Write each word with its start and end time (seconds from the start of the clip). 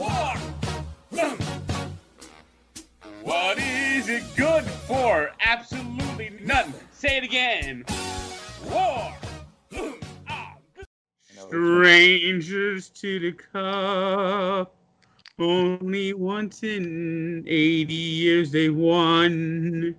War. 0.00 0.34
What 3.22 3.58
is 3.58 4.08
it 4.08 4.22
good 4.34 4.64
for? 4.64 5.30
Absolutely 5.40 6.38
nothing. 6.42 6.72
Say 6.90 7.18
it 7.18 7.24
again. 7.24 7.84
War. 8.70 9.14
Strangers 11.48 12.88
to 12.88 13.20
the 13.20 13.32
cup. 13.32 14.74
Only 15.38 16.14
once 16.14 16.62
in 16.62 17.44
80 17.46 17.92
years 17.92 18.50
they 18.50 18.70
won. 18.70 19.94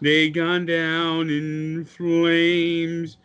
They 0.00 0.28
gone 0.28 0.66
down 0.66 1.30
in 1.30 1.84
flames. 1.84 3.18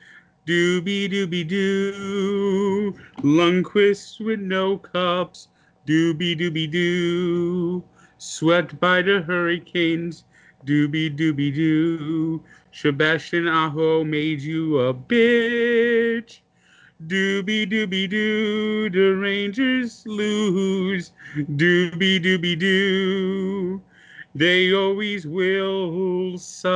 Doobie 0.47 1.09
doobie 1.11 1.47
doo. 1.47 2.95
Lundqvist 3.23 4.23
with 4.23 4.39
no 4.39 4.77
cups. 4.77 5.47
Doobie 5.91 6.39
doobie 6.39 6.71
doo. 6.71 7.83
Swept 8.17 8.79
by 8.79 9.01
the 9.01 9.21
hurricanes. 9.21 10.23
Doobie 10.65 11.13
doobie 11.13 11.53
doo. 11.53 12.41
Sebastian 12.71 13.47
Aho 13.49 14.05
made 14.05 14.39
you 14.39 14.79
a 14.79 14.93
bitch. 14.93 16.39
Doobie 17.07 17.69
doobie 17.69 18.09
doo, 18.09 18.89
the 18.89 19.15
Rangers 19.17 20.05
lose. 20.07 21.11
Doobie 21.35 22.23
doobie 22.23 22.57
doo, 22.57 23.81
they 24.33 24.71
always 24.73 25.27
will 25.27 26.37
suck. 26.37 26.71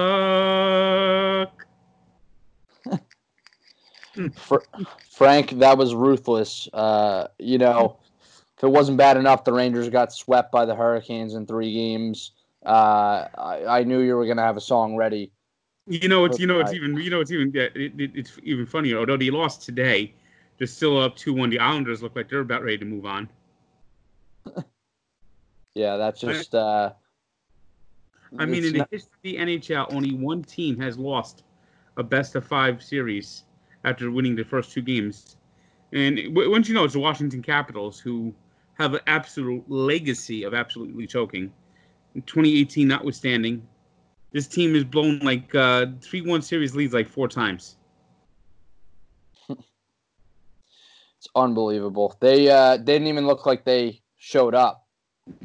Fr- 4.35 4.57
Frank, 5.09 5.51
that 5.59 5.77
was 5.77 5.95
ruthless. 5.95 6.67
Uh, 6.73 7.27
you 7.39 7.57
know, 7.57 7.97
if 8.57 8.63
it 8.63 8.69
wasn't 8.69 8.97
bad 8.97 9.17
enough, 9.17 9.43
the 9.43 9.53
Rangers 9.53 9.89
got 9.89 10.13
swept 10.13 10.51
by 10.51 10.65
the 10.65 10.75
Hurricanes 10.75 11.33
in 11.33 11.45
three 11.45 11.73
games. 11.73 12.31
Uh, 12.65 13.27
I, 13.37 13.65
I 13.67 13.83
knew 13.83 13.99
you 13.99 14.15
were 14.15 14.25
gonna 14.25 14.41
have 14.41 14.57
a 14.57 14.61
song 14.61 14.95
ready. 14.95 15.31
You 15.87 16.07
know, 16.07 16.25
it's 16.25 16.39
you 16.39 16.47
know, 16.47 16.59
it's 16.61 16.73
even 16.73 16.95
you 16.97 17.09
know, 17.09 17.21
it's 17.21 17.31
even 17.31 17.51
it, 17.55 17.75
it, 17.75 18.11
it's 18.15 18.39
even 18.43 18.65
funnier. 18.65 18.97
Although 18.97 19.17
they 19.17 19.29
lost 19.29 19.61
today, 19.61 20.13
they're 20.57 20.67
still 20.67 20.99
up 20.99 21.15
two 21.15 21.33
one. 21.33 21.49
The 21.49 21.59
Islanders 21.59 22.01
look 22.01 22.15
like 22.15 22.29
they're 22.29 22.39
about 22.39 22.63
ready 22.63 22.77
to 22.79 22.85
move 22.85 23.05
on. 23.05 23.29
Yeah, 25.75 25.97
that's 25.97 26.21
just. 26.21 26.55
Uh, 26.55 26.93
I 28.39 28.45
mean, 28.45 28.63
in 28.63 28.71
the 28.71 28.79
not- 28.79 28.87
history 28.91 29.11
of 29.11 29.21
the 29.23 29.37
NHL, 29.37 29.93
only 29.93 30.13
one 30.13 30.41
team 30.41 30.79
has 30.79 30.97
lost 30.97 31.43
a 31.97 32.03
best 32.03 32.35
of 32.35 32.45
five 32.45 32.81
series 32.81 33.43
after 33.83 34.09
winning 34.09 34.35
the 34.35 34.43
first 34.43 34.71
two 34.71 34.81
games. 34.81 35.35
And 35.91 36.19
once 36.33 36.67
you 36.67 36.73
know, 36.73 36.85
it's 36.85 36.93
the 36.93 36.99
Washington 36.99 37.41
Capitals 37.41 37.99
who 37.99 38.33
have 38.75 38.93
an 38.93 39.01
absolute 39.07 39.63
legacy 39.69 40.43
of 40.43 40.53
absolutely 40.53 41.07
choking. 41.07 41.51
In 42.13 42.21
2018, 42.21 42.87
notwithstanding, 42.87 43.65
this 44.31 44.47
team 44.47 44.73
has 44.75 44.83
blown 44.83 45.19
like 45.19 45.53
uh, 45.55 45.87
3 46.01 46.21
1 46.21 46.41
series 46.41 46.75
leads 46.75 46.93
like 46.93 47.07
four 47.07 47.27
times. 47.27 47.77
it's 51.25 51.27
unbelievable. 51.35 52.15
They 52.19 52.49
uh, 52.49 52.77
didn't 52.77 53.07
even 53.07 53.27
look 53.27 53.45
like 53.45 53.65
they 53.65 54.01
showed 54.17 54.53
up. 54.53 54.85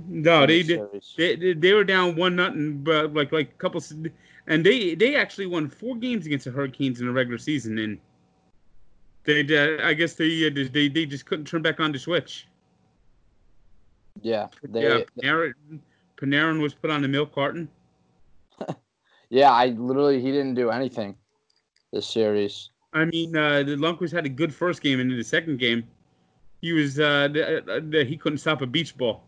No, 0.06 0.46
they 0.46 0.62
did. 0.62 0.82
They, 1.16 1.36
they, 1.36 1.52
they 1.54 1.72
were 1.72 1.84
down 1.84 2.14
one 2.16 2.36
nothing, 2.36 2.82
but 2.84 3.14
like 3.14 3.32
like 3.32 3.50
a 3.50 3.54
couple, 3.54 3.82
and 4.46 4.66
they 4.66 4.94
they 4.94 5.16
actually 5.16 5.46
won 5.46 5.70
four 5.70 5.96
games 5.96 6.26
against 6.26 6.44
the 6.44 6.50
Hurricanes 6.50 7.00
in 7.00 7.06
the 7.06 7.12
regular 7.12 7.38
season, 7.38 7.78
and 7.78 7.98
they 9.24 9.40
uh, 9.56 9.86
I 9.86 9.94
guess 9.94 10.14
they, 10.14 10.46
uh, 10.46 10.50
they 10.70 10.88
they 10.88 11.06
just 11.06 11.24
couldn't 11.24 11.46
turn 11.46 11.62
back 11.62 11.80
on 11.80 11.92
the 11.92 11.98
switch. 11.98 12.46
Yeah, 14.22 14.48
they, 14.62 14.82
yeah, 14.82 15.00
Panarin, 15.22 15.54
Panarin 16.16 16.60
was 16.60 16.74
put 16.74 16.90
on 16.90 17.02
the 17.02 17.08
milk 17.08 17.34
carton. 17.34 17.68
yeah. 19.30 19.50
I 19.50 19.66
literally 19.66 20.20
he 20.20 20.30
didn't 20.30 20.54
do 20.54 20.70
anything 20.70 21.16
this 21.92 22.06
series. 22.06 22.70
I 22.92 23.04
mean, 23.04 23.36
uh, 23.36 23.62
the 23.62 23.76
Lundqvist 23.76 24.12
had 24.12 24.26
a 24.26 24.30
good 24.30 24.54
first 24.54 24.82
game, 24.82 25.00
and 25.00 25.10
in 25.10 25.16
the 25.16 25.24
second 25.24 25.58
game, 25.58 25.84
he 26.60 26.72
was 26.72 26.98
uh, 26.98 27.28
the, 27.32 27.58
uh, 27.58 27.80
the, 27.88 28.04
he 28.04 28.16
couldn't 28.16 28.38
stop 28.38 28.62
a 28.62 28.66
beach 28.66 28.96
ball. 28.96 29.22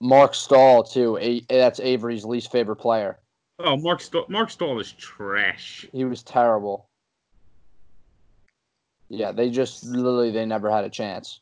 Marc 0.00 0.34
Staal 0.34 0.82
too. 0.82 1.16
A, 1.18 1.40
that's 1.48 1.80
Avery's 1.80 2.24
least 2.24 2.50
favorite 2.50 2.76
player. 2.76 3.18
Oh, 3.58 3.76
Marc 3.76 4.00
Staal, 4.00 4.26
Marc 4.28 4.50
Staal 4.50 4.78
is 4.80 4.92
trash. 4.92 5.86
He 5.92 6.04
was 6.04 6.22
terrible. 6.22 6.88
Yeah, 9.08 9.30
they 9.30 9.50
just 9.50 9.84
literally 9.84 10.30
they 10.30 10.44
never 10.44 10.70
had 10.70 10.84
a 10.84 10.90
chance. 10.90 11.40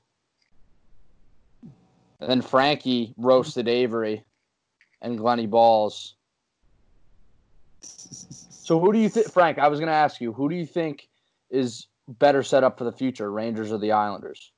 And 2.21 2.31
then 2.31 2.43
Frankie 2.43 3.15
roasted 3.17 3.69
Avery 3.69 4.25
and 5.01 5.17
Glenny 5.17 5.47
Balls. 5.47 6.15
So 7.81 8.79
who 8.79 8.93
do 8.93 8.99
you 8.99 9.09
think, 9.09 9.33
Frank? 9.33 9.59
I 9.59 9.69
was 9.69 9.81
going 9.81 9.89
to 9.89 9.95
ask 9.95 10.21
you, 10.21 10.33
who 10.33 10.49
do 10.49 10.55
you 10.55 10.67
think 10.67 11.09
is 11.51 11.87
better 12.09 12.43
set 12.43 12.63
up 12.63 12.79
for 12.79 12.85
the 12.85 12.93
future, 12.93 13.31
Rangers 13.31 13.73
or 13.73 13.79
the 13.79 13.93
Islanders? 13.93 14.53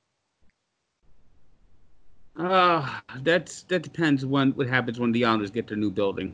Uh, 2.37 2.99
that's 3.19 3.61
that 3.63 3.83
depends 3.83 4.25
when 4.25 4.51
what 4.53 4.67
happens 4.67 4.99
when 4.99 5.11
the 5.11 5.23
Islanders 5.23 5.51
get 5.51 5.67
their 5.67 5.77
new 5.77 5.91
building. 5.91 6.33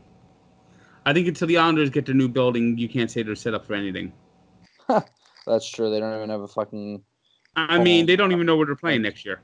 I 1.04 1.12
think 1.12 1.28
until 1.28 1.46
the 1.46 1.58
Islanders 1.58 1.90
get 1.90 2.06
their 2.06 2.14
new 2.14 2.28
building, 2.28 2.78
you 2.78 2.88
can't 2.88 3.10
say 3.10 3.22
they're 3.22 3.34
set 3.34 3.54
up 3.54 3.66
for 3.66 3.74
anything. 3.74 4.12
That's 5.46 5.68
true. 5.70 5.90
They 5.90 6.00
don't 6.00 6.14
even 6.16 6.30
have 6.30 6.40
a 6.40 6.48
fucking. 6.48 7.02
I 7.56 7.78
mean, 7.78 8.06
they 8.06 8.16
don't 8.16 8.32
even 8.32 8.46
know 8.46 8.56
where 8.56 8.66
they're 8.66 8.76
playing 8.76 9.02
next 9.02 9.24
year. 9.24 9.40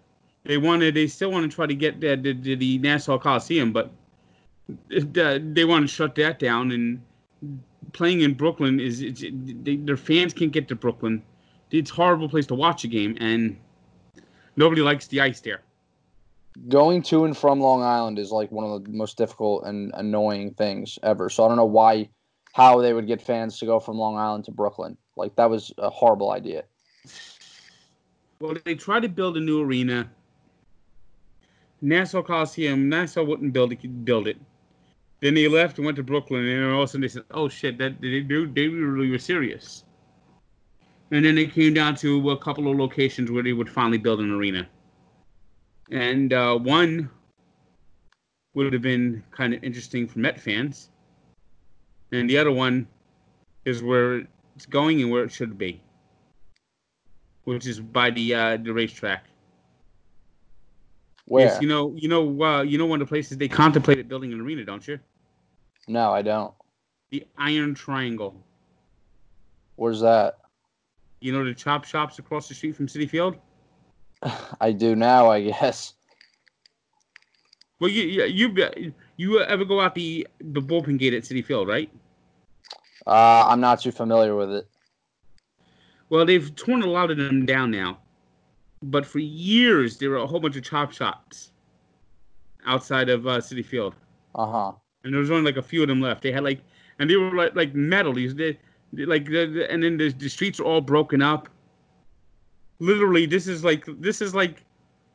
They 0.47 0.59
wanted, 0.59 0.95
they 0.95 1.09
still 1.09 1.33
want 1.33 1.51
to 1.51 1.55
try 1.55 1.67
to 1.67 1.75
get 1.75 2.01
the 2.01 2.17
the, 2.17 2.33
the, 2.33 2.55
the 2.55 2.79
Nassau 2.79 3.19
Coliseum, 3.19 3.73
but 3.73 3.91
they 4.89 5.65
want 5.65 5.89
to 5.89 5.93
shut 5.93 6.15
that 6.17 6.39
down. 6.39 6.71
And 6.71 7.03
playing 7.93 8.21
in 8.21 8.35
Brooklyn 8.35 8.79
is 8.79 9.01
it's, 9.01 9.23
they, 9.23 9.77
their 9.77 9.97
fans 9.97 10.33
can't 10.33 10.53
get 10.53 10.69
to 10.69 10.77
Brooklyn. 10.77 11.23
It's 11.71 11.91
a 11.91 11.95
horrible 11.95 12.29
place 12.29 12.47
to 12.47 12.55
watch 12.55 12.85
a 12.85 12.89
game, 12.89 13.17
and 13.19 13.57
nobody 14.55 14.83
likes 14.83 15.09
the 15.09 15.21
ice 15.21 15.41
there. 15.41 15.63
Going 16.69 17.03
to 17.03 17.25
and 17.25 17.37
from 17.37 17.61
Long 17.61 17.83
Island 17.83 18.19
is 18.19 18.31
like 18.31 18.51
one 18.53 18.65
of 18.65 18.85
the 18.85 18.91
most 18.91 19.19
difficult 19.19 19.65
and 19.65 19.91
annoying 19.95 20.55
things 20.55 20.99
ever. 21.03 21.29
So 21.29 21.45
I 21.45 21.49
don't 21.49 21.57
know 21.57 21.67
why, 21.67 22.09
how 22.53 22.81
they 22.81 22.93
would 22.93 23.07
get 23.07 23.21
fans 23.21 23.59
to 23.59 23.67
go 23.67 23.79
from 23.81 23.99
Long 23.99 24.17
Island 24.17 24.45
to 24.45 24.53
Brooklyn. 24.53 24.97
Like 25.17 25.35
that 25.37 25.51
was 25.51 25.73
a 25.77 25.91
horrible 25.91 26.31
idea. 26.31 26.65
Well, 28.41 28.55
they 28.65 28.75
tried 28.75 29.01
to 29.01 29.09
build 29.09 29.37
a 29.37 29.41
new 29.41 29.61
arena. 29.63 30.11
Nassau 31.81 32.23
Coliseum, 32.23 32.89
Nassau 32.89 33.25
wouldn't 33.25 33.53
build 33.53 33.73
it. 33.73 34.05
Build 34.05 34.27
it. 34.29 34.39
Then 35.21 35.35
they 35.35 35.49
left 35.49 35.79
and 35.79 35.85
went 35.85 35.97
to 35.97 36.03
Brooklyn, 36.03 36.45
and 36.47 36.73
all 36.73 36.83
of 36.83 36.89
a 36.89 36.89
sudden 36.89 37.03
they 37.03 37.09
said, 37.09 37.25
"Oh 37.31 37.49
shit, 37.49 37.79
that 37.79 38.01
they 38.01 38.21
they 38.21 38.69
really 38.69 39.11
were 39.11 39.19
serious." 39.19 39.85
And 41.11 41.25
then 41.25 41.37
they 41.37 41.47
came 41.47 41.73
down 41.75 41.95
to 41.97 42.31
a 42.31 42.39
couple 42.39 42.71
of 42.71 42.77
locations 42.77 43.31
where 43.31 43.43
they 43.43 43.53
would 43.53 43.71
finally 43.71 43.99
build 43.99 44.21
an 44.21 44.33
arena. 44.33 44.67
And 45.91 46.33
uh, 46.33 46.59
one 46.59 47.11
would 48.55 48.73
have 48.73 48.83
been 48.83 49.23
kind 49.31 49.55
of 49.55 49.63
interesting 49.63 50.09
for 50.09 50.19
Met 50.19 50.41
fans, 50.41 50.91
and 52.11 52.29
the 52.29 52.39
other 52.39 52.53
one 52.53 52.89
is 53.65 53.83
where 53.83 54.27
it's 54.57 54.67
going 54.67 55.01
and 55.01 55.11
where 55.11 55.25
it 55.25 55.33
should 55.33 55.57
be 55.57 55.81
which 57.47 57.67
is 57.67 57.81
by 57.81 58.11
the 58.11 58.35
uh, 58.35 58.57
the 58.59 58.73
racetrack. 58.73 59.25
Where? 61.27 61.47
Yes, 61.47 61.61
you 61.61 61.69
know, 61.69 61.93
you 61.97 62.09
know, 62.09 62.43
uh, 62.43 62.63
you 62.63 62.79
know, 62.79 62.87
one 62.87 63.01
of 63.01 63.09
the 63.09 63.11
places 63.11 63.37
they 63.37 63.49
contemplated 63.49 64.09
building 64.09 64.33
an 64.33 64.41
arena, 64.41 64.65
don't 64.65 64.87
you? 64.87 64.99
no, 65.89 66.13
I 66.13 66.23
don't. 66.23 66.53
The 67.11 67.25
Iron 67.39 67.75
Triangle. 67.75 68.45
Where's 69.77 70.01
that? 70.01 70.39
You 71.21 71.33
know 71.33 71.45
the 71.45 71.55
chop 71.55 71.85
shops 71.85 72.19
across 72.19 72.49
the 72.49 72.55
street 72.55 72.77
from 72.77 72.87
Citi 72.87 73.09
Field. 73.09 73.37
I 74.61 74.73
do 74.73 74.97
now, 74.97 75.31
I 75.31 75.43
guess. 75.43 75.95
Well, 77.81 77.91
you 77.91 78.05
you 78.05 78.55
you, 78.77 78.95
you 79.17 79.41
ever 79.43 79.65
go 79.65 79.81
out 79.81 79.95
the 79.95 80.27
the 80.41 80.61
bullpen 80.61 80.99
gate 80.99 81.15
at 81.15 81.25
Citi 81.25 81.45
Field, 81.45 81.69
right? 81.69 81.91
Uh, 83.07 83.47
I'm 83.49 83.61
not 83.61 83.81
too 83.81 83.93
familiar 83.93 84.35
with 84.35 84.51
it. 84.51 84.69
Well, 86.09 86.25
they've 86.25 86.55
torn 86.55 86.83
a 86.83 86.87
lot 86.87 87.11
of 87.11 87.17
them 87.17 87.47
down 87.47 87.71
now, 87.71 87.99
but 88.91 89.05
for 89.07 89.19
years 89.21 89.99
there 89.99 90.11
were 90.11 90.17
a 90.17 90.27
whole 90.27 90.41
bunch 90.41 90.57
of 90.57 90.63
chop 90.65 90.93
shops 90.93 91.53
outside 92.67 93.09
of 93.09 93.27
uh, 93.27 93.39
Citi 93.39 93.65
Field. 93.65 93.95
Uh 94.35 94.47
huh. 94.47 94.73
and 95.05 95.13
there 95.15 95.21
was 95.21 95.31
only 95.31 95.45
like 95.45 95.57
a 95.57 95.63
few 95.63 95.83
of 95.83 95.89
them 95.89 96.01
left. 96.01 96.23
They 96.23 96.33
had 96.33 96.45
like, 96.45 96.61
and 96.99 97.09
they 97.09 97.17
were 97.17 97.35
like 97.35 97.55
like 97.55 97.75
metal. 97.75 98.13
These 98.13 98.35
they, 98.35 98.59
they 98.93 99.05
like 99.07 99.25
the, 99.27 99.47
the- 99.47 99.71
and 99.71 99.83
then 99.83 99.97
the, 99.97 100.11
the 100.13 100.29
streets 100.29 100.61
are 100.61 100.65
all 100.65 100.81
broken 100.81 101.23
up. 101.23 101.49
Literally, 102.79 103.25
this 103.27 103.47
is 103.47 103.65
like 103.65 103.85
this 104.01 104.21
is 104.21 104.35
like 104.35 104.65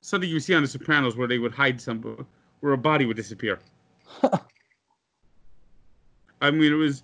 something 0.01 0.29
you 0.29 0.39
see 0.39 0.53
on 0.56 0.63
The 0.63 0.67
Sopranos 0.67 1.15
where 1.15 1.27
they 1.27 1.38
would 1.38 1.53
hide 1.53 1.79
some, 1.79 2.25
where 2.62 2.74
a 2.74 2.77
body 2.77 3.06
would 3.06 3.17
disappear. 3.17 3.59
I 6.41 6.50
mean, 6.51 6.71
it 6.71 6.75
was 6.75 7.03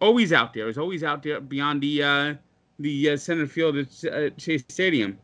always 0.00 0.32
out 0.32 0.52
there. 0.52 0.64
It 0.64 0.66
was 0.66 0.78
always 0.78 1.02
out 1.02 1.22
there 1.22 1.40
beyond 1.40 1.82
the 1.82 2.02
uh, 2.02 2.34
the 2.78 3.10
uh, 3.10 3.16
center 3.16 3.46
field 3.46 3.76
at 3.76 4.04
uh, 4.04 4.30
Shea 4.36 4.58
Stadium. 4.58 5.18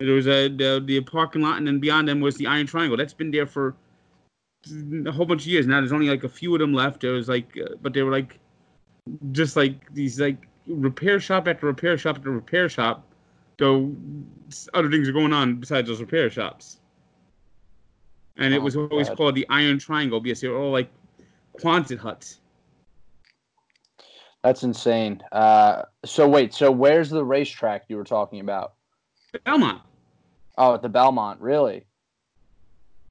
There 0.00 0.14
was 0.14 0.26
a 0.26 0.48
the, 0.48 0.82
the 0.84 1.00
parking 1.02 1.42
lot, 1.42 1.58
and 1.58 1.66
then 1.66 1.78
beyond 1.78 2.08
them 2.08 2.20
was 2.20 2.36
the 2.36 2.46
Iron 2.46 2.66
Triangle. 2.66 2.96
That's 2.96 3.12
been 3.12 3.30
there 3.30 3.46
for 3.46 3.76
a 5.06 5.12
whole 5.12 5.26
bunch 5.26 5.42
of 5.42 5.46
years 5.46 5.66
now. 5.66 5.80
There's 5.80 5.92
only 5.92 6.08
like 6.08 6.24
a 6.24 6.28
few 6.28 6.54
of 6.54 6.60
them 6.60 6.72
left. 6.72 7.02
There 7.02 7.12
was 7.12 7.28
like, 7.28 7.56
uh, 7.58 7.74
but 7.82 7.92
they 7.92 8.02
were 8.02 8.10
like, 8.10 8.38
just 9.32 9.56
like 9.56 9.92
these 9.92 10.18
like 10.18 10.48
repair 10.66 11.20
shop 11.20 11.46
after 11.46 11.66
repair 11.66 11.98
shop 11.98 12.16
after 12.16 12.30
repair 12.30 12.68
shop. 12.68 13.06
Though 13.58 13.94
other 14.72 14.90
things 14.90 15.06
are 15.06 15.12
going 15.12 15.34
on 15.34 15.56
besides 15.56 15.86
those 15.86 16.00
repair 16.00 16.30
shops. 16.30 16.80
And 18.38 18.54
it 18.54 18.60
Oh, 18.60 18.64
was 18.64 18.74
always 18.74 19.08
God. 19.08 19.16
called 19.18 19.34
the 19.34 19.46
Iron 19.50 19.78
Triangle 19.78 20.18
because 20.18 20.40
they 20.40 20.48
were 20.48 20.56
all 20.56 20.72
like 20.72 20.90
Quonset 21.58 21.98
huts. 21.98 22.40
That's 24.42 24.62
insane. 24.62 25.20
Uh, 25.30 25.82
so 26.06 26.26
wait, 26.26 26.54
so 26.54 26.70
where's 26.70 27.10
the 27.10 27.22
racetrack 27.22 27.84
you 27.88 27.98
were 27.98 28.04
talking 28.04 28.40
about? 28.40 28.72
Belmont. 29.44 29.82
Oh, 30.58 30.74
at 30.74 30.82
the 30.82 30.88
Belmont, 30.88 31.40
really? 31.40 31.84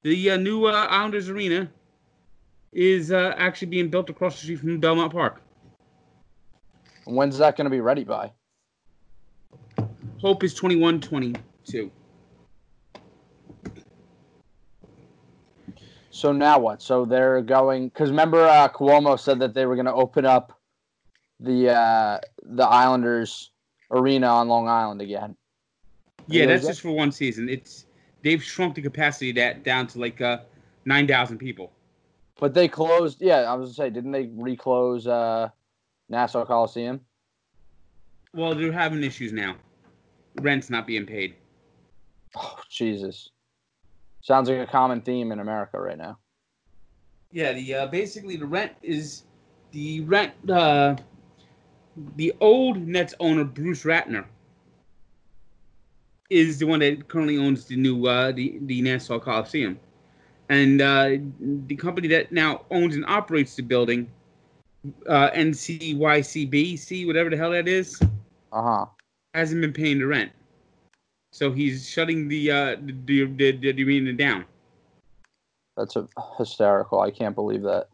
The 0.02 0.30
uh, 0.30 0.36
new 0.36 0.66
uh, 0.66 0.86
Islanders 0.88 1.28
Arena 1.28 1.70
is 2.72 3.10
uh, 3.10 3.34
actually 3.36 3.68
being 3.68 3.88
built 3.90 4.08
across 4.08 4.36
the 4.36 4.42
street 4.42 4.60
from 4.60 4.78
Belmont 4.80 5.12
Park. 5.12 5.42
When's 7.04 7.38
that 7.38 7.56
going 7.56 7.64
to 7.64 7.70
be 7.70 7.80
ready 7.80 8.04
by? 8.04 8.30
Hope 10.20 10.44
is 10.44 10.54
21 10.54 11.00
22. 11.00 11.90
So 16.10 16.32
now 16.32 16.58
what? 16.58 16.82
So 16.82 17.04
they're 17.04 17.40
going 17.40 17.88
because 17.88 18.10
remember 18.10 18.44
uh, 18.44 18.68
Cuomo 18.68 19.18
said 19.18 19.38
that 19.38 19.54
they 19.54 19.64
were 19.64 19.74
going 19.74 19.86
to 19.86 19.94
open 19.94 20.26
up 20.26 20.58
the 21.38 21.70
uh, 21.70 22.18
the 22.42 22.64
Islanders 22.64 23.52
arena 23.90 24.26
on 24.26 24.48
Long 24.48 24.68
Island 24.68 25.00
again. 25.00 25.36
Yeah, 26.30 26.46
that's 26.46 26.66
just 26.66 26.80
for 26.80 26.92
one 26.92 27.10
season. 27.12 27.48
It's 27.48 27.86
they've 28.22 28.42
shrunk 28.42 28.74
the 28.76 28.82
capacity 28.82 29.32
that 29.32 29.64
down 29.64 29.86
to 29.88 29.98
like 29.98 30.20
uh, 30.20 30.38
9,000 30.84 31.38
people. 31.38 31.72
But 32.38 32.54
they 32.54 32.68
closed. 32.68 33.20
Yeah, 33.20 33.40
I 33.40 33.54
was 33.54 33.76
gonna 33.76 33.88
say, 33.88 33.90
didn't 33.92 34.12
they 34.12 34.30
reclose 34.32 35.06
uh, 35.06 35.50
Nassau 36.08 36.44
Coliseum? 36.44 37.00
Well, 38.32 38.54
they're 38.54 38.72
having 38.72 39.02
issues 39.02 39.32
now. 39.32 39.56
Rent's 40.40 40.70
not 40.70 40.86
being 40.86 41.04
paid. 41.04 41.34
Oh 42.36 42.58
Jesus! 42.70 43.28
Sounds 44.22 44.48
like 44.48 44.58
a 44.58 44.70
common 44.70 45.00
theme 45.02 45.32
in 45.32 45.40
America 45.40 45.78
right 45.80 45.98
now. 45.98 46.18
Yeah, 47.32 47.52
the 47.52 47.74
uh, 47.74 47.86
basically 47.88 48.36
the 48.36 48.46
rent 48.46 48.72
is 48.82 49.24
the 49.72 50.00
rent. 50.02 50.32
Uh, 50.48 50.96
the 52.16 52.32
old 52.40 52.78
Nets 52.78 53.14
owner 53.20 53.44
Bruce 53.44 53.82
Ratner 53.82 54.24
is 56.30 56.58
the 56.58 56.66
one 56.66 56.80
that 56.80 57.08
currently 57.08 57.38
owns 57.38 57.66
the 57.66 57.76
new 57.76 58.06
uh, 58.06 58.32
the 58.32 58.58
the 58.62 58.80
Nassau 58.82 59.18
Coliseum, 59.18 59.78
and 60.48 60.80
uh, 60.80 61.16
the 61.66 61.76
company 61.76 62.08
that 62.08 62.32
now 62.32 62.62
owns 62.70 62.94
and 62.96 63.04
operates 63.06 63.56
the 63.56 63.62
building, 63.62 64.08
uh, 65.08 65.30
NCYCBC, 65.30 67.06
whatever 67.06 67.30
the 67.30 67.36
hell 67.36 67.50
that 67.50 67.68
is, 67.68 68.00
Uh 68.52 68.62
huh. 68.62 68.86
hasn't 69.34 69.60
been 69.60 69.72
paying 69.72 69.98
the 69.98 70.06
rent. 70.06 70.32
So 71.32 71.52
he's 71.52 71.88
shutting 71.88 72.28
the 72.28 72.50
uh, 72.50 72.76
the, 72.80 73.24
the, 73.26 73.52
the, 73.52 73.72
the 73.72 73.84
arena 73.84 74.12
down. 74.12 74.44
That's 75.76 75.96
a, 75.96 76.06
hysterical. 76.38 77.00
I 77.00 77.10
can't 77.10 77.34
believe 77.34 77.62
that. 77.62 77.88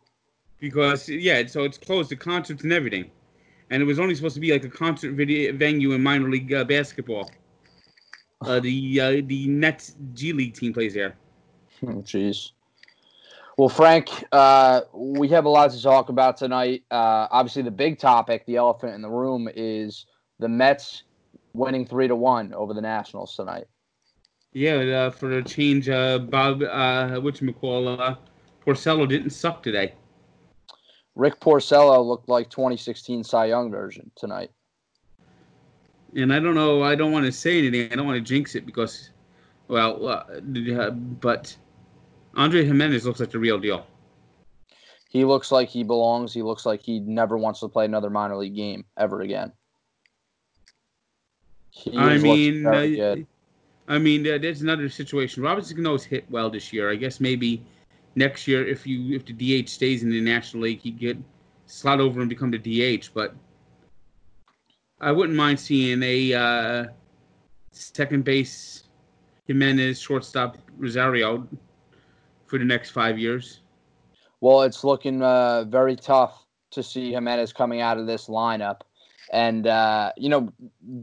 because 0.61 1.09
yeah, 1.09 1.47
so 1.47 1.65
it's 1.65 1.79
closed 1.79 2.11
to 2.11 2.17
concerts 2.17 2.63
and 2.65 2.73
everything, 2.73 3.11
and 3.71 3.83
it 3.83 3.87
was 3.87 3.99
only 3.99 4.15
supposed 4.15 4.35
to 4.35 4.41
be 4.41 4.53
like 4.53 4.65
a 4.65 4.69
concert 4.71 5.13
video 5.13 5.53
venue 5.53 5.93
in 5.93 6.03
minor 6.03 6.29
league 6.31 6.53
uh, 6.53 6.65
basketball. 6.65 7.31
Uh, 8.43 8.61
the 8.61 9.01
uh, 9.01 9.11
the 9.25 9.47
Nets 9.49 9.95
G 10.13 10.33
League 10.33 10.55
team 10.55 10.73
plays 10.73 10.95
there. 10.95 11.17
Oh, 11.83 12.03
Jeez. 12.03 12.53
Well, 13.57 13.71
Frank, 13.71 14.11
uh, 14.33 14.83
we 14.93 15.29
have 15.29 15.47
a 15.47 15.49
lot 15.49 15.71
to 15.71 15.83
talk 15.83 16.11
about 16.11 16.37
tonight. 16.37 16.85
Uh, 16.91 17.27
obviously, 17.31 17.63
the 17.63 17.71
big 17.71 17.99
topic, 17.99 18.45
the 18.45 18.57
elephant 18.57 18.95
in 18.95 19.01
the 19.01 19.09
room, 19.09 19.49
is 19.55 20.05
the 20.39 20.49
Mets 20.49 21.05
winning 21.55 21.87
three 21.87 22.07
to 22.07 22.15
one 22.15 22.53
over 22.53 22.75
the 22.75 22.83
Nationals 22.83 23.35
tonight. 23.35 23.67
Yeah, 24.53 24.77
uh, 24.77 25.11
for 25.11 25.33
a 25.33 25.43
change, 25.43 25.89
uh, 25.89 26.19
Bob 26.19 26.63
uh, 26.63 27.19
which 27.21 27.41
McCall 27.41 27.99
uh, 27.99 28.17
Porcello 28.67 29.09
didn't 29.09 29.31
suck 29.31 29.63
today. 29.63 29.95
Rick 31.15 31.41
Porcello 31.41 32.07
looked 32.07 32.29
like 32.29 32.51
2016 32.51 33.25
Cy 33.25 33.47
Young 33.47 33.71
version 33.71 34.11
tonight. 34.17 34.51
And 36.17 36.33
I 36.33 36.41
don't 36.41 36.55
know, 36.55 36.83
I 36.83 36.95
don't 36.95 37.13
want 37.13 37.27
to 37.27 37.33
say 37.33 37.59
anything. 37.59 37.93
I 37.93 37.95
don't 37.95 38.07
want 38.07 38.17
to 38.17 38.23
jinx 38.23 38.55
it 38.55 38.65
because, 38.65 39.11
well, 39.69 40.09
uh, 40.09 40.91
but 40.91 41.55
Andre 42.35 42.65
Giménez 42.65 43.05
looks 43.05 43.21
like 43.21 43.31
the 43.31 43.39
real 43.39 43.59
deal. 43.59 43.87
He 45.11 45.25
looks 45.25 45.53
like 45.53 45.69
he 45.69 45.85
belongs. 45.85 46.33
He 46.33 46.43
looks 46.43 46.67
like 46.67 46.83
he 46.83 47.01
never 47.01 47.39
wants 47.39 47.61
to 47.61 47.69
play 47.69 47.85
another 47.85 48.11
minor 48.11 48.37
league 48.37 48.57
game 48.57 48.85
ever 48.97 49.21
again. 49.21 49.53
He 51.71 51.97
I 51.97 52.19
mean, 52.19 52.67
uh. 52.67 53.17
I 53.89 53.99
mean, 53.99 54.27
uh, 54.27 54.39
there's 54.39 54.63
another 54.63 54.89
situation. 54.89 55.43
Robinson 55.43 55.77
Cano's 55.77 56.05
hit 56.05 56.29
well 56.31 56.51
this 56.51 56.73
year. 56.73 56.91
I 56.91 56.97
guess 56.97 57.21
maybe 57.21 57.63
next 58.15 58.49
year, 58.49 58.67
if 58.67 58.87
you 58.87 59.15
if 59.15 59.25
the 59.27 59.63
DH 59.63 59.69
stays 59.69 60.03
in 60.03 60.11
the 60.11 60.21
National 60.21 60.65
League, 60.65 60.81
he 60.81 60.91
get 60.91 61.17
slot 61.67 62.01
over 62.01 62.21
and 62.21 62.29
become 62.29 62.51
the 62.51 62.59
DH. 62.59 63.11
But 63.15 63.35
I 65.01 65.13
wouldn't 65.13 65.37
mind 65.37 65.61
seeing 65.61 66.03
a 66.03 66.35
uh, 66.35 66.85
second 67.71 68.25
base 68.25 68.85
Giménez, 69.49 70.03
shortstop 70.03 70.57
Rosario 70.79 71.47
for 72.47 72.59
the 72.59 72.65
next 72.65 72.91
five 72.91 73.19
years. 73.19 73.61
Well, 74.41 74.63
it's 74.63 74.85
looking 74.85 75.23
uh, 75.23 75.65
very 75.65 75.97
tough 75.97 76.45
to 76.71 76.83
see 76.83 77.13
Giménez 77.13 77.55
coming 77.55 77.81
out 77.81 77.99
of 77.99 78.07
this 78.07 78.27
lineup. 78.27 78.81
And, 79.33 79.67
uh, 79.67 80.13
you 80.17 80.29
know, 80.29 80.53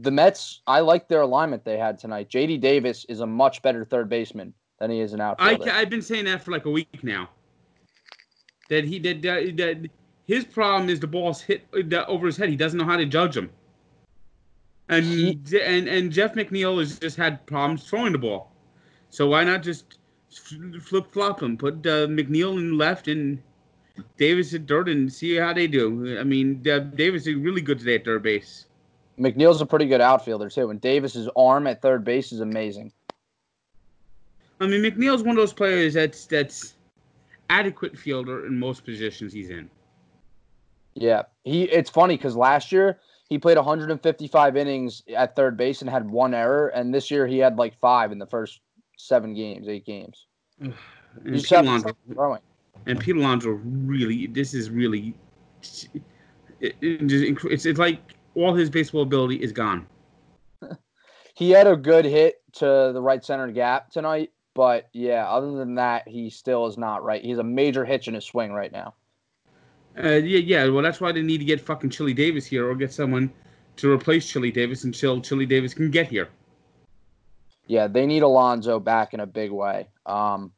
the 0.00 0.10
Mets, 0.10 0.62
I 0.66 0.80
like 0.80 1.08
their 1.08 1.20
alignment 1.20 1.64
they 1.64 1.76
had 1.76 1.98
tonight. 1.98 2.30
JD 2.30 2.60
Davis 2.60 3.04
is 3.08 3.20
a 3.20 3.26
much 3.26 3.60
better 3.62 3.84
third 3.84 4.08
baseman 4.08 4.54
than 4.78 4.90
he 4.90 5.00
is 5.00 5.12
an 5.12 5.20
outfielder. 5.20 5.70
I've 5.70 5.90
been 5.90 6.02
saying 6.02 6.24
that 6.24 6.42
for 6.42 6.50
like 6.50 6.64
a 6.64 6.70
week 6.70 7.02
now. 7.02 7.28
That 8.70 8.84
he 8.84 8.98
did 8.98 9.20
that, 9.22 9.56
that 9.58 9.90
his 10.26 10.44
problem 10.44 10.88
is 10.88 11.00
the 11.00 11.06
ball's 11.06 11.42
hit 11.42 11.66
uh, 11.74 12.04
over 12.08 12.26
his 12.26 12.36
head. 12.36 12.48
He 12.48 12.56
doesn't 12.56 12.78
know 12.78 12.86
how 12.86 12.96
to 12.96 13.04
judge 13.04 13.34
them. 13.34 13.50
And 14.88 15.04
He- 15.04 15.38
and 15.62 15.88
and 15.88 16.12
Jeff 16.12 16.34
McNeil 16.34 16.78
has 16.78 16.98
just 16.98 17.16
had 17.16 17.44
problems 17.46 17.84
throwing 17.84 18.12
the 18.12 18.18
ball. 18.18 18.52
So 19.10 19.28
why 19.28 19.44
not 19.44 19.62
just 19.62 19.98
flip 20.80 21.12
flop 21.12 21.42
him? 21.42 21.56
Put 21.56 21.86
uh, 21.86 22.06
McNeil 22.08 22.58
in 22.58 22.76
left 22.76 23.08
and 23.08 23.40
Davis 24.18 24.52
at 24.54 24.66
third 24.66 24.88
and 24.88 25.12
see 25.12 25.36
how 25.36 25.52
they 25.52 25.66
do. 25.66 26.18
I 26.18 26.24
mean, 26.24 26.62
uh, 26.68 26.80
Davis 26.80 27.26
is 27.26 27.36
really 27.36 27.60
good 27.60 27.78
today 27.78 27.94
at 27.96 28.04
third 28.04 28.22
base. 28.22 28.66
McNeil's 29.18 29.60
a 29.60 29.66
pretty 29.66 29.86
good 29.86 30.00
outfielder, 30.00 30.50
too. 30.50 30.70
And 30.70 30.80
Davis's 30.80 31.28
arm 31.36 31.68
at 31.68 31.80
third 31.80 32.02
base 32.04 32.32
is 32.32 32.40
amazing. 32.40 32.92
I 34.60 34.66
mean, 34.66 34.82
McNeil's 34.82 35.22
one 35.22 35.30
of 35.30 35.36
those 35.36 35.52
players 35.52 35.94
that's 35.94 36.26
that's 36.26 36.74
adequate 37.50 37.96
fielder 37.96 38.46
in 38.46 38.58
most 38.58 38.84
positions 38.84 39.32
he's 39.32 39.50
in. 39.50 39.70
Yeah, 40.94 41.22
he. 41.44 41.64
It's 41.64 41.90
funny 41.90 42.16
because 42.16 42.36
last 42.36 42.72
year 42.72 42.98
he 43.28 43.38
played 43.38 43.56
155 43.56 44.56
innings 44.56 45.02
at 45.14 45.34
third 45.34 45.56
base 45.56 45.80
and 45.80 45.90
had 45.90 46.08
one 46.08 46.34
error, 46.34 46.68
and 46.68 46.92
this 46.92 47.10
year 47.10 47.26
he 47.26 47.38
had 47.38 47.56
like 47.56 47.78
five 47.80 48.12
in 48.12 48.18
the 48.18 48.26
first 48.26 48.60
seven 48.96 49.34
games, 49.34 49.68
eight 49.68 49.86
games. 49.86 50.26
And 50.60 50.74
Pete 51.24 51.52
Alonso, 51.52 51.96
and 52.86 53.00
Pete 53.00 53.16
Alonso 53.16 53.50
really, 53.50 54.26
this 54.26 54.52
is 54.52 54.70
really, 54.70 55.14
it, 56.60 56.74
it, 56.80 57.38
it's, 57.50 57.66
it's 57.66 57.78
like 57.78 58.00
all 58.34 58.54
his 58.54 58.68
baseball 58.68 59.02
ability 59.02 59.36
is 59.36 59.52
gone. 59.52 59.86
He 61.36 61.50
had 61.50 61.66
a 61.66 61.74
good 61.74 62.04
hit 62.04 62.40
to 62.52 62.92
the 62.94 63.02
right 63.02 63.24
center 63.24 63.50
gap 63.50 63.90
tonight, 63.90 64.30
but 64.54 64.88
yeah, 64.92 65.28
other 65.28 65.50
than 65.50 65.74
that, 65.74 66.06
he 66.06 66.30
still 66.30 66.66
is 66.66 66.78
not 66.78 67.02
right. 67.02 67.24
He's 67.24 67.38
a 67.38 67.42
major 67.42 67.84
hitch 67.84 68.06
in 68.06 68.14
his 68.14 68.24
swing 68.24 68.52
right 68.52 68.70
now. 68.70 68.94
Uh, 69.96 70.08
yeah, 70.14 70.38
yeah. 70.38 70.68
Well, 70.68 70.82
that's 70.82 71.00
why 71.00 71.12
they 71.12 71.22
need 71.22 71.38
to 71.38 71.44
get 71.44 71.60
fucking 71.60 71.90
Chili 71.90 72.14
Davis 72.14 72.46
here, 72.46 72.68
or 72.68 72.74
get 72.74 72.92
someone 72.92 73.32
to 73.76 73.90
replace 73.92 74.28
Chili 74.28 74.50
Davis 74.50 74.84
until 74.84 75.20
Chili 75.20 75.46
Davis 75.46 75.74
can 75.74 75.90
get 75.90 76.08
here. 76.08 76.28
Yeah, 77.66 77.86
they 77.86 78.06
need 78.06 78.22
Alonso 78.22 78.78
back 78.78 79.14
in 79.14 79.20
a 79.20 79.26
big 79.26 79.50
way. 79.50 79.88
Um, 80.06 80.52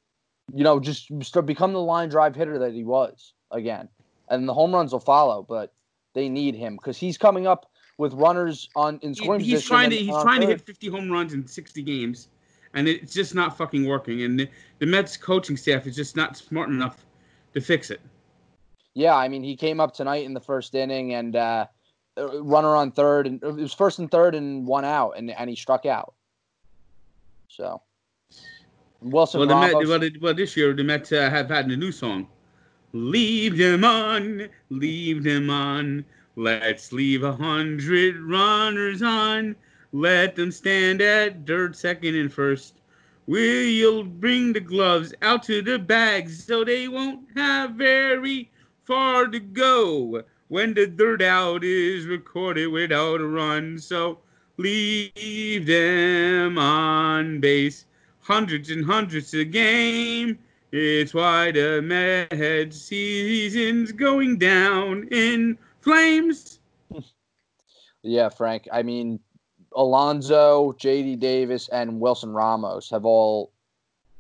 you 0.55 0.65
know, 0.65 0.81
just 0.81 1.11
start 1.23 1.47
become 1.47 1.73
the 1.73 1.81
line 1.81 2.09
drive 2.09 2.35
hitter 2.35 2.59
that 2.61 2.73
he 2.73 2.85
was 2.85 3.35
again, 3.51 3.89
and 4.29 4.49
the 4.49 4.55
home 4.55 4.75
runs 4.75 4.93
will 4.93 5.01
follow. 5.01 5.45
But 5.47 5.73
they 6.15 6.29
need 6.29 6.55
him 6.55 6.77
because 6.77 6.97
he's 6.97 7.19
coming 7.19 7.47
up 7.47 7.71
with 7.99 8.13
runners 8.15 8.69
on 8.75 8.99
in 9.03 9.11
He- 9.11 9.15
scoring 9.17 9.41
he's 9.41 9.55
position. 9.55 9.69
trying 9.69 9.91
to 9.91 9.97
he's 9.97 10.23
trying 10.23 10.41
to 10.41 10.47
hit 10.47 10.61
50 10.61 10.89
home 10.89 11.11
runs 11.11 11.33
in 11.33 11.47
60 11.47 11.83
games, 11.83 12.29
and 12.75 12.89
it's 12.89 13.13
just 13.13 13.35
not 13.35 13.57
fucking 13.57 13.87
working. 13.87 14.23
And 14.23 14.41
the, 14.41 14.49
the 14.79 14.87
Mets 14.87 15.17
coaching 15.17 15.57
staff 15.57 15.87
is 15.87 15.95
just 15.95 16.17
not 16.17 16.37
smart 16.37 16.71
enough 16.71 17.05
to 17.55 17.61
fix 17.61 17.91
it. 17.91 18.01
Yeah, 18.97 19.15
I 19.15 19.29
mean, 19.29 19.45
he 19.45 19.57
came 19.57 19.79
up 19.79 19.93
tonight 19.93 20.25
in 20.25 20.33
the 20.33 20.41
first 20.41 20.75
inning 20.75 21.13
and 21.13 21.37
uh, 21.37 21.67
uh, 22.17 22.43
runner 22.43 22.75
on 22.75 22.91
third, 22.91 23.27
and 23.27 23.43
it 23.43 23.55
was 23.55 23.75
first 23.75 23.99
and 23.99 24.11
third 24.11 24.35
and 24.35 24.67
one 24.67 24.87
out, 24.87 25.19
and 25.19 25.31
and 25.31 25.51
he 25.51 25.55
struck 25.55 25.85
out. 25.85 26.15
So 27.49 27.83
Wilson 29.03 29.41
Well, 29.41 29.49
the 29.49 29.55
Met, 29.55 29.87
well, 29.87 30.11
well, 30.23 30.35
this 30.35 30.57
year 30.57 30.73
the 30.73 30.83
Mets 30.83 31.13
uh, 31.13 31.29
have 31.29 31.51
had 31.51 31.67
a 31.67 31.77
new 31.77 31.93
song. 31.93 32.27
Leave 32.95 33.59
them 33.59 33.85
on, 33.85 34.49
leave 34.71 35.23
them 35.23 35.51
on. 35.51 36.03
Let's 36.37 36.91
leave 36.91 37.23
a 37.23 37.33
hundred 37.33 38.19
runners 38.23 39.03
on. 39.03 39.57
Let 39.93 40.37
them 40.37 40.51
stand 40.51 41.03
at 41.03 41.47
third, 41.47 41.77
second, 41.77 42.15
and 42.15 42.33
first. 42.33 42.81
We'll 43.27 44.05
bring 44.05 44.55
the 44.55 44.61
gloves 44.61 45.13
out 45.21 45.43
to 45.43 45.61
the 45.61 45.79
bags 45.79 46.43
so 46.43 46.65
they 46.65 46.89
won't 46.89 47.27
have 47.37 47.73
very 47.73 48.51
far 48.87 49.27
to 49.27 49.41
go 49.41 50.23
when 50.49 50.75
the 50.75 50.87
third 50.87 51.23
out 51.23 51.65
is 51.65 52.07
recorded 52.07 52.69
without 52.69 53.21
a 53.21 53.27
run. 53.27 53.79
So 53.79 54.19
leave 54.57 55.67
them 55.67 56.57
on 56.59 57.41
base 57.41 57.85
hundreds 58.21 58.71
and 58.71 58.85
hundreds 58.85 59.35
a 59.35 59.45
game. 59.45 60.39
It's 60.73 61.15
why 61.15 61.53
the 61.53 61.81
Mets 61.83 62.81
season's 62.81 63.93
going 63.93 64.39
down 64.39 65.09
in 65.11 65.59
flames. 65.81 66.61
yeah, 68.03 68.29
Frank. 68.29 68.69
I 68.73 68.83
mean, 68.83 69.21
Alonso, 69.75 70.73
J.D. 70.79 71.17
Davis, 71.17 71.69
and 71.69 72.01
Wilson 72.01 72.33
Ramos 72.33 72.91
have 72.91 73.05
all 73.05 73.53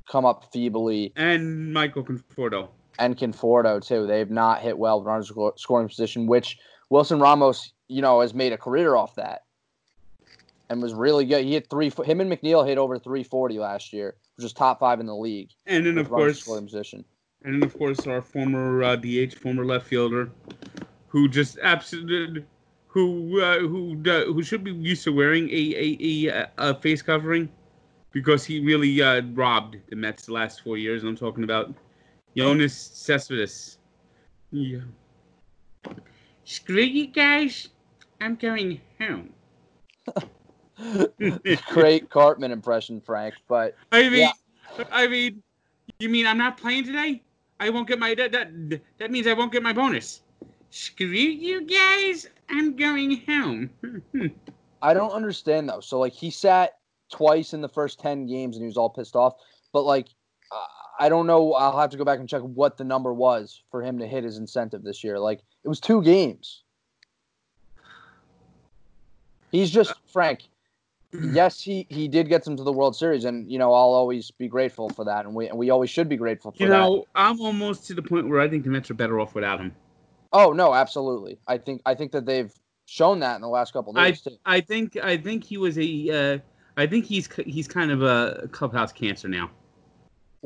come 0.09 0.25
up 0.25 0.53
feebly, 0.53 1.13
And 1.17 1.73
Michael 1.73 2.05
Conforto. 2.05 2.69
And 2.99 3.17
Conforto 3.17 3.85
too. 3.85 4.07
They've 4.07 4.31
not 4.31 4.63
hit 4.63 4.79
well 4.79 4.99
with 5.01 5.07
runners 5.07 5.29
sco- 5.29 5.55
scoring 5.57 5.89
position, 5.89 6.27
which 6.27 6.59
Wilson 6.91 7.21
Ramos, 7.21 7.73
you 7.89 8.03
know, 8.03 8.21
has 8.21 8.35
made 8.35 8.53
a 8.53 8.59
career 8.59 8.95
off 8.95 9.15
that, 9.17 9.43
and 10.69 10.83
was 10.83 10.95
really 10.95 11.25
good. 11.25 11.45
He 11.45 11.53
hit 11.53 11.69
three. 11.71 11.91
Him 12.05 12.21
and 12.21 12.31
McNeil 12.31 12.67
hit 12.67 12.79
over 12.79 12.99
340 12.99 13.59
last 13.59 13.93
year, 13.93 14.17
which 14.37 14.45
is 14.45 14.53
top 14.53 14.81
five 14.81 15.01
in 15.01 15.07
the 15.07 15.15
league. 15.17 15.51
And 15.67 15.87
then 15.87 15.99
of 15.99 16.09
course, 16.09 16.41
scoring 16.41 16.65
position. 16.67 17.05
and 17.45 17.55
then 17.55 17.63
of 17.63 17.77
course 17.77 18.07
our 18.07 18.23
former 18.23 18.83
uh, 18.83 18.97
DH, 18.97 19.35
former 19.35 19.65
left 19.65 19.87
fielder, 19.87 20.31
who 21.09 21.29
just 21.29 21.59
absolutely, 21.63 22.45
who 22.87 23.41
uh, 23.41 23.59
who 23.59 24.01
uh, 24.07 24.25
who 24.27 24.43
should 24.43 24.65
be 24.65 24.73
used 24.73 25.05
to 25.05 25.13
wearing 25.13 25.49
a 25.51 25.75
a, 25.77 26.29
a, 26.29 26.51
a 26.59 26.75
face 26.81 27.03
covering, 27.03 27.49
because 28.13 28.45
he 28.45 28.61
really 28.61 29.03
uh, 29.03 29.23
robbed 29.35 29.77
the 29.89 29.97
Mets 29.97 30.27
the 30.27 30.33
last 30.33 30.63
four 30.63 30.79
years. 30.79 31.05
I'm 31.05 31.17
talking 31.17 31.45
about 31.45 31.75
Yoenis 32.37 32.73
Cespedes. 32.95 33.79
Yeah. 34.53 34.81
Screw 36.45 36.83
you 36.83 37.07
guys! 37.07 37.69
I'm 38.21 38.37
going 38.37 38.81
home. 39.01 39.31
Great 41.69 42.09
Cartman 42.11 42.53
impression, 42.53 43.01
Frank. 43.01 43.35
But 43.49 43.75
I 43.91 44.09
mean, 44.09 44.21
Yeah. 44.21 44.33
I 44.91 45.07
mean, 45.07 45.43
you 45.99 46.09
mean 46.09 46.27
I'm 46.27 46.39
not 46.39 46.57
playing 46.59 46.85
today? 46.85 47.23
I 47.59 47.71
won't 47.71 47.89
get 47.89 47.99
my 47.99 48.15
that 48.15 48.33
that 48.33 48.81
that 48.99 49.11
means 49.11 49.27
I 49.27 49.33
won't 49.33 49.51
get 49.53 49.63
my 49.63 49.73
bonus. 49.73 50.21
Screw 50.71 51.07
you 51.07 51.67
guys! 51.67 52.29
I'm 52.51 52.77
going 52.77 53.23
home. 53.27 53.71
I 54.83 54.93
don't 54.93 55.13
understand 55.13 55.69
though. 55.69 55.81
So 55.81 55.99
like 55.99 56.13
he 56.13 56.31
sat 56.31 56.75
twice 57.11 57.55
in 57.55 57.61
the 57.63 57.69
first 57.69 57.99
ten 57.99 58.27
games 58.27 58.57
and 58.57 58.63
he 58.63 58.67
was 58.67 58.77
all 58.77 58.91
pissed 58.91 59.17
off. 59.17 59.35
But 59.73 59.83
like 59.85 60.09
uh, 60.53 60.67
I 60.99 61.09
don't 61.09 61.27
know. 61.27 61.53
I'll 61.55 61.79
have 61.79 61.91
to 61.91 61.97
go 61.97 62.05
back 62.05 62.19
and 62.19 62.29
check 62.29 62.43
what 62.43 62.77
the 62.77 62.85
number 62.85 63.13
was 63.13 63.63
for 63.71 63.83
him 63.83 63.99
to 63.99 64.07
hit 64.07 64.25
his 64.25 64.39
incentive 64.39 64.83
this 64.83 65.05
year. 65.05 65.19
Like 65.19 65.41
it 65.65 65.69
was 65.69 65.81
two 65.81 66.03
games. 66.03 66.63
He's 69.53 69.71
just 69.71 69.95
Frank. 70.13 70.49
Yes, 71.13 71.61
he 71.61 71.87
he 71.89 72.09
did 72.09 72.29
get 72.29 72.45
them 72.45 72.57
to 72.57 72.63
the 72.63 72.73
World 72.73 72.97
Series, 72.97 73.25
and 73.25 73.51
you 73.51 73.59
know 73.59 73.73
I'll 73.73 73.95
always 73.95 74.31
be 74.31 74.49
grateful 74.49 74.89
for 74.91 75.05
that, 75.05 75.25
and 75.25 75.35
we 75.35 75.49
and 75.49 75.57
we 75.57 75.71
always 75.71 75.89
should 75.89 76.09
be 76.09 76.17
grateful 76.17 76.51
for 76.51 76.63
you 76.63 76.69
that. 76.69 76.79
know, 76.79 77.05
I'm 77.15 77.41
almost 77.41 77.87
to 77.87 77.95
the 77.95 78.03
point 78.03 78.29
where 78.29 78.41
I 78.41 78.49
think 78.49 78.65
the 78.65 78.71
Mets 78.71 78.91
are 78.91 78.95
better 78.95 79.19
off 79.21 79.35
without 79.35 79.61
him. 79.61 79.75
Oh 80.33 80.53
no, 80.53 80.75
absolutely. 80.75 81.39
I 81.47 81.59
think 81.59 81.81
I 81.87 81.95
think 81.95 82.13
that 82.13 82.27
they've 82.27 82.53
shown 82.87 83.21
that 83.21 83.37
in 83.37 83.41
the 83.41 83.49
last 83.49 83.73
couple 83.73 83.93
of 83.93 83.99
I 83.99 84.13
too. 84.13 84.37
I 84.45 84.61
think 84.61 84.97
I 84.97 85.17
think 85.17 85.45
he 85.45 85.57
was 85.57 85.79
a 85.79 86.11
uh, 86.35 86.39
I 86.77 86.87
think 86.87 87.07
he's 87.07 87.29
he's 87.47 87.69
kind 87.69 87.91
of 87.91 88.03
a 88.03 88.49
clubhouse 88.53 88.93
cancer 88.93 89.29
now. 89.29 89.51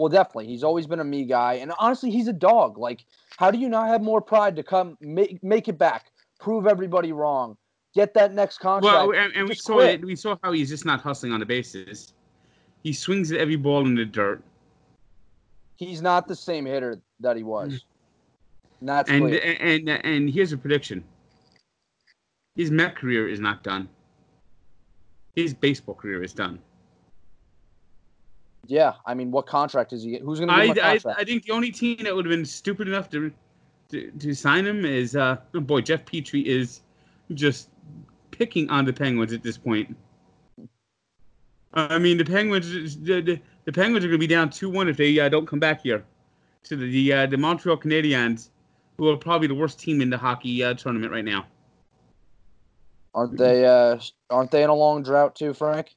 Well, 0.00 0.08
definitely. 0.08 0.46
He's 0.46 0.64
always 0.64 0.86
been 0.86 1.00
a 1.00 1.04
me 1.04 1.26
guy, 1.26 1.54
and 1.54 1.74
honestly, 1.78 2.10
he's 2.10 2.26
a 2.26 2.32
dog. 2.32 2.78
Like, 2.78 3.04
how 3.36 3.50
do 3.50 3.58
you 3.58 3.68
not 3.68 3.88
have 3.88 4.00
more 4.00 4.22
pride 4.22 4.56
to 4.56 4.62
come 4.62 4.96
make 5.02 5.44
make 5.44 5.68
it 5.68 5.76
back, 5.76 6.06
prove 6.38 6.66
everybody 6.66 7.12
wrong, 7.12 7.54
get 7.94 8.14
that 8.14 8.32
next 8.32 8.60
contract? 8.60 9.08
Well, 9.08 9.12
and, 9.12 9.30
and 9.36 9.46
we 9.46 9.54
saw 9.54 9.74
quit. 9.74 10.00
it. 10.00 10.04
We 10.06 10.16
saw 10.16 10.38
how 10.42 10.52
he's 10.52 10.70
just 10.70 10.86
not 10.86 11.02
hustling 11.02 11.34
on 11.34 11.40
the 11.40 11.44
bases. 11.44 12.14
He 12.82 12.94
swings 12.94 13.30
at 13.30 13.40
every 13.40 13.56
ball 13.56 13.84
in 13.84 13.94
the 13.94 14.06
dirt, 14.06 14.42
He's 15.76 16.00
not 16.00 16.26
the 16.26 16.36
same 16.36 16.64
hitter 16.64 16.98
that 17.20 17.36
he 17.36 17.42
was. 17.42 17.84
Mm. 18.82 19.04
And 19.06 19.34
and 19.34 19.88
and 19.88 20.06
and 20.06 20.30
here's 20.30 20.52
a 20.52 20.56
prediction: 20.56 21.04
his 22.56 22.70
Met 22.70 22.96
career 22.96 23.28
is 23.28 23.38
not 23.38 23.62
done. 23.62 23.86
His 25.36 25.52
baseball 25.52 25.94
career 25.94 26.22
is 26.22 26.32
done. 26.32 26.58
Yeah, 28.70 28.92
I 29.04 29.14
mean, 29.14 29.32
what 29.32 29.46
contract 29.46 29.92
is 29.92 30.04
he? 30.04 30.18
Who's 30.18 30.38
going 30.38 30.48
to 30.48 30.54
I, 30.54 30.68
give 30.68 30.76
him 30.76 30.84
a 30.84 30.86
I 30.86 30.92
contract? 30.92 31.20
I 31.20 31.24
think 31.24 31.44
the 31.44 31.52
only 31.52 31.72
team 31.72 32.04
that 32.04 32.14
would 32.14 32.24
have 32.24 32.30
been 32.30 32.44
stupid 32.44 32.86
enough 32.86 33.10
to 33.10 33.32
to, 33.88 34.12
to 34.12 34.32
sign 34.32 34.64
him 34.64 34.84
is 34.84 35.16
uh 35.16 35.38
oh 35.56 35.60
boy 35.60 35.80
Jeff 35.80 36.04
Petry 36.04 36.44
is 36.44 36.82
just 37.34 37.70
picking 38.30 38.70
on 38.70 38.84
the 38.84 38.92
Penguins 38.92 39.32
at 39.32 39.42
this 39.42 39.58
point. 39.58 39.96
I 41.74 41.98
mean 41.98 42.16
the 42.16 42.24
Penguins 42.24 42.96
the, 42.98 43.20
the, 43.20 43.40
the 43.64 43.72
Penguins 43.72 44.04
are 44.04 44.08
going 44.08 44.20
to 44.20 44.26
be 44.26 44.32
down 44.32 44.50
two 44.50 44.70
one 44.70 44.88
if 44.88 44.96
they 44.96 45.18
uh, 45.18 45.28
don't 45.28 45.46
come 45.46 45.58
back 45.58 45.82
here 45.82 46.04
to 46.62 46.76
the 46.76 46.86
the, 46.86 47.12
uh, 47.12 47.26
the 47.26 47.36
Montreal 47.36 47.76
Canadiens, 47.76 48.50
who 48.98 49.08
are 49.08 49.16
probably 49.16 49.48
the 49.48 49.54
worst 49.56 49.80
team 49.80 50.00
in 50.00 50.10
the 50.10 50.18
hockey 50.18 50.62
uh, 50.62 50.74
tournament 50.74 51.12
right 51.12 51.24
now. 51.24 51.44
aren't 53.14 53.36
they? 53.36 53.66
Uh, 53.66 53.98
aren't 54.30 54.52
they 54.52 54.62
in 54.62 54.70
a 54.70 54.74
long 54.74 55.02
drought 55.02 55.34
too, 55.34 55.54
Frank? 55.54 55.96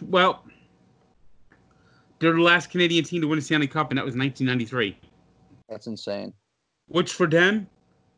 Well, 0.00 0.44
they're 2.18 2.32
the 2.34 2.40
last 2.40 2.70
Canadian 2.70 3.04
team 3.04 3.20
to 3.20 3.28
win 3.28 3.38
a 3.38 3.42
Stanley 3.42 3.66
Cup, 3.66 3.90
and 3.90 3.98
that 3.98 4.04
was 4.04 4.16
1993. 4.16 4.96
That's 5.68 5.86
insane. 5.86 6.32
which 6.88 7.12
for 7.12 7.26
them 7.26 7.66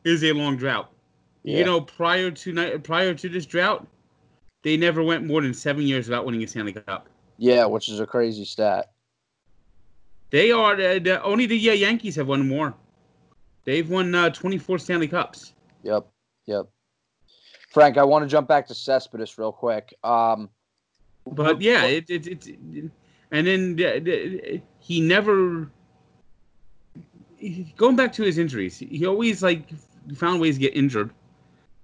is 0.04 0.24
a 0.24 0.32
long 0.32 0.56
drought. 0.56 0.90
Yeah. 1.42 1.58
You 1.58 1.64
know, 1.64 1.80
prior 1.80 2.30
to 2.30 2.78
prior 2.80 3.14
to 3.14 3.28
this 3.28 3.46
drought, 3.46 3.86
they 4.62 4.76
never 4.76 5.02
went 5.02 5.24
more 5.24 5.42
than 5.42 5.54
seven 5.54 5.82
years 5.84 6.08
without 6.08 6.26
winning 6.26 6.42
a 6.42 6.46
Stanley 6.46 6.72
Cup. 6.72 7.08
Yeah, 7.38 7.66
which 7.66 7.88
is 7.88 8.00
a 8.00 8.06
crazy 8.06 8.44
stat. 8.44 8.90
They 10.30 10.50
are 10.50 10.74
the, 10.74 10.98
the 10.98 11.22
only 11.22 11.46
the 11.46 11.70
uh, 11.70 11.74
Yankees 11.74 12.16
have 12.16 12.26
won 12.26 12.48
more. 12.48 12.74
They've 13.64 13.88
won 13.88 14.14
uh, 14.14 14.30
24 14.30 14.78
Stanley 14.78 15.08
Cups. 15.08 15.52
Yep, 15.82 16.06
yep. 16.46 16.66
Frank, 17.70 17.98
I 17.98 18.04
want 18.04 18.24
to 18.24 18.28
jump 18.28 18.48
back 18.48 18.66
to 18.68 18.74
Cespedes 18.74 19.38
real 19.38 19.52
quick. 19.52 19.94
Um, 20.02 20.50
But 21.26 21.60
yeah, 21.60 21.84
it, 21.84 22.08
it, 22.08 22.26
it, 22.26 22.90
and 23.36 23.46
then 23.46 23.76
the, 23.76 24.00
the, 24.00 24.62
he 24.80 25.00
never 25.00 25.70
going 27.76 27.96
back 27.96 28.12
to 28.14 28.22
his 28.22 28.38
injuries. 28.38 28.78
He 28.78 29.04
always 29.06 29.42
like 29.42 29.68
found 30.14 30.40
ways 30.40 30.54
to 30.54 30.60
get 30.60 30.74
injured. 30.74 31.10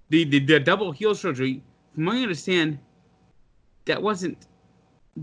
The 0.09 0.23
the, 0.23 0.39
the 0.39 0.59
double 0.59 0.91
heel 0.91 1.13
surgery, 1.13 1.61
from 1.93 2.05
what 2.05 2.15
I 2.15 2.23
understand, 2.23 2.79
that 3.85 4.01
wasn't 4.01 4.47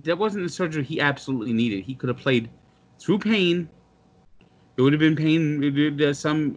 that 0.04 0.16
wasn't 0.16 0.44
the 0.44 0.49
surgery 0.49 0.84
he 0.84 1.00
absolutely 1.00 1.52
needed. 1.52 1.82
He 1.82 1.94
could 1.96 2.08
have 2.08 2.18
played 2.18 2.49
through 3.00 3.18
pain. 3.18 3.68
It 4.76 4.82
would 4.82 4.92
have 4.92 5.00
been 5.00 5.16
pain, 5.16 6.14
some 6.14 6.56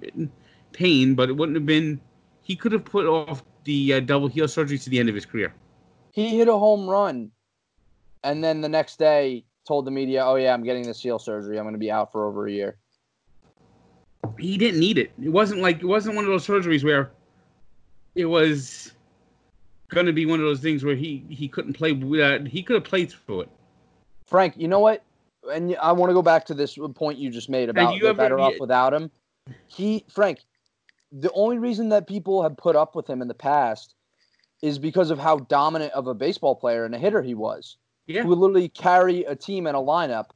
pain, 0.71 1.15
but 1.15 1.29
it 1.29 1.33
wouldn't 1.33 1.55
have 1.55 1.65
been. 1.65 1.99
He 2.43 2.55
could 2.55 2.73
have 2.73 2.85
put 2.85 3.07
off 3.07 3.43
the 3.63 3.95
uh, 3.95 3.99
double 4.01 4.27
heel 4.27 4.47
surgery 4.47 4.77
to 4.77 4.89
the 4.89 4.99
end 4.99 5.09
of 5.09 5.15
his 5.15 5.25
career. 5.25 5.51
he 6.11 6.37
hit 6.37 6.47
a 6.47 6.53
home 6.53 6.87
run, 6.87 7.31
and 8.23 8.43
then 8.43 8.61
the 8.61 8.69
next 8.69 8.99
day 8.99 9.45
told 9.65 9.85
the 9.85 9.91
media, 9.91 10.23
"Oh 10.25 10.35
yeah, 10.35 10.53
I'm 10.53 10.63
getting 10.63 10.83
the 10.83 10.93
seal 10.93 11.19
surgery. 11.19 11.57
I'm 11.57 11.63
going 11.63 11.73
to 11.73 11.79
be 11.79 11.91
out 11.91 12.11
for 12.11 12.25
over 12.25 12.47
a 12.47 12.51
year." 12.51 12.77
he 14.39 14.57
didn't 14.57 14.79
need 14.79 14.97
it. 14.97 15.11
It 15.21 15.29
wasn't 15.29 15.61
like 15.61 15.81
it 15.81 15.85
wasn't 15.85 16.15
one 16.15 16.25
of 16.25 16.31
those 16.31 16.45
surgeries 16.45 16.83
where 16.83 17.11
it 18.15 18.25
was 18.25 18.93
going 19.89 20.05
to 20.05 20.13
be 20.13 20.25
one 20.25 20.39
of 20.39 20.45
those 20.45 20.59
things 20.59 20.83
where 20.83 20.95
he 20.95 21.25
he 21.29 21.47
couldn't 21.47 21.73
play. 21.73 21.91
Uh, 21.91 22.43
he 22.45 22.63
could 22.63 22.75
have 22.75 22.83
played 22.83 23.11
through 23.11 23.41
it. 23.41 23.49
Frank, 24.25 24.55
you 24.57 24.67
know 24.67 24.79
what? 24.79 25.03
And 25.51 25.75
I 25.81 25.91
want 25.91 26.09
to 26.09 26.13
go 26.13 26.21
back 26.21 26.45
to 26.45 26.53
this 26.53 26.77
point 26.95 27.17
you 27.19 27.29
just 27.29 27.49
made 27.49 27.69
about 27.69 27.95
you 27.95 28.07
ever- 28.07 28.17
better 28.17 28.39
off 28.39 28.53
without 28.59 28.93
him. 28.93 29.11
He, 29.67 30.05
Frank, 30.07 30.39
the 31.11 31.31
only 31.33 31.57
reason 31.57 31.89
that 31.89 32.07
people 32.07 32.41
have 32.43 32.55
put 32.55 32.77
up 32.77 32.95
with 32.95 33.09
him 33.09 33.21
in 33.21 33.27
the 33.27 33.33
past 33.33 33.93
is 34.61 34.79
because 34.79 35.11
of 35.11 35.19
how 35.19 35.37
dominant 35.37 35.91
of 35.91 36.07
a 36.07 36.13
baseball 36.13 36.55
player 36.55 36.85
and 36.85 36.95
a 36.95 36.97
hitter 36.97 37.21
he 37.21 37.33
was. 37.33 37.75
Yeah. 38.07 38.23
Who 38.23 38.29
would 38.29 38.37
literally 38.39 38.69
carry 38.69 39.23
a 39.23 39.35
team 39.35 39.67
and 39.67 39.77
a 39.77 39.79
lineup. 39.79 40.27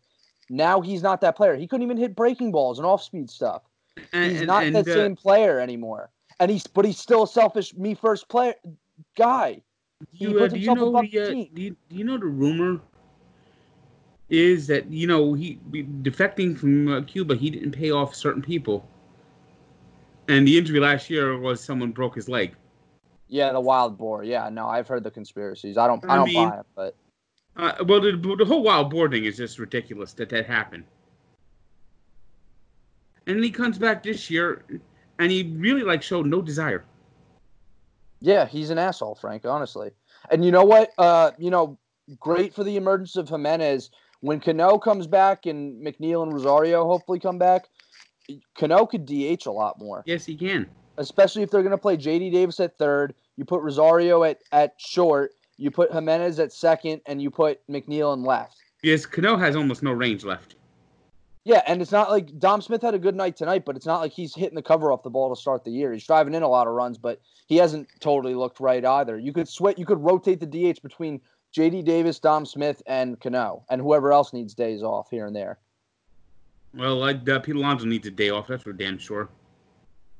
Now 0.50 0.80
he's 0.80 1.02
not 1.02 1.20
that 1.22 1.36
player. 1.36 1.56
He 1.56 1.68
couldn't 1.68 1.84
even 1.84 1.98
hit 1.98 2.16
breaking 2.16 2.52
balls 2.52 2.80
and 2.80 2.86
off 2.86 3.04
speed 3.04 3.30
stuff. 3.30 3.64
And, 4.14 4.32
He's 4.32 4.42
and- 4.42 4.48
not 4.48 4.64
and, 4.64 4.76
that 4.76 4.88
uh, 4.88 4.94
same 4.94 5.16
player 5.16 5.60
anymore. 5.60 6.10
And 6.40 6.52
he's 6.52 6.68
but 6.68 6.86
he's 6.86 7.00
still 7.00 7.24
a 7.24 7.28
selfish 7.28 7.74
me 7.76 7.96
first 7.96 8.30
player 8.30 8.54
guy. 9.18 9.62
You, 10.14 10.40
uh, 10.44 10.48
do 10.48 10.60
you 10.60 10.76
know 10.76 10.92
the, 10.92 10.98
uh, 10.98 11.30
do, 11.30 11.48
you, 11.56 11.76
do 11.90 11.96
you 11.96 12.04
know 12.04 12.20
the 12.20 12.26
rumor 12.28 12.80
is 14.30 14.68
that 14.68 14.92
you 14.92 15.08
know 15.08 15.34
he 15.34 15.58
defecting 16.04 16.56
from 16.58 16.88
uh, 16.88 17.02
Cuba, 17.02 17.36
he 17.36 17.50
didn't 17.50 17.72
pay 17.72 17.90
off 17.90 18.14
certain 18.14 18.44
people, 18.44 18.88
and 20.28 20.48
the 20.48 20.56
injury 20.56 20.80
last 20.80 21.10
year 21.10 21.40
was 21.40 21.64
someone 21.64 21.92
broke 21.92 22.14
his 22.16 22.30
leg. 22.30 22.54
Yeah, 23.30 23.52
the 23.52 23.60
wild 23.60 23.98
boar. 23.98 24.24
Yeah, 24.24 24.48
no, 24.50 24.68
I've 24.68 24.88
heard 24.88 25.04
the 25.04 25.12
conspiracies. 25.12 25.78
I 25.78 25.88
don't. 25.88 26.06
I, 26.06 26.14
I 26.14 26.16
don't 26.18 26.28
mean- 26.28 26.50
buy 26.50 26.60
it, 26.60 26.66
but 26.76 26.96
Uh, 27.58 27.74
well, 27.88 28.00
the, 28.00 28.12
the 28.38 28.46
whole 28.46 28.62
wild 28.64 28.90
boar 28.92 29.10
thing 29.10 29.26
is 29.26 29.38
just 29.38 29.58
ridiculous 29.58 30.14
that 30.14 30.30
that 30.30 30.46
happened. 30.46 30.84
And 33.26 33.36
then 33.36 33.44
he 33.44 33.50
comes 33.52 33.78
back 33.78 34.04
this 34.04 34.30
year, 34.30 34.64
and 35.20 35.32
he 35.32 35.44
really 35.58 35.82
like 35.84 36.02
showed 36.04 36.28
no 36.28 36.42
desire. 36.42 36.86
yeah, 38.22 38.46
he's 38.46 38.70
an 38.70 38.78
asshole, 38.78 39.16
Frank. 39.16 39.46
Honestly, 39.46 39.92
and 40.32 40.46
you 40.46 40.52
know 40.52 40.64
what? 40.64 40.92
Uh, 40.98 41.32
you 41.38 41.50
know, 41.52 41.78
great 42.20 42.54
for 42.54 42.64
the 42.64 42.78
emergence 42.78 43.16
of 43.18 43.28
Giménez 43.28 43.90
when 44.22 44.40
Cano 44.40 44.78
comes 44.78 45.08
back 45.08 45.46
and 45.46 45.86
McNeil 45.86 46.24
and 46.24 46.34
Rosario 46.34 46.86
hopefully 46.86 47.20
come 47.20 47.38
back. 47.38 47.66
Cano 48.58 48.86
could 48.86 49.06
DH 49.06 49.46
a 49.46 49.52
lot 49.52 49.80
more. 49.80 50.04
Yes, 50.06 50.26
he 50.26 50.36
can. 50.36 50.68
especially 50.98 51.44
if 51.44 51.52
they're 51.52 51.64
going 51.64 51.72
to 51.72 51.78
play 51.78 51.98
JD 51.98 52.32
Davis 52.32 52.60
at 52.60 52.78
third. 52.78 53.14
You 53.36 53.46
put 53.46 53.62
Rosario 53.62 54.24
at, 54.24 54.40
at 54.52 54.74
short. 54.78 55.32
You 55.58 55.72
put 55.72 55.92
Giménez 55.92 56.40
at 56.40 56.54
second, 56.54 57.02
and 57.06 57.22
you 57.22 57.32
put 57.32 57.60
McNeil 57.68 58.14
in 58.14 58.24
left. 58.24 58.58
Yes, 58.84 59.06
Cano 59.06 59.38
has 59.38 59.56
almost 59.56 59.84
no 59.84 59.92
range 59.92 60.24
left. 60.24 60.56
Yeah, 61.44 61.62
and 61.66 61.82
it's 61.82 61.94
not 61.94 62.12
like 62.12 62.38
Dom 62.40 62.62
Smith 62.62 62.82
had 62.82 62.94
a 62.94 63.00
good 63.00 63.16
night 63.16 63.38
tonight, 63.38 63.64
but 63.66 63.78
it's 63.78 63.86
not 63.86 64.02
like 64.02 64.12
he's 64.12 64.36
hitting 64.36 64.56
the 64.56 64.62
cover 64.62 64.92
off 64.92 65.04
the 65.04 65.10
ball 65.10 65.34
to 65.34 65.40
start 65.40 65.64
the 65.64 65.72
year. 65.72 65.94
He's 65.94 66.06
driving 66.06 66.36
in 66.36 66.44
a 66.44 66.48
lot 66.48 66.68
of 66.68 66.74
runs, 66.74 66.98
but 66.98 67.22
he 67.48 67.56
hasn't 67.56 67.88
totally 68.02 68.36
looked 68.36 68.60
right 68.60 68.84
either. 68.84 69.18
You 69.18 69.32
could 69.32 69.48
sweat. 69.48 69.80
You 69.80 69.86
could 69.86 70.04
rotate 70.04 70.42
the 70.42 70.46
DH 70.46 70.82
between 70.82 71.22
JD 71.56 71.86
Davis, 71.86 72.20
Dom 72.20 72.46
Smith, 72.46 72.84
and 72.86 73.20
Cano, 73.22 73.64
and 73.70 73.82
whoever 73.82 74.12
else 74.12 74.34
needs 74.34 74.54
days 74.54 74.84
off 74.84 75.10
here 75.10 75.26
and 75.26 75.36
there. 75.36 75.58
Well, 76.74 76.98
like 76.98 77.28
uh, 77.30 77.40
Pete 77.40 77.56
Alonso 77.56 77.86
needs 77.86 78.06
a 78.08 78.12
day 78.12 78.30
off. 78.30 78.48
That's 78.48 78.64
for 78.64 78.74
damn 78.74 78.98
sure. 78.98 79.30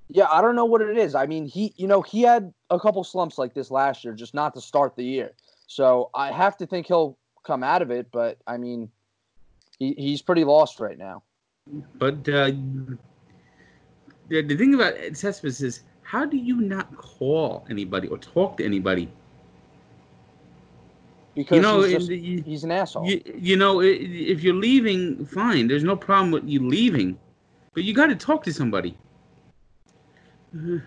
Yeah, 0.10 0.28
I 0.32 0.42
don't 0.42 0.56
know 0.56 0.66
what 0.66 0.82
it 0.82 0.98
is. 0.98 1.16
I 1.16 1.26
mean, 1.26 1.46
he, 1.46 1.74
you 1.76 1.88
know, 1.88 2.02
he 2.02 2.22
had 2.22 2.54
a 2.70 2.80
couple 2.80 3.04
slumps 3.04 3.38
like 3.38 3.54
this 3.54 3.70
last 3.72 4.04
year, 4.04 4.14
just 4.14 4.34
not 4.34 4.54
to 4.54 4.62
start 4.62 4.96
the 4.96 5.04
year. 5.04 5.34
So 5.68 6.10
I 6.16 6.32
have 6.32 6.56
to 6.58 6.66
think 6.66 6.88
he'll 6.88 7.18
come 7.46 7.64
out 7.64 7.82
of 7.82 7.92
it. 7.92 8.08
But 8.12 8.38
I 8.48 8.58
mean, 8.58 8.90
he, 9.80 9.94
he's 9.98 10.22
pretty 10.22 10.46
lost 10.46 10.80
right 10.80 10.98
now. 10.98 11.24
But 11.96 12.28
uh, 12.30 12.52
the, 14.30 14.42
the 14.42 14.56
thing 14.56 14.74
about 14.74 14.94
Cespedes 15.14 15.62
is, 15.62 15.84
how 16.04 16.26
do 16.26 16.38
you 16.38 16.62
not 16.62 16.96
call 16.96 17.66
anybody 17.70 18.08
or 18.08 18.18
talk 18.18 18.58
to 18.58 18.66
anybody? 18.66 19.12
Because 21.36 21.56
You 21.58 21.62
know, 21.62 21.82
he's, 21.82 21.92
just- 21.92 22.10
you, 22.10 22.42
he's 22.42 22.64
an 22.64 22.72
asshole. 22.72 23.08
you, 23.08 23.22
you 23.36 23.58
know, 23.58 23.82
if 23.82 24.42
you're 24.42 24.56
leaving, 24.56 25.26
fine. 25.26 25.68
There's 25.68 25.84
no 25.84 25.98
problem 25.98 26.32
with 26.32 26.46
you 26.46 26.66
leaving, 26.66 27.20
but 27.74 27.84
you 27.84 27.94
got 27.94 28.08
to 28.08 28.16
talk 28.16 28.44
to 28.46 28.54
somebody. 28.54 28.98
Mm-hmm. 30.56 30.78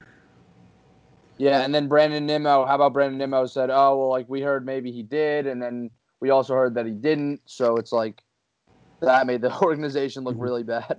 yeah, 1.38 1.62
and 1.62 1.74
then 1.74 1.88
Brandon 1.88 2.24
Nimmo. 2.26 2.64
How 2.66 2.74
about 2.76 2.92
Brandon 2.92 3.18
Nimmo 3.18 3.46
said, 3.46 3.70
"Oh, 3.70 3.98
well, 3.98 4.08
like 4.10 4.28
we 4.28 4.40
heard 4.40 4.64
maybe 4.64 4.90
he 4.90 5.02
did, 5.02 5.46
and 5.46 5.62
then 5.62 5.90
we 6.20 6.30
also 6.30 6.54
heard 6.54 6.74
that 6.74 6.86
he 6.86 6.92
didn't." 6.92 7.40
So 7.46 7.76
it's 7.76 7.92
like 7.92 8.22
that 9.00 9.26
made 9.26 9.42
the 9.42 9.56
organization 9.62 10.24
look 10.24 10.34
mm-hmm. 10.34 10.42
really 10.42 10.62
bad. 10.62 10.98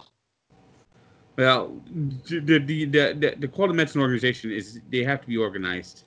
Well, 1.38 1.82
the 2.28 2.40
the 2.40 2.60
the, 2.60 2.86
the, 2.86 3.36
the 3.40 3.48
Quantum 3.48 3.78
Medicine 3.78 4.02
organization 4.02 4.52
is 4.52 4.80
they 4.90 5.04
have 5.04 5.22
to 5.22 5.28
be 5.28 5.38
organized. 5.38 6.04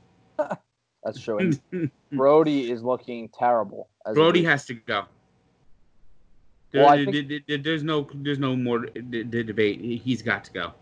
That's 1.04 1.20
true. 1.20 1.38
And 1.38 1.90
Brodie 2.12 2.70
is 2.70 2.82
looking 2.82 3.28
terrible. 3.28 3.88
as 4.06 4.14
Brodie 4.14 4.44
has 4.44 4.64
to 4.66 4.74
go. 4.74 5.04
There, 6.70 6.84
Well, 6.84 6.96
there- 6.96 7.04
think- 7.12 7.28
there- 7.28 7.40
there- 7.46 7.58
there's 7.58 7.82
no 7.82 8.08
there's 8.14 8.38
no 8.38 8.56
more 8.56 8.86
debate. 8.86 9.80
He's 9.80 10.22
got 10.22 10.44
to 10.44 10.52
go. 10.52 10.72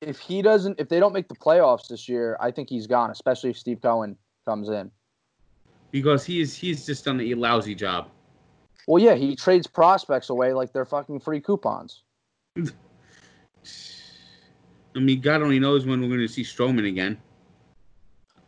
If 0.00 0.18
he 0.18 0.42
doesn't, 0.42 0.80
if 0.80 0.88
they 0.88 0.98
don't 0.98 1.12
make 1.12 1.28
the 1.28 1.34
playoffs 1.34 1.88
this 1.88 2.08
year, 2.08 2.36
I 2.40 2.50
think 2.50 2.68
he's 2.68 2.86
gone. 2.86 3.10
Especially 3.10 3.50
if 3.50 3.58
Steve 3.58 3.80
Cohen 3.82 4.16
comes 4.46 4.68
in. 4.68 4.90
because 5.90 6.24
he's 6.24 6.54
he's 6.54 6.86
just 6.86 7.04
done 7.04 7.20
a 7.20 7.34
lousy 7.34 7.74
job. 7.74 8.08
Well, 8.86 9.02
yeah, 9.02 9.14
he 9.14 9.36
trades 9.36 9.66
prospects 9.66 10.30
away 10.30 10.52
like 10.52 10.72
they're 10.72 10.84
fucking 10.84 11.20
free 11.20 11.40
coupons. 11.40 12.02
I 12.56 12.62
mean, 14.98 15.20
God 15.20 15.42
only 15.42 15.60
knows 15.60 15.86
when 15.86 16.00
we're 16.00 16.08
going 16.08 16.20
to 16.20 16.28
see 16.28 16.42
Stroman 16.42 16.88
again. 16.88 17.20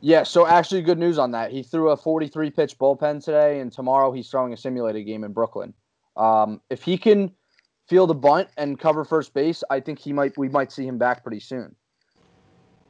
Yeah, 0.01 0.25
so 0.25 0.47
actually, 0.47 0.83
good 0.83 0.99
news 0.99 1.19
on 1.19 1.31
that. 1.31 1.53
He 1.53 1.63
threw 1.63 1.91
a 1.91 1.97
43 1.97 2.51
pitch 2.51 2.77
bullpen 2.77 3.25
today, 3.25 3.61
and 3.61 3.71
tomorrow 3.71 4.11
he's 4.11 4.29
throwing 4.29 4.53
a 4.53 4.57
simulated 4.57 5.07
game 5.07 5.23
in 5.23 5.33
Brooklyn. 5.33 5.73
Um, 6.17 6.61
if 6.71 6.83
he 6.83 6.99
can 6.99 7.31
field 7.89 8.11
a 8.11 8.15
bunt 8.15 8.49
and 8.57 8.79
cover 8.79 9.05
first 9.05 9.35
base, 9.35 9.63
I 9.71 9.81
think 9.81 9.99
he 9.99 10.13
might. 10.13 10.37
We 10.39 10.49
might 10.49 10.73
see 10.73 10.87
him 10.87 10.99
back 10.99 11.23
pretty 11.23 11.41
soon. 11.41 11.75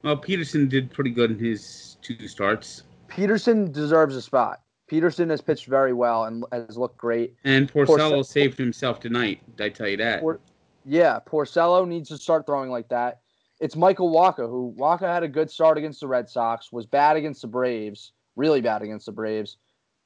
Well, 0.02 0.16
Peterson 0.16 0.68
did 0.68 0.90
pretty 0.90 1.10
good 1.10 1.30
in 1.30 1.38
his 1.38 1.96
two 2.02 2.26
starts, 2.28 2.82
Peterson 3.08 3.70
deserves 3.70 4.16
a 4.16 4.22
spot. 4.22 4.62
Peterson 4.88 5.28
has 5.30 5.40
pitched 5.40 5.66
very 5.66 5.92
well 5.92 6.24
and 6.24 6.44
has 6.50 6.76
looked 6.76 6.96
great. 6.96 7.34
and 7.44 7.70
Porcello 7.72 7.98
Porcello- 7.98 8.26
saved 8.26 8.58
himself 8.58 9.00
tonight. 9.00 9.40
I 9.60 9.68
tell 9.68 9.88
you 9.88 9.96
that. 9.98 10.20
Por- 10.20 10.40
Yeah, 10.84 11.20
Porcello 11.24 11.86
needs 11.86 12.08
to 12.08 12.16
start 12.18 12.46
throwing 12.46 12.70
like 12.70 12.88
that. 12.88 13.20
It's 13.60 13.76
Michael 13.76 14.12
Wacha, 14.12 14.48
who 14.48 14.74
Wacha 14.76 15.02
had 15.02 15.22
a 15.22 15.28
good 15.28 15.50
start 15.50 15.78
against 15.78 16.00
the 16.00 16.08
Red 16.08 16.28
Sox, 16.28 16.72
was 16.72 16.84
bad 16.84 17.16
against 17.16 17.42
the 17.42 17.48
Braves, 17.48 18.12
really 18.34 18.60
bad 18.60 18.82
against 18.82 19.06
the 19.06 19.12
Braves. 19.12 19.56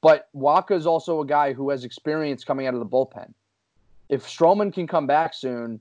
But 0.01 0.27
Wacha 0.35 0.71
is 0.73 0.85
also 0.85 1.21
a 1.21 1.25
guy 1.25 1.53
who 1.53 1.71
has 1.71 1.83
experience 1.83 2.43
coming 2.43 2.67
out 2.67 2.75
of 2.75 2.79
the 2.79 2.85
bullpen. 2.85 3.33
If 4.09 4.23
Stroman 4.25 4.73
can 4.73 4.87
come 4.87 5.07
back 5.07 5.33
soon, 5.33 5.79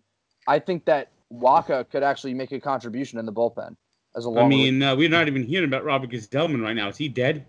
I 0.49 0.59
think 0.59 0.85
that 0.87 1.11
Wacha 1.33 1.89
could 1.91 2.03
actually 2.03 2.35
make 2.35 2.53
a 2.53 2.61
contribution 2.61 3.19
in 3.19 3.27
the 3.27 3.33
bullpen 3.33 3.77
as 4.17 4.25
a 4.25 4.31
long. 4.31 4.47
I 4.47 4.49
mean, 4.49 4.83
uh, 4.83 4.97
we're 4.97 5.09
not 5.09 5.29
even 5.29 5.43
hearing 5.43 5.69
about 5.69 5.85
Robert 5.85 6.11
Gsellman 6.11 6.63
right 6.63 6.75
now. 6.75 6.89
Is 6.89 6.97
he 6.97 7.09
dead? 7.09 7.47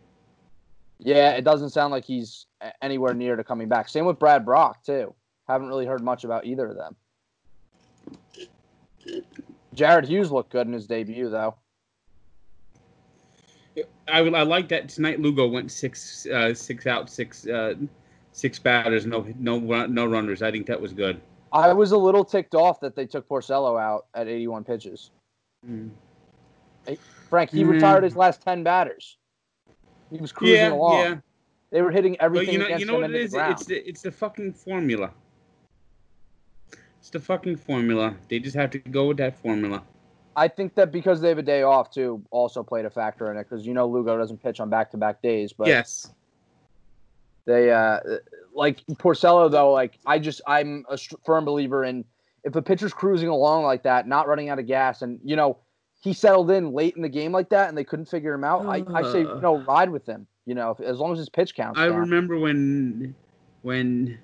yeah, 0.99 1.31
it 1.31 1.43
doesn't 1.43 1.69
sound 1.69 1.91
like 1.91 2.05
he's 2.05 2.47
anywhere 2.81 3.13
near 3.13 3.35
to 3.35 3.43
coming 3.43 3.67
back. 3.67 3.89
Same 3.89 4.05
with 4.05 4.19
Brad 4.19 4.45
Brach 4.45 4.77
too. 4.85 5.13
Haven't 5.47 5.67
really 5.67 5.85
heard 5.85 6.03
much 6.03 6.23
about 6.23 6.45
either 6.45 6.67
of 6.67 6.75
them. 6.75 6.95
Jared 9.73 10.05
Hughes 10.05 10.31
looked 10.31 10.51
good 10.51 10.67
in 10.67 10.73
his 10.73 10.87
debut, 10.87 11.29
though. 11.29 11.55
I 14.07 14.19
I 14.19 14.41
like 14.41 14.69
that 14.69 14.89
tonight. 14.89 15.19
Lugo 15.19 15.47
went 15.47 15.71
six 15.71 16.25
uh, 16.25 16.53
six 16.53 16.87
out, 16.87 17.09
six 17.09 17.45
uh, 17.45 17.75
six 18.37 18.59
batters, 18.59 19.05
no 19.07 19.25
no 19.39 19.59
no 19.87 20.05
runners. 20.05 20.41
I 20.43 20.51
think 20.51 20.67
that 20.67 20.79
was 20.79 20.93
good. 20.93 21.19
I 21.51 21.73
was 21.73 21.91
a 21.91 21.97
little 21.97 22.23
ticked 22.23 22.53
off 22.53 22.79
that 22.81 22.95
they 22.95 23.05
took 23.07 23.27
Porcello 23.27 23.81
out 23.81 24.05
at 24.13 24.27
81 24.27 24.63
pitches. 24.63 25.11
Frank, 27.29 27.49
he 27.49 27.63
Mm. 27.63 27.71
retired 27.71 28.03
his 28.03 28.15
last 28.15 28.41
10 28.41 28.63
batters. 28.63 29.17
He 30.11 30.17
was 30.17 30.31
cruising 30.31 30.55
Yeah, 30.57 30.71
along. 30.73 30.99
yeah. 30.99 31.15
They 31.71 31.81
were 31.81 31.91
hitting 31.91 32.13
But 32.13 32.25
everything 32.25 32.53
you 32.53 32.59
know, 32.59 32.67
you 32.77 32.85
know 32.85 32.99
what 32.99 33.09
it 33.09 33.15
is? 33.15 33.31
the. 33.31 33.49
It's 33.49 33.65
the 33.65 33.89
it's 33.89 34.01
the 34.01 34.11
fucking 34.11 34.53
formula. 34.53 35.11
It's 36.99 37.09
the 37.09 37.19
fucking 37.19 37.57
formula. 37.57 38.15
They 38.29 38.39
just 38.39 38.55
have 38.55 38.69
to 38.71 38.79
go 38.79 39.07
with 39.07 39.17
that 39.17 39.35
formula. 39.35 39.83
I 40.35 40.47
think 40.47 40.75
that 40.75 40.91
because 40.91 41.19
they 41.19 41.29
have 41.29 41.39
a 41.39 41.43
day 41.43 41.63
off 41.63 41.89
too, 41.91 42.21
also 42.29 42.61
played 42.63 42.85
a 42.85 42.89
factor 42.89 43.31
in 43.31 43.37
it. 43.37 43.49
Because 43.49 43.65
you 43.65 43.73
know 43.73 43.87
Lugo 43.87 44.17
doesn't 44.17 44.41
pitch 44.41 44.59
on 44.59 44.69
back-to-back 44.69 45.21
days, 45.21 45.51
but 45.53 45.67
yes. 45.67 46.13
They 47.47 47.71
uh 47.71 47.99
like 48.53 48.85
Porcello 48.99 49.49
though. 49.49 49.71
Like 49.71 49.97
I 50.05 50.19
just 50.19 50.41
I'm 50.45 50.85
a 50.89 50.97
firm 51.25 51.45
believer 51.45 51.83
in 51.85 52.05
if 52.43 52.55
a 52.55 52.61
pitcher's 52.61 52.93
cruising 52.93 53.29
along 53.29 53.63
like 53.63 53.81
that, 53.83 54.07
not 54.07 54.27
running 54.27 54.49
out 54.49 54.59
of 54.59 54.67
gas, 54.67 55.01
and 55.01 55.19
you 55.23 55.35
know 55.35 55.57
he 55.99 56.13
settled 56.13 56.51
in 56.51 56.71
late 56.73 56.95
in 56.95 57.01
the 57.01 57.09
game 57.09 57.31
like 57.31 57.49
that, 57.49 57.69
and 57.69 57.77
they 57.77 57.83
couldn't 57.83 58.05
figure 58.05 58.33
him 58.33 58.43
out. 58.43 58.65
I, 58.67 58.83
I 58.93 59.11
say 59.11 59.25
Uh. 59.25 59.39
no, 59.39 59.57
ride 59.63 59.89
with 59.89 60.05
him. 60.05 60.27
You 60.45 60.53
know, 60.53 60.71
if, 60.71 60.79
as 60.81 60.99
long 60.99 61.11
as 61.11 61.17
his 61.17 61.29
pitch 61.29 61.55
counts. 61.55 61.79
I 61.79 61.87
down. 61.87 61.97
remember 61.97 62.37
when 62.37 63.15
when 63.63 64.19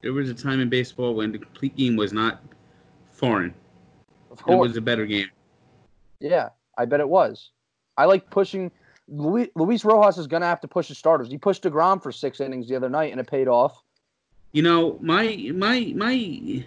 there 0.00 0.12
was 0.12 0.30
a 0.30 0.34
time 0.34 0.60
in 0.60 0.68
baseball 0.70 1.14
when 1.14 1.32
the 1.32 1.38
complete 1.38 1.76
game 1.76 1.96
was 1.96 2.12
not 2.12 2.40
foreign. 3.10 3.52
Of 4.30 4.42
course. 4.42 4.54
It 4.54 4.58
was 4.60 4.76
a 4.76 4.80
better 4.80 5.06
game. 5.06 5.28
Yeah, 6.20 6.50
I 6.78 6.84
bet 6.86 7.00
it 7.00 7.08
was. 7.08 7.50
I 7.96 8.04
like 8.06 8.30
pushing. 8.30 8.70
Luis, 9.10 9.48
Luis 9.56 9.84
Rojas 9.84 10.18
is 10.18 10.26
going 10.26 10.40
to 10.42 10.46
have 10.46 10.60
to 10.60 10.68
push 10.68 10.88
his 10.88 10.98
starters. 10.98 11.28
He 11.28 11.36
pushed 11.36 11.64
DeGrom 11.64 12.02
for 12.02 12.12
six 12.12 12.40
innings 12.40 12.68
the 12.68 12.76
other 12.76 12.88
night, 12.88 13.10
and 13.10 13.20
it 13.20 13.26
paid 13.26 13.48
off. 13.48 13.82
You 14.52 14.62
know, 14.62 14.98
my 15.00 15.50
my 15.54 15.92
my 15.96 16.64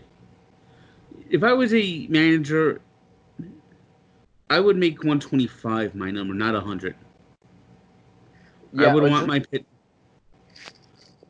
if 1.30 1.44
I 1.44 1.54
was 1.54 1.74
a 1.74 2.08
manager 2.10 2.82
I 4.50 4.60
would 4.60 4.78
make 4.78 5.00
125 5.00 5.96
my 5.96 6.12
number, 6.12 6.34
not 6.34 6.54
100. 6.54 6.96
Yeah, 8.74 8.88
I 8.88 8.94
would 8.94 9.10
want 9.10 9.28
my 9.28 9.40
pit 9.40 9.66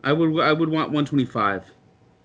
I 0.04 0.12
would 0.12 0.40
I 0.42 0.52
would 0.52 0.70
want 0.70 0.90
125. 0.90 1.64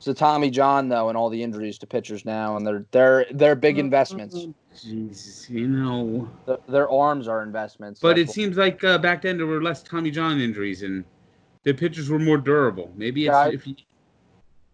So 0.01 0.13
Tommy 0.13 0.51
John 0.51 0.89
though, 0.89 1.09
and 1.09 1.17
all 1.17 1.31
the 1.31 1.43
injuries 1.43 1.79
to 1.79 1.87
pitchers 1.87 2.25
now, 2.25 2.57
and 2.57 2.67
they're 2.67 2.85
they're 2.91 3.27
they're 3.33 3.55
big 3.55 3.77
uh, 3.77 3.81
investments. 3.81 4.47
Jesus, 4.83 5.49
you 5.51 5.69
know. 5.69 6.29
Their, 6.47 6.59
their 6.69 6.91
arms 6.91 7.29
are 7.29 7.43
investments. 7.43 8.01
But 8.01 8.19
it 8.19 8.31
seems 8.31 8.57
like 8.57 8.83
uh, 8.85 8.99
back 8.99 9.23
then 9.23 9.37
there 9.37 9.47
were 9.47 9.63
less 9.63 9.83
Tommy 9.83 10.11
John 10.11 10.41
injuries 10.41 10.83
and 10.83 11.05
the 11.65 11.75
pitchers 11.75 12.09
were 12.09 12.19
more 12.19 12.39
durable. 12.39 12.93
Maybe 12.97 13.27
it's 13.27 13.37
if 13.53 13.67
you, 13.67 13.77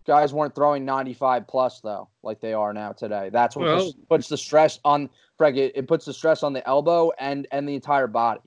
guys 0.07 0.33
weren't 0.33 0.55
throwing 0.55 0.85
95 0.85 1.47
plus 1.47 1.81
though, 1.81 2.09
like 2.23 2.41
they 2.41 2.53
are 2.53 2.73
now 2.73 2.93
today. 2.93 3.31
That's 3.33 3.57
what 3.57 3.67
Well- 3.67 3.93
puts, 4.09 4.29
the 4.29 4.37
stress 4.37 4.81
on. 4.85 5.11
It, 5.41 5.73
it 5.75 5.89
puts 5.89 6.05
the 6.05 6.13
stress 6.13 6.43
on 6.43 6.53
the 6.53 6.67
elbow 6.67 7.11
and 7.19 7.47
and 7.51 7.69
the 7.69 7.75
entire 7.75 8.07
body. 8.07 8.41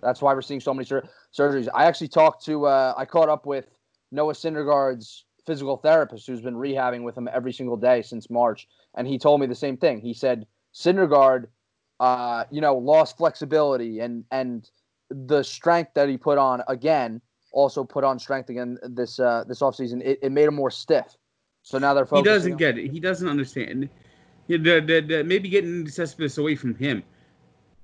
That's 0.00 0.22
why 0.22 0.32
we're 0.32 0.42
seeing 0.42 0.60
so 0.60 0.72
many 0.72 0.86
sur- 0.86 1.06
surgeries. 1.32 1.68
I 1.74 1.84
actually 1.84 2.08
talked 2.08 2.44
to. 2.46 2.66
Uh, 2.66 2.94
I 2.96 3.04
caught 3.04 3.28
up 3.28 3.44
with 3.44 3.66
Noah 4.10 4.32
Syndergaard's 4.32 5.26
physical 5.50 5.76
therapist, 5.76 6.28
who's 6.28 6.40
been 6.40 6.54
rehabbing 6.54 7.02
with 7.02 7.18
him 7.18 7.28
every 7.32 7.52
single 7.52 7.76
day 7.76 8.02
since 8.02 8.30
March, 8.30 8.68
and 8.94 9.04
he 9.04 9.18
told 9.18 9.40
me 9.40 9.48
the 9.48 9.54
same 9.56 9.76
thing. 9.76 10.00
He 10.00 10.14
said 10.14 10.46
Syndergaard, 10.72 11.46
uh, 11.98 12.44
you 12.52 12.60
know, 12.60 12.76
lost 12.76 13.16
flexibility 13.16 13.98
and 13.98 14.24
and 14.30 14.70
the 15.10 15.42
strength 15.42 15.90
that 15.94 16.08
he 16.08 16.16
put 16.16 16.38
on 16.38 16.62
again 16.68 17.20
also 17.50 17.82
put 17.82 18.04
on 18.04 18.16
strength 18.20 18.48
again 18.48 18.78
this 18.84 19.18
uh, 19.18 19.42
this 19.48 19.58
offseason. 19.58 20.00
It, 20.04 20.20
it 20.22 20.30
made 20.30 20.44
him 20.44 20.54
more 20.54 20.70
stiff. 20.70 21.16
So 21.62 21.78
now 21.78 21.94
they're 21.94 22.06
He 22.08 22.22
doesn't 22.22 22.56
get 22.56 22.78
it. 22.78 22.92
He 22.92 23.00
doesn't 23.00 23.28
understand. 23.28 23.88
The, 24.46 24.56
the, 24.56 25.04
the, 25.06 25.24
maybe 25.24 25.48
getting 25.48 25.88
Cespedes 25.88 26.38
away 26.38 26.54
from 26.54 26.76
him 26.76 27.02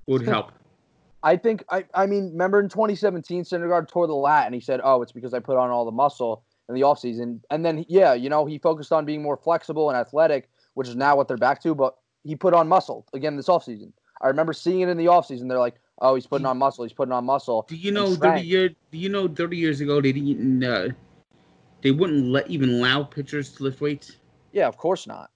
would 0.05 0.25
help. 0.25 0.53
I 1.21 1.35
think 1.35 1.65
I 1.69 1.83
I 1.93 2.05
mean 2.05 2.31
remember 2.31 2.61
in 2.61 2.69
2017 2.69 3.43
Syndergaard 3.43 3.89
tore 3.89 4.07
the 4.07 4.15
lat 4.15 4.45
and 4.45 4.55
he 4.55 4.61
said 4.61 4.79
oh 4.85 5.01
it's 5.01 5.11
because 5.11 5.33
I 5.33 5.39
put 5.39 5.57
on 5.57 5.69
all 5.69 5.83
the 5.83 5.91
muscle 5.91 6.43
in 6.69 6.75
the 6.75 6.81
offseason 6.81 7.39
and 7.49 7.65
then 7.65 7.85
yeah 7.87 8.13
you 8.13 8.29
know 8.29 8.45
he 8.45 8.57
focused 8.57 8.91
on 8.91 9.05
being 9.05 9.21
more 9.21 9.37
flexible 9.37 9.89
and 9.89 9.97
athletic 9.97 10.49
which 10.73 10.87
is 10.87 10.95
now 10.95 11.15
what 11.15 11.27
they're 11.27 11.37
back 11.37 11.61
to 11.61 11.73
but 11.73 11.97
he 12.23 12.35
put 12.35 12.53
on 12.53 12.67
muscle 12.67 13.05
again 13.13 13.37
this 13.37 13.47
offseason. 13.47 13.91
I 14.21 14.27
remember 14.27 14.51
seeing 14.51 14.81
it 14.81 14.89
in 14.89 14.97
the 14.97 15.05
offseason 15.05 15.47
they're 15.47 15.59
like 15.59 15.75
oh 16.01 16.15
he's 16.15 16.27
putting 16.27 16.45
on 16.45 16.57
muscle 16.57 16.83
he's 16.83 16.93
putting 16.93 17.13
on 17.13 17.25
muscle 17.25 17.65
Do 17.69 17.75
you 17.75 17.91
know 17.91 18.13
thirty 18.15 18.41
year? 18.41 18.69
Do 18.91 18.97
you 18.97 19.09
know 19.09 19.27
thirty 19.27 19.57
years 19.57 19.79
ago 19.81 20.01
they 20.01 20.11
didn't? 20.11 20.63
Uh, 20.63 20.89
they 21.81 21.91
wouldn't 21.91 22.25
let 22.25 22.49
even 22.49 22.69
allow 22.69 23.03
pitchers 23.03 23.51
to 23.53 23.63
lift 23.63 23.79
weights. 23.81 24.17
yeah 24.51 24.67
of 24.67 24.75
course 24.77 25.07
not 25.07 25.31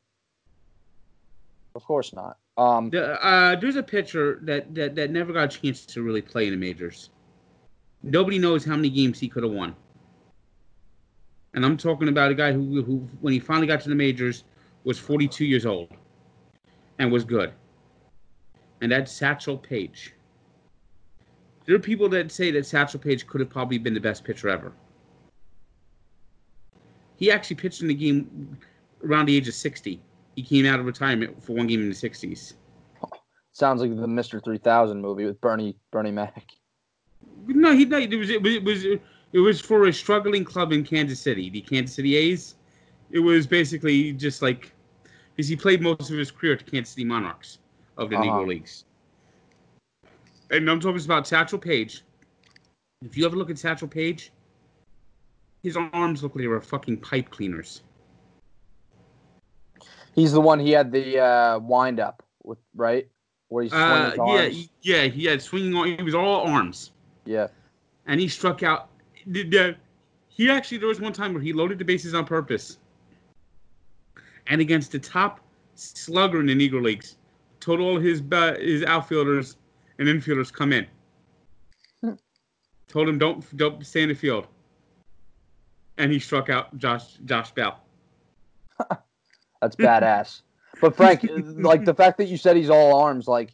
of 1.76 1.84
course 1.86 2.12
not 2.14 2.38
um 2.58 2.90
The, 2.90 3.24
uh, 3.26 3.56
there's 3.56 3.78
a 3.78 3.84
pitcher 3.84 4.40
that, 4.44 4.76
that 4.76 4.96
that 4.96 5.12
never 5.12 5.32
got 5.32 5.56
a 5.56 5.60
chance 5.62 5.86
to 5.86 6.02
really 6.04 6.22
play 6.22 6.48
in 6.48 6.52
the 6.52 6.58
majors. 6.58 7.10
Nobody 8.04 8.40
knows 8.40 8.66
how 8.66 8.76
many 8.76 8.90
games 8.90 9.20
he 9.20 9.30
could 9.30 9.44
have 9.44 9.54
won. 9.54 9.76
And 11.54 11.66
I'm 11.66 11.78
talking 11.78 12.08
about 12.08 12.32
a 12.32 12.36
guy 12.36 12.52
who, 12.52 12.82
who, 12.82 13.08
when 13.20 13.34
he 13.34 13.40
finally 13.40 13.68
got 13.68 13.82
to 13.82 13.90
the 13.90 13.96
majors, 13.96 14.44
was 14.84 14.98
42 14.98 15.46
years 15.46 15.66
old, 15.66 15.90
and 17.00 17.12
was 17.12 17.24
good. 17.24 17.54
And 18.82 18.92
that's 18.92 19.12
Satchel 19.12 19.58
Paige. 19.58 20.14
There 21.66 21.76
are 21.76 21.80
people 21.80 22.10
that 22.10 22.32
say 22.32 22.52
that 22.52 22.66
Satchel 22.66 23.00
Paige 23.00 23.28
could 23.28 23.42
have 23.42 23.50
probably 23.50 23.78
been 23.78 23.94
the 23.94 24.00
best 24.00 24.24
pitcher 24.24 24.50
ever. 24.50 24.72
He 27.18 27.32
actually 27.32 27.58
pitched 27.58 27.82
in 27.82 27.88
the 27.88 27.94
game 27.94 28.58
around 29.04 29.28
the 29.28 29.36
age 29.36 29.48
of 29.48 29.54
60. 29.54 30.02
He 30.36 30.44
came 30.44 30.66
out 30.66 30.80
of 30.80 30.86
retirement 30.86 31.44
for 31.44 31.54
one 31.54 31.68
game 31.68 31.82
in 31.82 31.90
the 31.90 31.96
60s. 31.96 32.54
sounds 33.52 33.82
like 33.82 33.96
the 33.96 34.08
Mr. 34.08 34.44
3000 34.44 35.00
movie 35.00 35.26
with 35.26 35.40
Bernie 35.40 35.78
Bernie 35.92 36.12
Mac 36.12 36.46
No, 37.46 37.76
he 37.76 37.86
no, 37.86 38.00
it 38.00 38.16
was 38.16 38.30
it 38.30 38.42
was 38.42 38.56
it 38.56 38.64
was 38.64 38.86
it 39.34 39.40
was 39.40 39.60
for 39.62 39.86
a 39.88 39.94
struggling 39.94 40.44
club 40.44 40.72
in 40.72 40.84
Kansas 40.84 41.20
City, 41.20 41.50
the 41.50 41.62
Kansas 41.62 41.96
City 41.96 42.16
A's. 42.16 42.56
It 43.12 43.20
was 43.20 43.46
basically 43.48 44.14
just 44.14 44.42
like 44.42 44.72
because 45.36 45.48
he 45.48 45.56
played 45.56 45.82
most 45.82 46.10
of 46.10 46.18
his 46.18 46.32
career 46.32 46.54
at 46.54 46.60
the 46.66 46.70
Kansas 46.72 46.94
City 46.94 47.06
Monarchs 47.06 47.60
of 47.98 48.10
the 48.10 48.16
Uh-huh. 48.18 48.26
Negro 48.26 48.48
Leagues. 48.48 48.86
And 50.50 50.70
I'm 50.70 50.80
talking 50.80 51.04
about 51.04 51.28
Satchel 51.28 51.60
Paige. 51.60 52.04
If 53.04 53.18
you 53.18 53.26
ever 53.26 53.36
look 53.38 53.50
at 53.50 53.58
Satchel 53.58 53.88
Paige, 53.88 54.32
his 55.64 55.78
arms 55.94 56.24
look 56.24 56.36
like 56.36 56.42
they 56.44 56.48
were 56.48 56.62
fucking 56.62 56.98
pipe 56.98 57.30
cleaners. 57.30 57.82
he's 60.14 60.34
the 60.34 60.42
one 60.42 60.60
he 60.60 60.72
had 60.72 60.92
the 60.92 61.20
uh 61.20 61.60
wind 61.60 62.00
up 62.00 62.22
with 62.44 62.58
right 62.76 63.08
where 63.48 63.64
he's 63.64 63.72
Uh, 63.74 64.10
his 64.10 64.18
yeah, 64.18 64.24
arms. 64.24 64.70
yeah, 64.82 65.04
he 65.06 65.26
had 65.26 65.42
swinging. 65.42 65.74
ar- 65.76 65.86
He 65.86 66.04
was 66.04 66.16
all 66.16 66.42
arms. 66.48 66.92
yeah 67.26 67.48
and 68.08 68.20
he 68.20 68.28
struck 68.28 68.62
out. 68.64 68.90
He 69.26 70.50
actually 70.50 70.78
there 70.78 70.88
was 70.88 71.00
one 71.00 71.14
time 71.14 71.34
where 71.34 71.42
he 71.42 71.54
loaded 71.54 71.78
the 71.80 71.86
bases 71.86 72.14
on 72.14 72.26
purpose, 72.26 72.78
and 74.48 74.62
against 74.62 74.92
the 74.92 75.00
top 75.00 75.40
slugger 75.76 76.40
in 76.40 76.46
the 76.46 76.56
Negro 76.56 76.82
Leagues, 76.82 77.18
told 77.60 77.80
all 77.80 78.00
his 78.00 78.24
uh, 78.32 78.56
his 78.60 78.84
outfielders 78.84 79.58
and 80.00 80.08
infielders 80.08 80.52
come 80.52 80.74
in. 80.74 80.88
Hmm. 82.02 82.14
told 82.88 83.08
him 83.08 83.18
don't 83.18 83.58
don't 83.58 83.86
stay 83.86 84.04
in 84.04 84.10
the 84.10 84.16
field, 84.16 84.48
and 85.98 86.12
he 86.12 86.20
struck 86.20 86.50
out 86.50 86.78
Josh 86.78 87.18
Josh 87.26 87.52
Bell. 87.52 87.80
That's 89.62 89.76
badass. 89.76 90.42
But 90.80 90.96
Frank, 90.96 91.28
like 91.30 91.86
the 91.86 91.94
fact 91.94 92.18
that 92.18 92.28
you 92.28 92.38
said 92.38 92.56
he's 92.56 92.70
all 92.70 93.00
arms, 93.00 93.28
like 93.28 93.54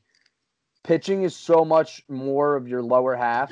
pitching 0.84 1.24
is 1.24 1.36
so 1.36 1.66
much 1.66 2.04
more 2.08 2.56
of 2.56 2.68
your 2.68 2.82
lower 2.82 3.16
half. 3.16 3.52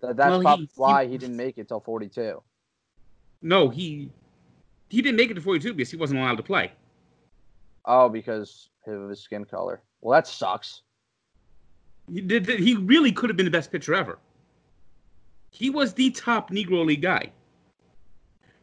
That 0.00 0.16
that's 0.16 0.30
Well, 0.30 0.40
he- 0.40 0.44
probably 0.44 0.68
why 0.76 1.04
he- 1.04 1.12
he 1.12 1.18
didn't 1.18 1.36
make 1.36 1.58
it 1.58 1.68
till 1.68 1.80
42. 1.80 2.42
No, 3.42 3.68
he 3.68 4.10
he 4.88 5.02
didn't 5.02 5.16
make 5.16 5.30
it 5.30 5.34
to 5.34 5.40
42 5.40 5.74
because 5.74 5.90
he 5.90 5.96
wasn't 5.96 6.20
allowed 6.20 6.36
to 6.36 6.42
play. 6.42 6.72
Oh, 7.84 8.08
because 8.08 8.68
of 8.86 9.08
his 9.08 9.20
skin 9.20 9.44
color. 9.44 9.82
Well, 10.00 10.12
that 10.16 10.26
sucks. 10.26 10.82
He 12.12 12.20
did. 12.20 12.46
He 12.46 12.76
really 12.76 13.10
could 13.12 13.30
have 13.30 13.36
been 13.36 13.46
the 13.46 13.50
best 13.50 13.72
pitcher 13.72 13.94
ever. 13.94 14.18
He 15.50 15.70
was 15.70 15.94
the 15.94 16.10
top 16.10 16.50
Negro 16.50 16.84
League 16.84 17.02
guy 17.02 17.32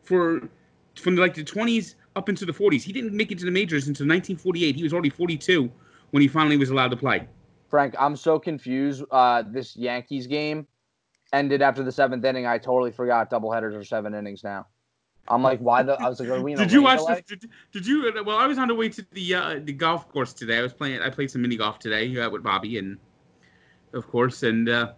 for 0.03 0.47
from 0.95 1.15
like 1.15 1.33
the 1.33 1.43
20s 1.43 1.95
up 2.15 2.29
into 2.29 2.45
the 2.45 2.53
40s. 2.53 2.83
He 2.83 2.93
didn't 2.93 3.13
make 3.13 3.31
it 3.31 3.39
to 3.39 3.45
the 3.45 3.51
majors 3.51 3.87
until 3.87 4.05
1948. 4.05 4.75
He 4.75 4.83
was 4.83 4.93
already 4.93 5.09
42 5.09 5.71
when 6.11 6.21
he 6.21 6.27
finally 6.27 6.57
was 6.57 6.69
allowed 6.69 6.89
to 6.89 6.97
play. 6.97 7.27
Frank, 7.69 7.95
I'm 7.99 8.15
so 8.15 8.37
confused. 8.37 9.03
Uh, 9.09 9.41
this 9.41 9.75
Yankees 9.75 10.27
game 10.27 10.67
ended 11.33 11.61
after 11.61 11.83
the 11.83 11.91
seventh 11.91 12.23
inning. 12.23 12.45
I 12.45 12.57
totally 12.57 12.91
forgot 12.91 13.29
doubleheaders 13.29 13.75
are 13.75 13.83
seven 13.83 14.13
innings 14.13 14.43
now. 14.43 14.67
I'm 15.27 15.41
like, 15.41 15.59
why 15.59 15.83
the? 15.83 15.93
I 15.93 16.09
was 16.09 16.19
like, 16.19 16.29
are 16.29 16.41
we 16.41 16.55
Did 16.55 16.71
you 16.71 16.83
watch 16.83 16.99
this? 17.07 17.21
Did, 17.27 17.49
did 17.71 17.87
you? 17.87 18.11
Well, 18.25 18.37
I 18.37 18.45
was 18.45 18.57
on 18.57 18.67
the 18.67 18.75
way 18.75 18.89
to 18.89 19.05
the 19.11 19.35
uh, 19.35 19.59
the 19.63 19.73
golf 19.73 20.09
course 20.11 20.33
today. 20.33 20.59
I 20.59 20.61
was 20.61 20.73
playing. 20.73 21.01
I 21.01 21.09
played 21.09 21.31
some 21.31 21.41
mini 21.41 21.57
golf 21.57 21.79
today 21.79 22.17
uh, 22.17 22.29
with 22.29 22.43
Bobby 22.43 22.77
and, 22.77 22.97
of 23.93 24.07
course, 24.07 24.43
and 24.43 24.67
uh, 24.67 24.93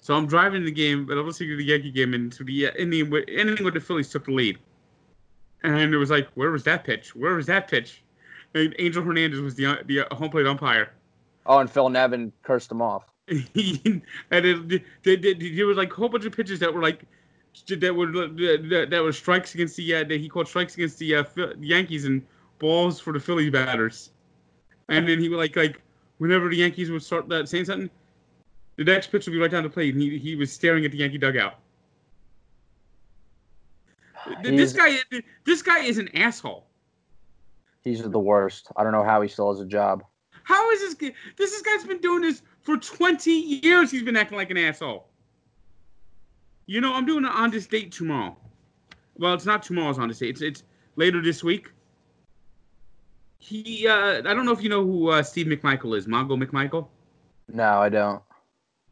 so 0.00 0.14
I'm 0.14 0.26
driving 0.26 0.64
the 0.64 0.70
game, 0.70 1.04
but 1.04 1.18
I'm 1.18 1.26
listening 1.26 1.50
to 1.50 1.56
the 1.56 1.64
Yankee 1.64 1.90
game, 1.90 2.14
and 2.14 2.32
to 2.32 2.44
the 2.44 2.68
uh, 2.68 2.72
inning 2.78 3.10
where 3.10 3.24
the 3.24 3.80
Phillies 3.80 4.08
took 4.08 4.26
the 4.26 4.32
lead, 4.32 4.58
and 5.64 5.92
it 5.92 5.96
was 5.96 6.10
like, 6.10 6.28
where 6.34 6.52
was 6.52 6.62
that 6.62 6.84
pitch? 6.84 7.16
Where 7.16 7.34
was 7.34 7.46
that 7.46 7.68
pitch? 7.68 8.04
And 8.54 8.72
Angel 8.78 9.02
Hernandez 9.02 9.40
was 9.40 9.56
the 9.56 9.66
uh, 9.66 9.76
the 9.86 10.00
uh, 10.02 10.14
home 10.14 10.30
plate 10.30 10.46
umpire. 10.46 10.92
Oh, 11.44 11.58
and 11.58 11.68
Phil 11.68 11.88
Nevin 11.88 12.32
cursed 12.44 12.70
him 12.70 12.82
off. 12.82 13.04
and 13.28 14.02
it, 14.30 14.82
they, 15.02 15.16
they, 15.16 15.34
there 15.34 15.66
was 15.66 15.76
like 15.76 15.90
a 15.90 15.94
whole 15.96 16.08
bunch 16.08 16.24
of 16.24 16.36
pitches 16.36 16.60
that 16.60 16.72
were 16.72 16.82
like 16.82 17.04
that 17.68 17.92
were 17.94 18.06
that, 18.06 18.88
that 18.90 19.02
were 19.02 19.12
strikes 19.12 19.54
against 19.54 19.76
the 19.76 19.94
uh, 19.94 20.04
that 20.04 20.20
he 20.20 20.28
called 20.28 20.46
strikes 20.46 20.74
against 20.74 20.98
the 20.98 21.16
uh, 21.16 21.24
Yankees 21.58 22.04
and 22.04 22.24
balls 22.58 23.00
for 23.00 23.12
the 23.12 23.20
Phillies 23.20 23.50
batters. 23.50 24.10
And 24.88 25.08
then 25.08 25.18
he 25.18 25.28
would 25.28 25.38
like 25.38 25.56
like 25.56 25.82
whenever 26.18 26.48
the 26.48 26.56
Yankees 26.56 26.90
would 26.90 27.02
start 27.02 27.28
that 27.28 27.48
saying 27.48 27.64
something, 27.64 27.90
the 28.76 28.84
next 28.84 29.08
pitch 29.08 29.26
would 29.26 29.32
be 29.32 29.38
right 29.38 29.50
down 29.50 29.64
the 29.64 29.70
plate, 29.70 29.94
and 29.94 30.02
he, 30.02 30.18
he 30.18 30.36
was 30.36 30.52
staring 30.52 30.84
at 30.84 30.92
the 30.92 30.98
Yankee 30.98 31.18
dugout. 31.18 31.58
This 34.42 34.72
guy, 34.72 34.96
this 35.44 35.62
guy 35.62 35.80
is 35.80 35.98
an 35.98 36.08
asshole. 36.16 36.66
He's 37.82 38.02
the 38.02 38.18
worst. 38.18 38.68
I 38.76 38.82
don't 38.82 38.92
know 38.92 39.04
how 39.04 39.22
he 39.22 39.28
still 39.28 39.52
has 39.52 39.60
a 39.60 39.66
job. 39.66 40.04
How 40.42 40.70
is 40.72 40.80
this? 40.80 41.12
This 41.36 41.50
this 41.50 41.62
guy's 41.62 41.84
been 41.84 42.00
doing 42.00 42.22
this 42.22 42.42
for 42.66 42.76
20 42.76 43.30
years. 43.30 43.90
He's 43.90 44.02
been 44.02 44.16
acting 44.16 44.36
like 44.36 44.50
an 44.50 44.58
asshole. 44.58 45.06
You 46.66 46.80
know, 46.80 46.92
I'm 46.92 47.06
doing 47.06 47.24
an 47.24 47.30
on 47.30 47.50
this 47.50 47.66
date 47.66 47.92
tomorrow. 47.92 48.36
Well, 49.14 49.32
it's 49.32 49.46
not 49.46 49.62
tomorrow's 49.62 49.98
on 49.98 50.08
this 50.08 50.18
date. 50.18 50.30
It's, 50.30 50.40
it's 50.42 50.62
later 50.96 51.22
this 51.22 51.44
week. 51.44 51.70
He, 53.38 53.86
uh, 53.86 54.18
I 54.18 54.34
don't 54.34 54.44
know 54.44 54.52
if 54.52 54.62
you 54.62 54.68
know 54.68 54.84
who 54.84 55.10
uh, 55.10 55.22
Steve 55.22 55.46
McMichael 55.46 55.96
is. 55.96 56.08
Mongo 56.08 56.42
McMichael. 56.42 56.88
No, 57.52 57.78
I 57.78 57.88
don't. 57.88 58.20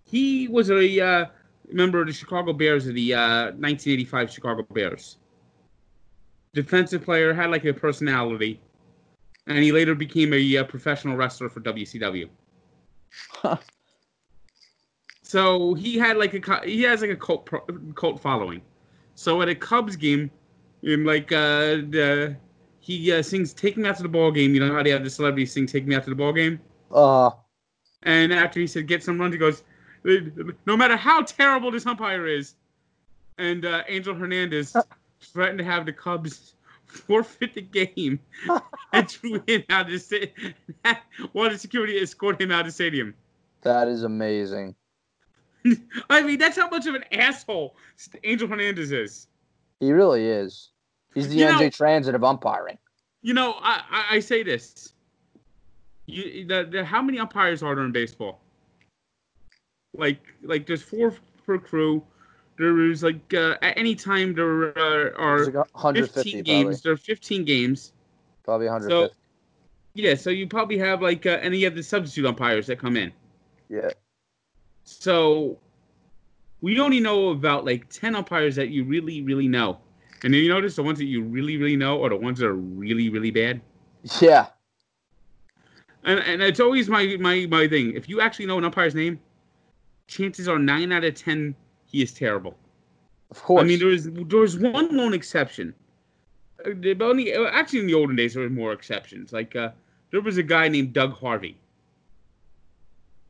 He 0.05 0.47
was 0.47 0.71
a 0.71 1.01
uh, 1.01 1.27
member 1.69 2.01
of 2.01 2.07
the 2.07 2.13
Chicago 2.13 2.53
Bears 2.53 2.87
of 2.87 2.95
the 2.95 3.15
uh, 3.15 3.45
1985 3.57 4.31
Chicago 4.31 4.63
Bears. 4.71 5.17
Defensive 6.53 7.03
player, 7.03 7.35
had 7.35 7.51
like 7.51 7.65
a 7.65 7.75
personality, 7.75 8.61
and 9.49 9.59
he 9.59 9.73
later 9.73 9.97
became 9.97 10.33
a 10.33 10.59
uh, 10.59 10.63
professional 10.63 11.17
wrestler 11.17 11.49
for 11.49 11.61
WCW. 11.61 12.29
so 15.23 15.75
he 15.75 15.97
had 15.99 16.17
like 16.17 16.35
a 16.35 16.67
he 16.67 16.83
has 16.83 17.01
like 17.01 17.11
a 17.11 17.17
cult 17.17 17.47
pro- 17.47 17.67
cult 17.95 18.21
following. 18.21 18.63
So 19.15 19.41
at 19.43 19.49
a 19.49 19.55
Cubs 19.55 19.97
game, 19.97 20.31
in 20.83 21.05
like 21.05 21.33
uh, 21.33 21.83
the 21.91 22.37
he 22.81 23.13
uh, 23.13 23.23
sings 23.23 23.53
"Take 23.55 23.77
Me 23.77 23.89
Out 23.89 23.97
to 23.97 24.03
the 24.03 24.09
Ball 24.09 24.31
Game." 24.31 24.55
You 24.55 24.61
know 24.61 24.75
how 24.75 24.83
they 24.83 24.91
have 24.91 25.05
the 25.05 25.11
celebrities 25.11 25.53
sing 25.53 25.67
"Take 25.67 25.87
Me 25.87 25.95
Out 25.95 26.05
to 26.05 26.11
the 26.11 26.17
Ball 26.17 26.33
Game." 26.33 26.61
Uh, 26.93 27.31
And 28.03 28.33
after 28.33 28.61
he 28.61 28.67
said, 28.67 28.87
get 28.87 29.03
some 29.03 29.19
runs, 29.19 29.33
he 29.33 29.39
goes, 29.39 29.65
no 30.67 30.77
matter 30.77 30.97
how 30.97 31.23
terrible 31.23 31.71
this 31.71 31.87
umpire 31.87 32.27
is, 32.27 32.55
and 33.39 33.65
uh, 33.65 33.83
Angel 33.89 34.15
Hernandez 34.15 34.77
threatened 35.23 35.59
to 35.59 35.65
have 35.65 35.87
the 35.87 35.93
Cubs 35.93 36.54
forfeit 37.07 37.55
the 37.55 37.63
game 37.63 38.21
and 38.93 39.09
threw 39.09 39.43
him 39.47 39.65
out 39.71 39.87
of 39.87 39.93
the 39.93 39.99
stadium. 39.99 40.55
While 41.33 41.51
the 41.51 41.59
security 41.59 41.99
escorted 41.99 42.43
him 42.43 42.53
out 42.53 42.61
of 42.61 42.67
the 42.67 42.73
stadium. 42.73 43.15
That 43.63 43.89
is 43.89 44.03
amazing. 44.03 44.75
I 46.11 46.23
mean, 46.23 46.39
that's 46.39 46.57
how 46.57 46.69
much 46.69 46.87
of 46.87 46.95
an 46.95 47.05
asshole 47.13 47.77
Angel 48.23 48.47
Hernandez 48.47 48.93
is. 48.93 49.29
He 49.81 49.93
really 49.93 50.27
is. 50.27 50.71
He's 51.15 51.29
the 51.29 51.37
You 51.37 51.47
NJ 51.47 51.61
know- 51.61 51.71
Transit 51.71 52.15
of 52.15 52.23
umpiring. 52.25 52.79
You 53.23 53.33
know, 53.33 53.53
I, 53.61 53.83
I, 53.91 54.17
I 54.17 54.21
say 54.21 54.43
this. 54.43 54.93
You, 56.07 56.47
the, 56.47 56.69
the, 56.71 56.85
how 56.85 57.01
many 57.01 57.19
umpires 57.19 57.63
are 57.63 57.75
there 57.75 57.85
in 57.85 57.93
baseball? 57.93 58.41
Like, 59.95 60.21
like 60.43 60.67
there's 60.67 60.83
four 60.83 61.15
per 61.47 61.57
crew. 61.57 62.03
There 62.57 62.91
is 62.91 63.03
like 63.03 63.35
uh, 63.35 63.57
at 63.63 63.77
any 63.77 63.95
time 63.95 64.35
there 64.35 64.77
uh, 64.79 65.07
It's 65.07 65.17
are 65.19 65.45
like 65.47 65.55
150 65.75 66.15
15 66.15 66.33
probably. 66.33 66.43
games. 66.43 66.83
There 66.83 66.93
are 66.93 66.97
15 66.97 67.45
games. 67.45 67.93
Probably 68.45 68.67
150. 68.67 69.15
Yeah, 69.95 70.15
so 70.17 70.31
you 70.31 70.47
probably 70.49 70.79
have 70.79 71.03
like, 71.03 71.25
uh, 71.25 71.39
and 71.43 71.55
you 71.55 71.65
have 71.67 71.77
the 71.77 71.83
substitute 71.83 72.27
umpires 72.27 72.67
that 72.67 72.79
come 72.79 72.97
in. 72.97 73.13
yeah. 73.69 73.91
So 74.83 75.57
we 76.61 76.79
only 76.81 77.01
know 77.01 77.31
about 77.31 77.65
like 77.65 77.89
10 77.91 78.15
umpires 78.17 78.57
that 78.57 78.71
you 78.71 78.85
really, 78.85 79.23
really 79.23 79.49
know. 79.49 79.79
And 80.23 80.35
then 80.35 80.41
you 80.43 80.49
notice 80.49 80.77
the 80.77 80.83
ones 80.83 80.99
that 80.99 81.05
you 81.05 81.23
really, 81.23 81.57
really 81.57 81.77
know 81.77 82.03
are 82.05 82.09
the 82.09 82.17
ones 82.17 82.39
that 82.41 82.47
are 82.47 82.55
really, 82.55 83.09
really 83.09 83.31
bad. 83.31 83.61
Yeah. 84.21 84.47
And, 86.05 86.19
and 86.21 86.43
it's 86.43 86.61
always 86.61 86.89
my, 86.89 87.17
my, 87.21 87.47
my 87.47 87.69
thing. 87.69 87.95
If 87.95 88.09
you 88.09 88.21
actually 88.21 88.47
know 88.47 88.59
an 88.59 88.65
umpire's 88.65 88.95
name, 88.95 89.21
chances 90.07 90.49
are 90.49 90.59
9 90.59 90.93
out 90.93 91.05
of 91.05 91.15
10 91.15 91.55
he 91.95 92.03
is 92.03 92.13
terrible. 92.13 92.57
Of 93.31 93.41
course. 93.43 93.63
I 93.63 93.65
mean, 93.65 93.79
there 93.79 93.89
was 93.89 94.11
there 94.11 94.41
was 94.41 94.59
one 94.59 94.97
lone 94.97 95.15
exception. 95.15 95.73
Uh, 96.67 96.73
only 97.01 97.33
uh, 97.33 97.45
actually 97.53 97.81
in 97.81 97.87
the 97.87 97.95
olden 97.95 98.17
days 98.17 98.35
there 98.35 98.43
were 98.43 98.51
more 98.51 98.73
exceptions. 98.73 99.33
Like 99.33 99.55
uh, 99.55 99.71
there 100.11 100.21
was 100.21 100.37
a 100.37 100.43
guy 100.43 100.67
named 100.67 100.93
Doug 100.93 101.13
Harvey, 101.13 101.57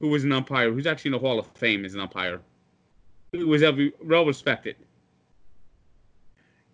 who 0.00 0.08
was 0.08 0.24
an 0.24 0.32
umpire, 0.32 0.72
who's 0.72 0.86
actually 0.86 1.10
in 1.10 1.12
the 1.12 1.18
Hall 1.18 1.38
of 1.38 1.46
Fame 1.48 1.84
as 1.84 1.92
an 1.94 2.00
umpire. 2.00 2.40
Who 3.32 3.46
was 3.48 3.62
every, 3.62 3.92
well 4.02 4.24
respected. 4.24 4.76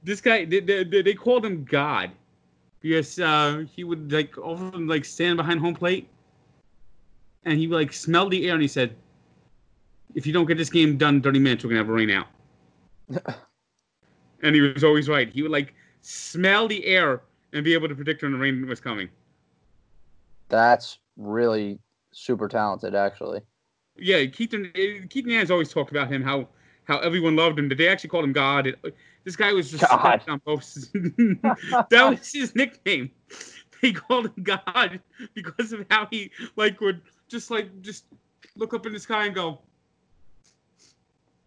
This 0.04 0.20
guy, 0.20 0.44
they, 0.44 0.60
they, 0.60 0.84
they 0.84 1.14
called 1.14 1.44
him 1.44 1.64
God, 1.64 2.10
because 2.80 3.18
uh, 3.18 3.64
he 3.74 3.82
would 3.82 4.12
like 4.12 4.38
often 4.38 4.86
like 4.86 5.04
stand 5.04 5.38
behind 5.38 5.58
home 5.58 5.74
plate, 5.74 6.08
and 7.44 7.58
he 7.58 7.66
would 7.66 7.80
like 7.82 7.92
smell 7.92 8.28
the 8.28 8.46
air, 8.46 8.54
and 8.54 8.62
he 8.62 8.68
said, 8.68 8.94
"If 10.14 10.26
you 10.26 10.32
don't 10.32 10.46
get 10.46 10.58
this 10.58 10.70
game 10.70 10.96
done 10.96 11.16
in 11.16 11.22
30 11.22 11.38
minutes, 11.38 11.64
we're 11.64 11.70
gonna 11.70 11.80
have 11.80 11.88
a 11.88 11.92
rain 11.92 12.10
out." 12.10 12.26
and 14.42 14.54
he 14.54 14.60
was 14.60 14.84
always 14.84 15.08
right. 15.08 15.28
He 15.28 15.42
would 15.42 15.50
like 15.50 15.74
smell 16.02 16.68
the 16.68 16.84
air 16.86 17.22
and 17.52 17.64
be 17.64 17.74
able 17.74 17.88
to 17.88 17.94
predict 17.94 18.22
when 18.22 18.32
the 18.32 18.38
rain 18.38 18.66
was 18.66 18.80
coming. 18.80 19.08
That's 20.48 20.98
really 21.16 21.78
super 22.12 22.48
talented, 22.48 22.94
actually. 22.94 23.40
Yeah, 23.96 24.24
Keith 24.26 24.54
Keith 25.10 25.26
Nance 25.26 25.50
always 25.50 25.72
talked 25.72 25.90
about 25.90 26.10
him 26.10 26.22
how 26.22 26.48
how 26.84 26.98
everyone 26.98 27.36
loved 27.36 27.58
him. 27.58 27.68
Did 27.68 27.78
they 27.78 27.88
actually 27.88 28.10
call 28.10 28.24
him 28.24 28.32
God. 28.32 28.66
It- 28.66 28.94
this 29.22 29.36
guy 29.36 29.52
was 29.52 29.70
just 29.70 29.86
God. 29.88 30.22
on 30.28 30.40
both. 30.46 30.64
that 31.90 32.06
was 32.08 32.32
his 32.32 32.54
nickname. 32.54 33.10
They 33.82 33.92
called 33.92 34.26
him 34.26 34.42
God 34.42 35.00
because 35.34 35.72
of 35.72 35.84
how 35.90 36.08
he 36.10 36.30
like 36.56 36.80
would 36.80 37.02
just 37.28 37.50
like 37.50 37.82
just 37.82 38.04
look 38.56 38.72
up 38.72 38.86
in 38.86 38.92
the 38.92 38.98
sky 38.98 39.26
and 39.26 39.34
go, 39.34 39.60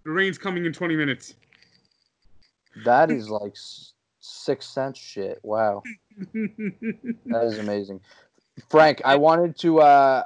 "The 0.04 0.12
rain's 0.12 0.38
coming 0.38 0.66
in 0.66 0.74
20 0.74 0.96
minutes." 0.96 1.36
That 2.86 3.12
is 3.12 3.30
like 3.30 3.54
six 4.20 4.66
sense 4.66 4.98
shit. 4.98 5.40
Wow. 5.44 5.84
That 7.26 7.46
is 7.46 7.58
amazing. 7.60 8.00
Frank, 8.70 9.02
I 9.04 9.16
wanted 9.16 9.58
to 9.60 9.80
uh 9.80 10.24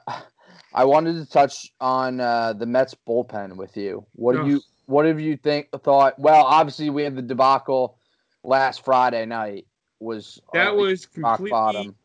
I 0.73 0.83
wanted 0.85 1.13
to 1.15 1.25
touch 1.29 1.71
on 1.79 2.19
uh 2.19 2.53
the 2.53 2.65
Mets 2.65 2.95
bullpen 3.07 3.55
with 3.55 3.75
you. 3.77 4.05
What 4.13 4.33
do 4.35 4.47
you 4.49 4.61
what 4.85 5.05
have 5.05 5.19
you 5.19 5.37
think 5.37 5.69
thought? 5.83 6.17
Well, 6.19 6.43
obviously 6.45 6.89
we 6.89 7.03
had 7.03 7.15
the 7.15 7.21
debacle 7.21 7.97
last 8.43 8.83
Friday 8.85 9.25
night 9.25 9.65
was 9.99 10.41
that 10.53 10.69
uh, 10.69 10.73
was 10.73 11.07
rock 11.17 11.37
completely 11.37 11.51
bottom. 11.51 11.95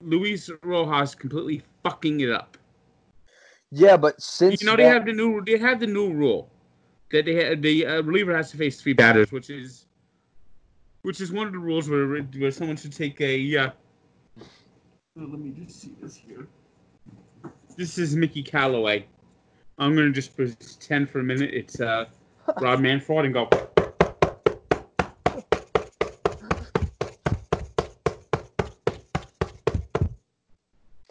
Luis 0.00 0.50
Rojas 0.62 1.14
completely 1.14 1.62
fucking 1.82 2.20
it 2.20 2.30
up. 2.30 2.56
Yeah, 3.70 3.96
but 3.96 4.20
since 4.20 4.62
You 4.62 4.66
know 4.66 4.76
they 4.76 4.84
then- 4.84 4.92
have 4.92 5.06
the 5.06 5.12
new 5.12 5.42
they 5.44 5.58
have 5.58 5.80
the 5.80 5.86
new 5.86 6.12
rule 6.12 6.50
that 7.10 7.24
they 7.24 7.34
have, 7.44 7.62
the 7.62 7.86
uh, 7.86 8.02
reliever 8.02 8.36
has 8.36 8.50
to 8.52 8.56
face 8.56 8.80
three 8.80 8.92
batters, 8.92 9.32
which 9.32 9.50
is 9.50 9.86
which 11.02 11.20
is 11.20 11.32
one 11.32 11.46
of 11.46 11.52
the 11.52 11.58
rules 11.58 11.88
where 11.88 12.06
where 12.06 12.50
someone 12.50 12.76
should 12.76 12.92
take 12.92 13.20
a. 13.20 13.56
Uh, 13.56 13.70
oh, 14.40 14.44
let 15.16 15.38
me 15.40 15.50
just 15.50 15.80
see 15.80 15.92
this 16.00 16.16
here. 16.16 16.48
This 17.76 17.98
is 17.98 18.16
Mickey 18.16 18.42
Callaway. 18.42 19.06
I'm 19.78 19.94
gonna 19.94 20.10
just 20.10 20.36
pretend 20.36 21.10
for 21.10 21.20
a 21.20 21.24
minute 21.24 21.50
it's 21.52 21.80
uh, 21.80 22.06
Rob 22.60 22.80
Manfred 22.80 23.24
and 23.24 23.34
go. 23.34 23.48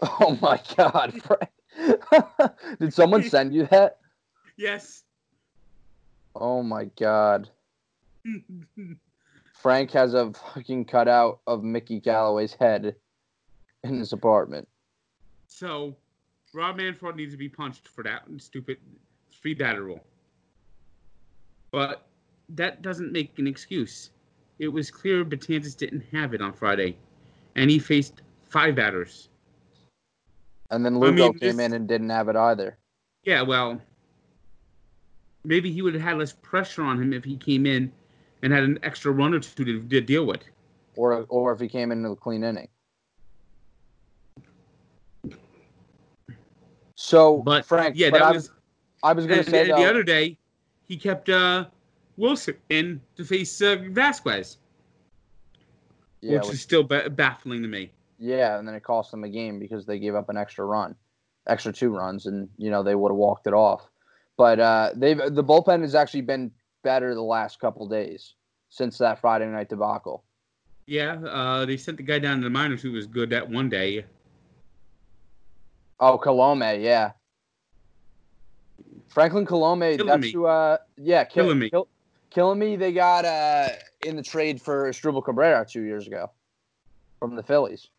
Oh 0.01 0.38
my 0.41 0.62
god, 0.77 1.21
Frank. 1.23 1.49
Did 2.79 2.93
someone 2.93 3.23
send 3.23 3.53
you 3.53 3.65
that? 3.67 3.97
Yes. 4.57 5.03
Oh 6.39 6.63
my 6.63 6.86
god. 6.97 7.49
Frank 9.62 9.91
has 9.91 10.13
a 10.13 10.32
fucking 10.54 10.86
cutout 10.86 11.41
of 11.45 11.63
Mickey 11.63 11.99
Callaway's 11.99 12.54
head 12.54 12.95
in 13.84 13.99
his 13.99 14.13
apartment. 14.13 14.67
so, 15.47 15.95
Rob 16.54 16.78
Manfred 16.78 17.15
needs 17.15 17.34
to 17.34 17.38
be 17.38 17.49
punched 17.49 17.88
for 17.89 18.04
that 18.04 18.23
stupid 18.38 18.78
three 19.32 19.54
batter 19.54 19.84
rule. 19.84 20.04
But 21.71 22.08
that 22.49 22.82
doesn't 22.82 23.12
make 23.12 23.38
an 23.38 23.45
excuse. 23.45 24.10
It 24.58 24.67
was 24.69 24.89
clear 24.89 25.23
Betances 25.23 25.78
didn't 25.78 26.04
have 26.12 26.34
it 26.34 26.41
on 26.41 26.54
Friday, 26.54 26.97
and 27.56 27.69
he 27.69 27.78
faced 27.78 28.21
five 28.47 28.75
batters. 28.75 29.30
And 30.71 30.84
then 30.84 30.95
I 30.95 30.97
Lugo 30.97 31.25
mean, 31.30 31.34
came 31.39 31.58
this- 31.58 31.65
in 31.67 31.73
and 31.73 31.88
didn't 31.88 32.10
have 32.10 32.30
it 32.30 32.36
either. 32.36 32.78
Yeah, 33.23 33.41
well, 33.43 33.80
maybe 35.43 35.71
he 35.71 35.82
would 35.82 35.93
have 35.93 36.04
had 36.04 36.17
less 36.17 36.34
pressure 36.34 36.84
on 36.84 37.02
him 37.02 37.13
if 37.13 37.23
he 37.23 37.38
came 37.38 37.65
in 37.65 37.91
and 38.43 38.54
had 38.54 38.63
an 38.63 38.80
extra 38.84 39.12
run 39.12 39.34
or 39.34 39.39
two 39.39 39.65
to, 39.65 39.82
to 39.88 40.02
deal 40.02 40.25
with. 40.25 40.41
Or 40.95 41.25
or 41.30 41.54
if 41.54 41.60
he 41.60 41.67
came 41.67 41.91
into 41.91 42.10
a 42.10 42.15
clean 42.15 42.43
inning. 42.43 42.67
So 46.95 47.38
But 47.38 47.65
Frank, 47.65 47.95
yeah, 47.97 48.10
but 48.10 48.19
that 48.19 48.28
I, 48.28 48.32
was. 48.32 48.52
I 49.04 49.13
was 49.13 49.25
gonna 49.25 49.43
say 49.43 49.67
the, 49.67 49.75
the 49.75 49.86
other 49.86 50.04
day, 50.04 50.38
he 50.86 50.97
kept 50.97 51.30
uh, 51.30 51.65
Wilson 52.17 52.56
in 52.69 52.99
to 53.15 53.23
face 53.23 53.62
uh, 53.62 53.78
Vasquez, 53.91 54.58
yeah, 56.21 56.34
which 56.34 56.43
which- 56.43 56.54
is 56.56 56.62
still 56.62 56.84
ba- 56.84 57.10
baffling 57.10 57.62
to 57.62 57.67
me. 57.69 57.91
yeah, 58.17 58.60
and 58.60 58.67
then 58.67 58.75
it 58.75 58.84
cost 58.84 59.12
them 59.12 59.23
a 59.23 59.30
game 59.30 59.60
because 59.60 59.86
they 59.86 59.99
gave 59.99 60.15
up 60.15 60.28
an 60.30 60.36
extra 60.36 60.65
run, 60.65 60.93
extra 61.47 61.71
two 61.71 61.89
runs, 61.95 62.25
and 62.25 62.49
you 62.58 62.69
know 62.69 62.84
they 62.84 62.95
would 62.95 63.12
have 63.12 63.17
walked 63.17 63.47
it 63.47 63.54
off. 63.54 63.89
But 64.39 64.58
uh, 64.62 64.91
they've 64.95 65.17
the 65.17 65.43
bullpen 65.43 65.82
has 65.82 65.95
actually 65.95 66.21
been 66.21 66.49
better 66.82 67.13
the 67.13 67.21
last 67.21 67.60
couple 67.60 67.86
days 67.89 68.36
since 68.69 68.97
that 68.99 69.19
Friday 69.19 69.45
night 69.47 69.67
debacle. 69.67 70.23
Yeah, 70.88 71.15
uh, 71.15 71.65
they 71.65 71.75
sent 71.75 71.97
the 71.97 72.04
guy 72.04 72.19
down 72.19 72.38
to 72.38 72.45
the 72.45 72.49
minors 72.49 72.82
who 72.82 72.93
was 72.93 73.06
good 73.06 73.32
that 73.32 73.49
one 73.49 73.67
day. 73.67 74.06
Oh, 75.99 76.17
Kilomé, 76.17 76.82
yeah. 76.82 77.12
Franklyn 79.10 79.45
Kilomé, 79.45 79.97
Killing 79.97 80.08
that's 80.08 80.21
me. 80.21 80.32
who. 80.32 80.45
Uh, 80.45 80.78
yeah, 80.95 81.25
kill, 81.25 81.43
Killing 81.43 81.60
me. 81.60 81.69
Kill, 81.69 81.89
killing 82.30 82.60
me. 82.60 82.78
They 82.78 82.93
got 82.93 83.25
uh 83.25 83.67
in 84.06 84.15
the 84.15 84.23
trade 84.23 84.62
for 84.62 84.89
Asdrubal 84.89 85.25
Cabrera 85.25 85.65
two 85.69 85.82
years 85.82 86.08
ago 86.08 86.32
from 87.19 87.36
the 87.36 87.43
Phillies, 87.43 87.89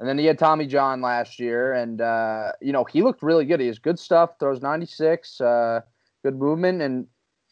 and 0.00 0.08
then 0.08 0.18
he 0.18 0.26
had 0.26 0.38
Tommy 0.38 0.66
John 0.66 1.00
last 1.00 1.38
year, 1.38 1.74
and 1.74 2.00
uh, 2.00 2.52
you 2.60 2.72
know 2.72 2.84
he 2.84 3.02
looked 3.02 3.22
really 3.22 3.44
good. 3.44 3.60
He 3.60 3.66
has 3.68 3.78
good 3.78 3.98
stuff. 3.98 4.38
Throws 4.38 4.60
ninety 4.60 4.86
six. 4.86 5.40
Uh, 5.40 5.80
good 6.22 6.38
movement, 6.38 6.82
and 6.82 7.06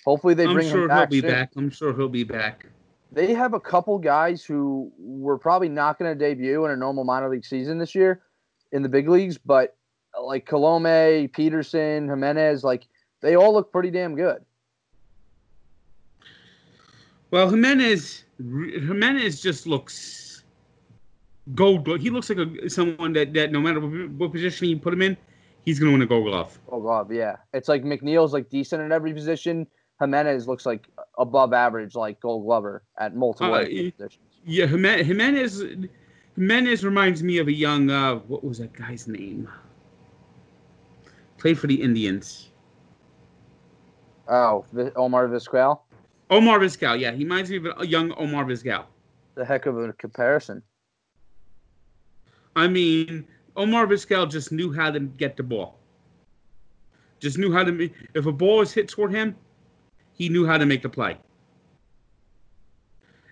hopefully 0.05 0.35
they 0.35 0.47
I'm 0.47 0.55
bring 0.55 0.69
sure 0.69 0.83
him 0.83 0.89
back. 0.89 1.09
I'm 1.09 1.11
sure 1.11 1.13
he'll 1.13 1.21
be 1.21 1.21
soon. 1.21 1.31
back. 1.31 1.51
I'm 1.57 1.71
sure 1.71 1.95
he'll 1.95 2.09
be 2.09 2.25
back. 2.25 2.67
They 3.13 3.35
have 3.35 3.53
a 3.53 3.61
couple 3.61 3.99
guys 3.99 4.43
who 4.43 4.91
were 4.99 5.39
probably 5.39 5.69
not 5.69 5.99
going 5.99 6.11
to 6.11 6.19
debut 6.19 6.65
in 6.65 6.71
a 6.71 6.77
normal 6.77 7.05
minor 7.05 7.29
league 7.29 7.45
season 7.45 7.79
this 7.79 7.95
year 7.95 8.23
in 8.73 8.83
the 8.83 8.89
big 8.89 9.09
leagues, 9.09 9.37
but 9.37 9.77
uh, 10.19 10.25
like 10.25 10.47
Kilomé, 10.47 11.31
Peterson, 11.31 12.09
Giménez, 12.09 12.63
like 12.63 12.87
they 13.21 13.37
all 13.37 13.53
look 13.53 13.71
pretty 13.71 13.91
damn 13.91 14.17
good. 14.17 14.43
Well, 17.31 17.51
Giménez, 17.51 18.23
Giménez 18.41 19.43
just 19.43 19.67
looks 19.67 20.32
gold. 21.55 21.85
Glove. 21.85 22.01
He 22.01 22.11
looks 22.11 22.31
like 22.31 22.39
a 22.39 22.71
someone 22.71 23.13
that, 23.15 23.33
that 23.35 23.53
no 23.53 23.61
matter 23.61 23.81
what, 23.81 24.33
position 24.33 24.69
you 24.69 24.79
put 24.79 24.93
him 24.93 25.03
in, 25.03 25.17
he's 25.65 25.79
going 25.79 25.91
to 25.91 25.99
win 25.99 26.03
a 26.03 26.07
Gold 26.07 26.27
Glove. 26.27 26.59
Oh 26.71 26.81
god, 26.81 27.13
yeah. 27.13 27.37
It's 27.53 27.69
like 27.69 27.83
McNeil's 27.85 28.33
like 28.33 28.49
decent 28.49 28.83
in 28.83 28.93
every 28.93 29.13
position. 29.13 29.67
Giménez 30.01 30.47
looks 30.47 30.67
like 30.67 30.89
above 31.19 31.53
average, 31.53 31.95
like 31.95 32.21
Gold 32.21 32.45
Glover 32.45 32.83
at 32.99 33.15
multiple 33.15 33.55
Uh, 33.55 33.65
positions. 33.65 34.19
Yeah, 34.45 34.67
Giménez, 34.67 35.89
Giménez 36.37 36.83
reminds 36.83 37.23
me 37.23 37.39
of 37.39 37.47
a 37.47 37.53
young 37.53 37.91
uh, 37.91 38.17
what 38.17 38.43
was 38.43 38.59
that 38.59 38.73
guy's 38.73 39.07
name? 39.07 39.49
Played 41.39 41.59
for 41.59 41.67
the 41.69 41.81
Indians. 41.81 42.49
Oh, 44.29 44.65
Omar 44.97 45.29
Vizquel, 45.29 45.81
Omar 46.31 46.59
Vizquel. 46.61 46.99
Yeah, 46.99 47.11
he 47.13 47.25
reminds 47.25 47.51
me 47.51 47.57
of 47.57 47.67
a 47.79 47.87
young 47.87 48.13
Omar 48.13 48.45
Vizquel. 48.45 48.85
the 49.35 49.45
heck 49.45 49.67
of 49.67 49.79
a 49.79 49.93
comparison. 49.95 50.63
I 52.57 52.69
mean, 52.69 53.27
Omar 53.57 53.87
Vizquel 53.87 54.31
just 54.31 54.53
knew 54.53 54.73
how 54.73 54.91
to 54.91 55.01
get 55.01 55.37
the 55.37 55.43
ball. 55.43 55.79
Just 57.21 57.39
knew 57.39 57.53
how 57.53 57.65
to. 57.65 57.91
If 58.15 58.27
a 58.27 58.33
ball 58.33 58.59
was 58.59 58.73
hit 58.73 58.89
toward 58.89 59.13
him, 59.13 59.37
he 60.13 60.29
knew 60.29 60.47
how 60.47 60.59
to 60.59 60.67
make 60.67 60.83
the 60.83 60.89
play. 60.89 61.17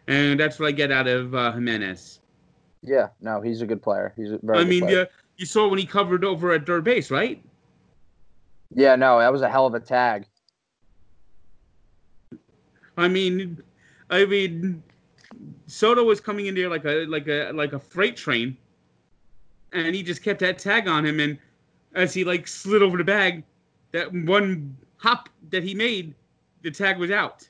And 0.06 0.38
that's 0.38 0.58
what 0.58 0.68
I 0.68 0.72
get 0.72 0.90
out 0.90 1.06
of 1.06 1.34
uh, 1.34 1.52
Giménez. 1.52 2.20
Yeah, 2.82 3.08
no, 3.20 3.40
he's 3.40 3.62
a 3.62 3.66
good 3.66 3.82
player. 3.82 4.12
He's 4.16 4.32
a 4.32 4.38
very. 4.42 4.58
I 4.60 4.64
mean, 4.64 4.88
yeah, 4.88 5.04
you 5.36 5.46
saw 5.46 5.68
when 5.68 5.78
he 5.78 5.86
covered 5.86 6.24
over 6.24 6.52
at 6.52 6.66
third 6.66 6.84
base, 6.84 7.10
right? 7.10 7.42
yeah, 8.74 8.96
no, 8.96 9.18
that 9.18 9.32
was 9.32 9.42
a 9.42 9.50
hell 9.50 9.66
of 9.66 9.74
a 9.74 9.80
tag. 9.80 10.26
I 12.96 13.08
mean, 13.08 13.60
I 14.10 14.24
mean, 14.24 14.82
Soto 15.66 16.04
was 16.04 16.20
coming 16.20 16.46
in 16.46 16.54
there 16.54 16.68
like 16.68 16.84
a 16.84 17.06
like 17.06 17.28
a 17.28 17.50
like 17.52 17.72
a 17.72 17.78
freight 17.78 18.16
train, 18.16 18.56
and 19.72 19.94
he 19.94 20.02
just 20.02 20.22
kept 20.22 20.40
that 20.40 20.58
tag 20.58 20.88
on 20.88 21.04
him. 21.04 21.20
And 21.20 21.38
as 21.94 22.14
he 22.14 22.24
like 22.24 22.46
slid 22.46 22.82
over 22.82 22.96
the 22.96 23.04
bag, 23.04 23.44
that 23.92 24.12
one 24.12 24.76
hop 24.96 25.28
that 25.50 25.62
he 25.62 25.74
made, 25.74 26.14
the 26.62 26.70
tag 26.70 26.98
was 26.98 27.10
out. 27.10 27.48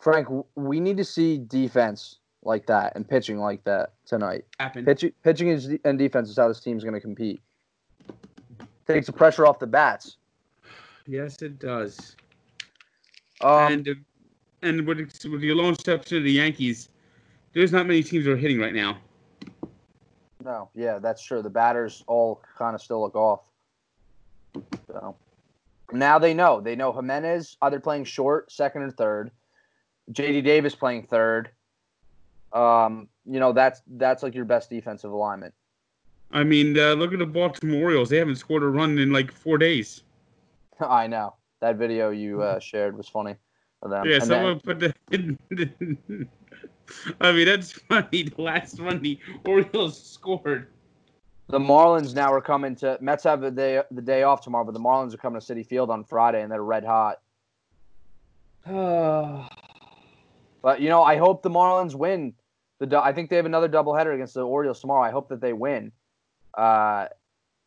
Frank, 0.00 0.28
we 0.56 0.80
need 0.80 0.96
to 0.96 1.04
see 1.04 1.38
defense 1.38 2.18
like 2.42 2.66
that 2.66 2.92
and 2.96 3.08
pitching 3.08 3.38
like 3.38 3.62
that 3.64 3.92
tonight. 4.04 4.44
Pitching, 4.84 5.12
pitching 5.22 5.48
is, 5.48 5.76
and 5.84 5.98
defense 5.98 6.28
is 6.28 6.36
how 6.36 6.48
this 6.48 6.60
team's 6.60 6.82
going 6.82 6.94
to 6.94 7.00
compete. 7.00 7.40
Takes 8.86 9.06
the 9.06 9.12
pressure 9.12 9.46
off 9.46 9.60
the 9.60 9.66
bats. 9.66 10.16
Yes, 11.06 11.40
it 11.42 11.58
does. 11.58 12.16
Um, 13.40 13.72
and 13.72 13.96
and 14.62 14.86
with, 14.86 14.98
with 14.98 15.40
the 15.40 15.52
lone 15.52 15.74
exception 15.74 16.18
of 16.18 16.24
the 16.24 16.32
Yankees, 16.32 16.88
there's 17.52 17.72
not 17.72 17.86
many 17.86 18.02
teams 18.02 18.24
that 18.24 18.32
are 18.32 18.36
hitting 18.36 18.60
right 18.60 18.74
now. 18.74 18.98
No, 20.44 20.70
yeah, 20.74 20.98
that's 20.98 21.22
true. 21.22 21.42
The 21.42 21.50
batters 21.50 22.02
all 22.06 22.42
kind 22.58 22.74
of 22.74 22.82
still 22.82 23.00
look 23.00 23.14
off. 23.14 23.40
So 24.86 25.16
now 25.92 26.18
they 26.18 26.34
know. 26.34 26.60
They 26.60 26.74
know 26.74 26.92
Giménez 26.92 27.56
either 27.62 27.80
playing 27.80 28.04
short, 28.04 28.50
second 28.50 28.82
or 28.82 28.90
third. 28.90 29.30
JD 30.10 30.44
Davis 30.44 30.74
playing 30.74 31.06
third. 31.06 31.50
Um, 32.52 33.08
you 33.24 33.40
know 33.40 33.52
that's 33.52 33.82
that's 33.86 34.22
like 34.22 34.34
your 34.34 34.44
best 34.44 34.68
defensive 34.68 35.12
alignment. 35.12 35.54
I 36.32 36.44
mean, 36.44 36.78
uh, 36.78 36.94
look 36.94 37.12
at 37.12 37.18
the 37.18 37.26
Baltimore 37.26 37.82
Orioles. 37.82 38.08
They 38.08 38.16
haven't 38.16 38.36
scored 38.36 38.62
a 38.62 38.68
run 38.68 38.98
in 38.98 39.12
like 39.12 39.30
four 39.30 39.58
days. 39.58 40.02
I 40.80 41.06
know 41.06 41.34
that 41.60 41.76
video 41.76 42.10
you 42.10 42.42
uh, 42.42 42.58
shared 42.58 42.96
was 42.96 43.08
funny. 43.08 43.36
Of 43.82 43.90
them. 43.90 44.06
Yeah, 44.06 44.16
And 44.16 44.24
someone 44.24 44.60
put 44.60 44.80
the. 44.80 44.94
I 47.20 47.32
mean, 47.32 47.46
that's 47.46 47.72
funny. 47.88 48.24
The 48.24 48.42
last 48.42 48.78
run 48.78 49.00
the 49.02 49.18
Orioles 49.44 50.02
scored. 50.02 50.68
The 51.48 51.58
Marlins 51.58 52.14
now 52.14 52.32
are 52.32 52.40
coming 52.40 52.74
to 52.76 52.96
Mets 53.00 53.24
have 53.24 53.40
the 53.40 53.50
day 53.50 53.82
the 53.90 54.00
day 54.00 54.22
off 54.22 54.40
tomorrow, 54.40 54.64
but 54.64 54.72
the 54.72 54.80
Marlins 54.80 55.12
are 55.12 55.18
coming 55.18 55.40
to 55.40 55.54
Citi 55.54 55.66
Field 55.66 55.90
on 55.90 56.04
Friday 56.04 56.42
and 56.42 56.50
they're 56.50 56.62
red 56.62 56.84
hot. 56.84 57.20
but 60.62 60.80
you 60.80 60.88
know, 60.88 61.02
I 61.02 61.16
hope 61.16 61.42
the 61.42 61.50
Marlins 61.50 61.94
win. 61.94 62.32
The 62.78 62.98
I 62.98 63.12
think 63.12 63.28
they 63.28 63.36
have 63.36 63.46
another 63.46 63.68
doubleheader 63.68 64.14
against 64.14 64.34
the 64.34 64.42
Orioles 64.42 64.80
tomorrow. 64.80 65.02
I 65.02 65.10
hope 65.10 65.28
that 65.28 65.40
they 65.40 65.52
win 65.52 65.92
uh, 66.56 67.08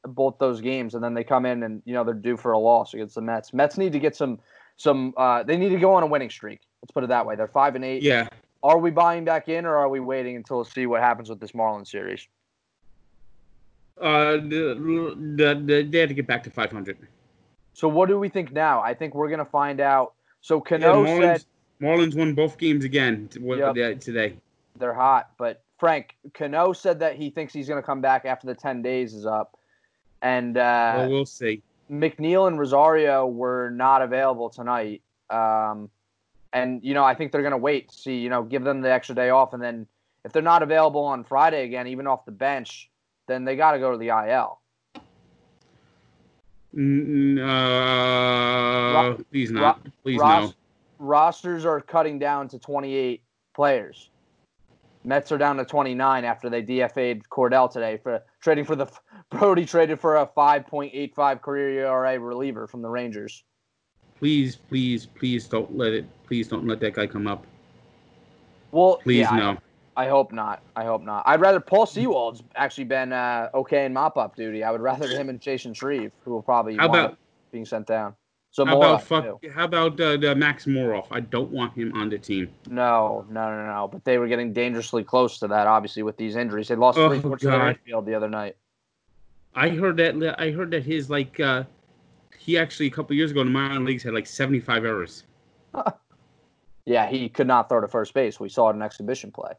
both 0.03 0.37
those 0.39 0.61
games, 0.61 0.95
and 0.95 1.03
then 1.03 1.13
they 1.13 1.23
come 1.23 1.45
in 1.45 1.63
and 1.63 1.81
you 1.85 1.93
know 1.93 2.03
they're 2.03 2.13
due 2.13 2.37
for 2.37 2.53
a 2.53 2.59
loss 2.59 2.93
against 2.93 3.15
the 3.15 3.21
Mets. 3.21 3.53
Mets 3.53 3.77
need 3.77 3.91
to 3.91 3.99
get 3.99 4.15
some 4.15 4.39
some. 4.77 5.13
Uh, 5.17 5.43
they 5.43 5.57
need 5.57 5.69
to 5.69 5.79
go 5.79 5.93
on 5.93 6.03
a 6.03 6.07
winning 6.07 6.29
streak. 6.29 6.61
Let's 6.81 6.91
put 6.91 7.03
it 7.03 7.07
that 7.07 7.25
way. 7.25 7.35
They're 7.35 7.47
five 7.47 7.75
and 7.75 7.85
eight. 7.85 8.03
Yeah. 8.03 8.27
Are 8.65 8.79
we 8.79 8.89
buying 8.89 9.25
back 9.25 9.47
in, 9.47 9.67
or 9.67 9.77
are 9.77 9.89
we 9.89 9.99
waiting 9.99 10.35
until 10.35 10.65
see 10.65 10.87
what 10.87 10.99
happens 10.99 11.29
with 11.29 11.39
this 11.39 11.51
Marlins 11.51 11.87
series? 11.87 12.27
Uh, 14.01 14.37
the, 14.37 15.15
the, 15.35 15.63
the, 15.63 15.83
they 15.83 15.99
had 15.99 16.09
to 16.09 16.15
get 16.15 16.25
back 16.25 16.41
to 16.43 16.49
500. 16.49 16.97
So 17.73 17.87
what 17.87 18.09
do 18.09 18.17
we 18.17 18.27
think 18.27 18.51
now? 18.51 18.81
I 18.81 18.95
think 18.95 19.13
we're 19.13 19.29
gonna 19.29 19.45
find 19.45 19.79
out. 19.79 20.15
So 20.41 20.57
Yeah, 20.57 20.79
Cano 20.79 21.05
Marlins, 21.05 21.19
said 21.19 21.45
Marlins 21.79 22.15
won 22.15 22.33
both 22.33 22.57
games 22.57 22.85
again 22.85 23.29
Yep. 23.39 23.99
today. 24.01 24.35
they're 24.79 24.95
hot, 24.95 25.29
but 25.37 25.63
Frank 25.79 26.15
Cano 26.33 26.73
said 26.73 27.01
that 27.01 27.17
he 27.17 27.29
thinks 27.29 27.53
he's 27.53 27.69
gonna 27.69 27.83
come 27.83 28.01
back 28.01 28.25
after 28.25 28.47
the 28.47 28.55
ten 28.55 28.81
days 28.81 29.13
is 29.13 29.27
up, 29.27 29.59
and 30.23 30.57
uh, 30.57 30.93
well, 30.95 31.09
we'll 31.09 31.25
see. 31.27 31.61
McNeil 31.91 32.47
and 32.47 32.57
Rosario 32.57 33.27
were 33.27 33.69
not 33.69 34.01
available 34.01 34.49
tonight. 34.49 35.03
Um, 35.29 35.91
and 36.55 36.81
you 36.83 36.93
know, 36.93 37.03
I 37.03 37.13
think 37.13 37.31
they're 37.33 37.43
gonna 37.43 37.57
wait, 37.57 37.91
see, 37.91 38.15
you 38.17 38.29
know, 38.29 38.41
give 38.41 38.63
them 38.63 38.81
the 38.81 38.91
extra 38.91 39.13
day 39.13 39.29
off, 39.29 39.53
and 39.53 39.61
then 39.61 39.85
if 40.23 40.31
they're 40.31 40.41
not 40.41 40.63
available 40.63 41.03
on 41.03 41.23
Friday 41.23 41.65
again, 41.65 41.85
even 41.87 42.07
off 42.07 42.25
the 42.25 42.31
bench, 42.31 42.89
then 43.27 43.43
they 43.43 43.55
got 43.55 43.73
to 43.73 43.79
go 43.79 43.91
to 43.91 43.97
the 43.97 44.07
IL. 44.07 44.59
N- 46.75 47.39
Uh, 47.39 49.17
please 49.31 49.51
not. 49.51 49.81
Please 50.01 50.19
Ros- 50.19 50.49
no. 50.49 50.53
Rosters 50.97 51.65
are 51.65 51.81
cutting 51.81 52.17
down 52.19 52.47
to 52.47 52.57
28 52.57 53.21
players. 53.53 54.09
Mets 55.03 55.31
are 55.31 55.37
down 55.37 55.57
to 55.57 55.65
29 55.65 56.25
after 56.25 56.49
they 56.49 56.63
DFA'd 56.63 57.29
Cordell 57.29 57.71
today 57.71 57.97
for 57.97 58.23
trading 58.39 58.65
for 58.65 58.75
the 58.75 58.87
Brodie 59.29 59.65
traded 59.65 59.99
for 59.99 60.17
a 60.17 60.25
5.85 60.25 61.41
career 61.41 61.85
ERA 61.85 62.19
reliever 62.19 62.65
from 62.65 62.81
the 62.81 62.89
Rangers. 62.89 63.43
Please, 64.19 64.55
please, 64.55 65.05
please 65.05 65.47
don't 65.47 65.77
let 65.77 65.93
it. 65.93 66.05
Please 66.25 66.47
don't 66.47 66.65
let 66.65 66.79
that 66.79 66.93
guy 66.93 67.07
come 67.07 67.27
up. 67.27 67.45
Well, 68.71 68.99
Please 69.03 69.19
yeah, 69.19 69.35
no. 69.35 69.57
I, 69.95 70.07
hope 70.07 70.31
not. 70.31 70.61
I 70.75 70.83
hope 70.83 71.01
not. 71.03 71.23
I'd 71.25 71.39
rather 71.39 71.59
Paul 71.59 71.85
Sewald's 71.85 72.43
actually 72.55 72.83
been 72.85 73.13
uh, 73.13 73.49
okay 73.53 73.85
in 73.85 73.93
mop 73.93 74.17
up 74.17 74.35
duty. 74.35 74.63
I 74.63 74.71
would 74.71 74.81
rather 74.81 75.07
him 75.07 75.29
and 75.29 75.39
Chasen 75.39 75.75
Shreve, 75.75 76.11
who 76.23 76.31
will 76.31 76.41
probably 76.41 76.75
How 76.75 76.87
about 76.87 77.17
being 77.51 77.65
sent 77.65 77.87
down. 77.87 78.15
So 78.51 78.65
how 78.65 78.75
more 78.75 78.85
about 78.85 79.03
fuck? 79.03 79.45
How 79.53 79.65
about 79.65 79.99
uh, 79.99 80.15
the 80.15 80.33
Max 80.33 80.65
Moroff? 80.65 81.07
I 81.11 81.19
don't 81.19 81.51
want 81.51 81.73
him 81.73 81.93
on 81.93 82.09
the 82.09 82.17
team. 82.17 82.49
No, 82.69 83.25
no, 83.29 83.49
no, 83.49 83.65
no. 83.65 83.89
But 83.91 84.05
they 84.05 84.17
were 84.17 84.27
getting 84.27 84.53
dangerously 84.53 85.03
close 85.03 85.39
to 85.39 85.47
that, 85.47 85.67
obviously, 85.67 86.03
with 86.03 86.15
these 86.15 86.37
injuries. 86.37 86.69
They 86.69 86.75
lost 86.75 86.97
Oh, 86.97 87.09
three 87.09 87.19
fourths 87.19 87.43
of 87.43 87.53
infield 87.53 88.05
the 88.05 88.15
other 88.15 88.29
night. 88.29 88.55
I 89.55 89.69
heard 89.69 89.97
that. 89.97 90.35
I 90.37 90.51
heard 90.51 90.71
that 90.71 90.83
his 90.83 91.09
like 91.09 91.37
uh, 91.39 91.63
he 92.45 92.59
actually 92.59 92.85
a 92.85 92.91
couple 92.91 93.15
years 93.15 93.31
ago 93.31 93.41
in 93.41 93.47
the 93.47 93.53
minor 93.53 93.79
leagues 93.79 94.03
had 94.03 94.13
like 94.13 94.27
75 94.27 94.85
errors. 94.85 95.23
Yeah, 96.87 97.07
he 97.07 97.29
could 97.29 97.47
not 97.47 97.67
throw 97.67 97.81
to 97.81 97.87
first 97.87 98.13
base. 98.13 98.39
We 98.39 98.47
saw 98.47 98.69
it 98.69 98.75
in 98.75 98.83
exhibition 98.83 99.31
play. 99.31 99.53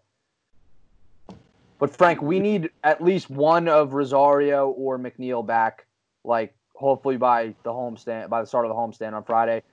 But 1.81 1.91
Frank, 1.91 2.23
we 2.23 2.39
need 2.39 2.71
at 2.85 3.03
least 3.03 3.29
one 3.29 3.67
of 3.67 3.95
Rosario 3.95 4.69
or 4.69 4.97
McNeil 4.97 5.45
back, 5.45 5.87
like 6.23 6.55
hopefully 6.77 7.17
by 7.17 7.53
the 7.65 7.71
homestand, 7.71 8.29
by 8.29 8.41
the 8.41 8.47
start 8.47 8.65
of 8.65 8.69
the 8.69 8.77
homestand 8.77 9.13
on 9.13 9.25
Friday. 9.25 9.65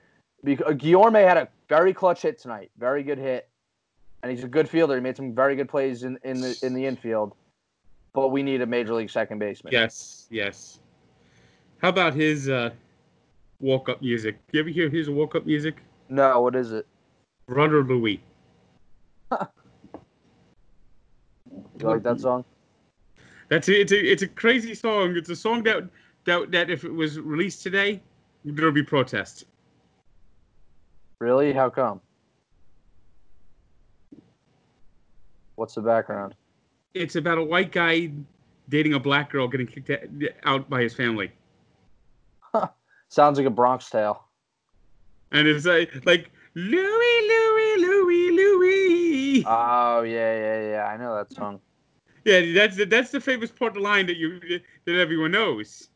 Because 0.42 0.74
Guillorme 0.74 1.24
had 1.24 1.36
a 1.36 1.48
very 1.68 1.94
clutch 1.94 2.22
hit 2.22 2.40
tonight, 2.40 2.72
very 2.76 3.04
good 3.04 3.18
hit, 3.18 3.48
and 4.24 4.32
he's 4.32 4.42
a 4.42 4.48
good 4.48 4.68
fielder. 4.68 4.96
He 4.96 5.00
made 5.00 5.16
some 5.16 5.32
very 5.32 5.54
good 5.54 5.68
plays 5.68 6.02
in, 6.02 6.18
in 6.24 6.40
the 6.40 6.58
in 6.64 6.74
the 6.74 6.84
infield. 6.84 7.36
But 8.14 8.30
we 8.30 8.42
need 8.42 8.62
a 8.62 8.66
major 8.66 8.94
league 8.94 9.10
second 9.10 9.38
baseman. 9.38 9.72
Yes, 9.72 10.26
yes. 10.28 10.80
How 11.78 11.90
about 11.90 12.14
his 12.14 12.48
uh, 12.48 12.70
walk 13.60 13.88
up 13.88 14.00
music? 14.02 14.38
You 14.52 14.60
ever 14.60 14.68
hear 14.68 14.88
his 14.88 15.08
walk 15.08 15.34
up 15.34 15.46
music? 15.46 15.76
No, 16.08 16.40
what 16.40 16.54
is 16.54 16.72
it? 16.72 16.86
Brother 17.46 17.82
Louie. 17.82 18.22
You 21.78 21.88
like 21.88 22.02
that 22.04 22.20
song? 22.20 22.44
That's 23.48 23.68
a, 23.68 23.80
it's 23.80 23.92
a 23.92 24.12
it's 24.12 24.22
a 24.22 24.28
crazy 24.28 24.74
song. 24.74 25.16
It's 25.16 25.28
a 25.28 25.36
song 25.36 25.62
that 25.64 25.88
that 26.24 26.50
that 26.52 26.70
if 26.70 26.84
it 26.84 26.92
was 26.92 27.18
released 27.18 27.62
today, 27.62 28.00
there'll 28.44 28.72
be 28.72 28.82
protests. 28.82 29.44
Really? 31.20 31.52
How 31.52 31.70
come? 31.70 32.00
What's 35.56 35.74
the 35.74 35.82
background? 35.82 36.34
It's 36.94 37.16
about 37.16 37.38
a 37.38 37.44
white 37.44 37.72
guy 37.72 38.10
dating 38.68 38.94
a 38.94 39.00
black 39.00 39.30
girl 39.30 39.46
getting 39.46 39.66
kicked 39.66 39.90
out 40.44 40.68
by 40.68 40.82
his 40.82 40.94
family, 40.94 41.30
Sounds 43.08 43.38
like 43.38 43.46
a 43.46 43.50
Bronx 43.50 43.90
tale. 43.90 44.24
and 45.32 45.46
it's 45.46 45.64
like 45.66 45.90
like 46.04 46.30
Louie 46.54 47.20
Louie 47.28 47.76
Louie 47.86 48.30
Louie. 48.30 49.44
Oh 49.46 50.02
yeah, 50.02 50.36
yeah, 50.36 50.70
yeah. 50.70 50.84
I 50.86 50.96
know 50.96 51.14
that 51.16 51.32
song. 51.32 51.60
Yeah, 52.24 52.52
that's 52.54 52.76
the, 52.76 52.86
that's 52.86 53.10
the 53.10 53.20
famous 53.20 53.50
part 53.50 53.70
of 53.70 53.74
the 53.74 53.80
line 53.80 54.06
that 54.06 54.16
you 54.16 54.40
that 54.86 54.94
everyone 54.94 55.32
knows. 55.32 55.88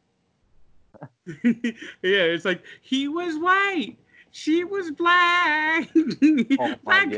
yeah, 1.44 1.62
it's 2.02 2.44
like 2.44 2.62
he 2.82 3.08
was 3.08 3.38
white, 3.38 3.96
She 4.30 4.64
was 4.64 4.90
black. 4.90 5.88
Oh 6.60 6.74
Black. 6.84 7.08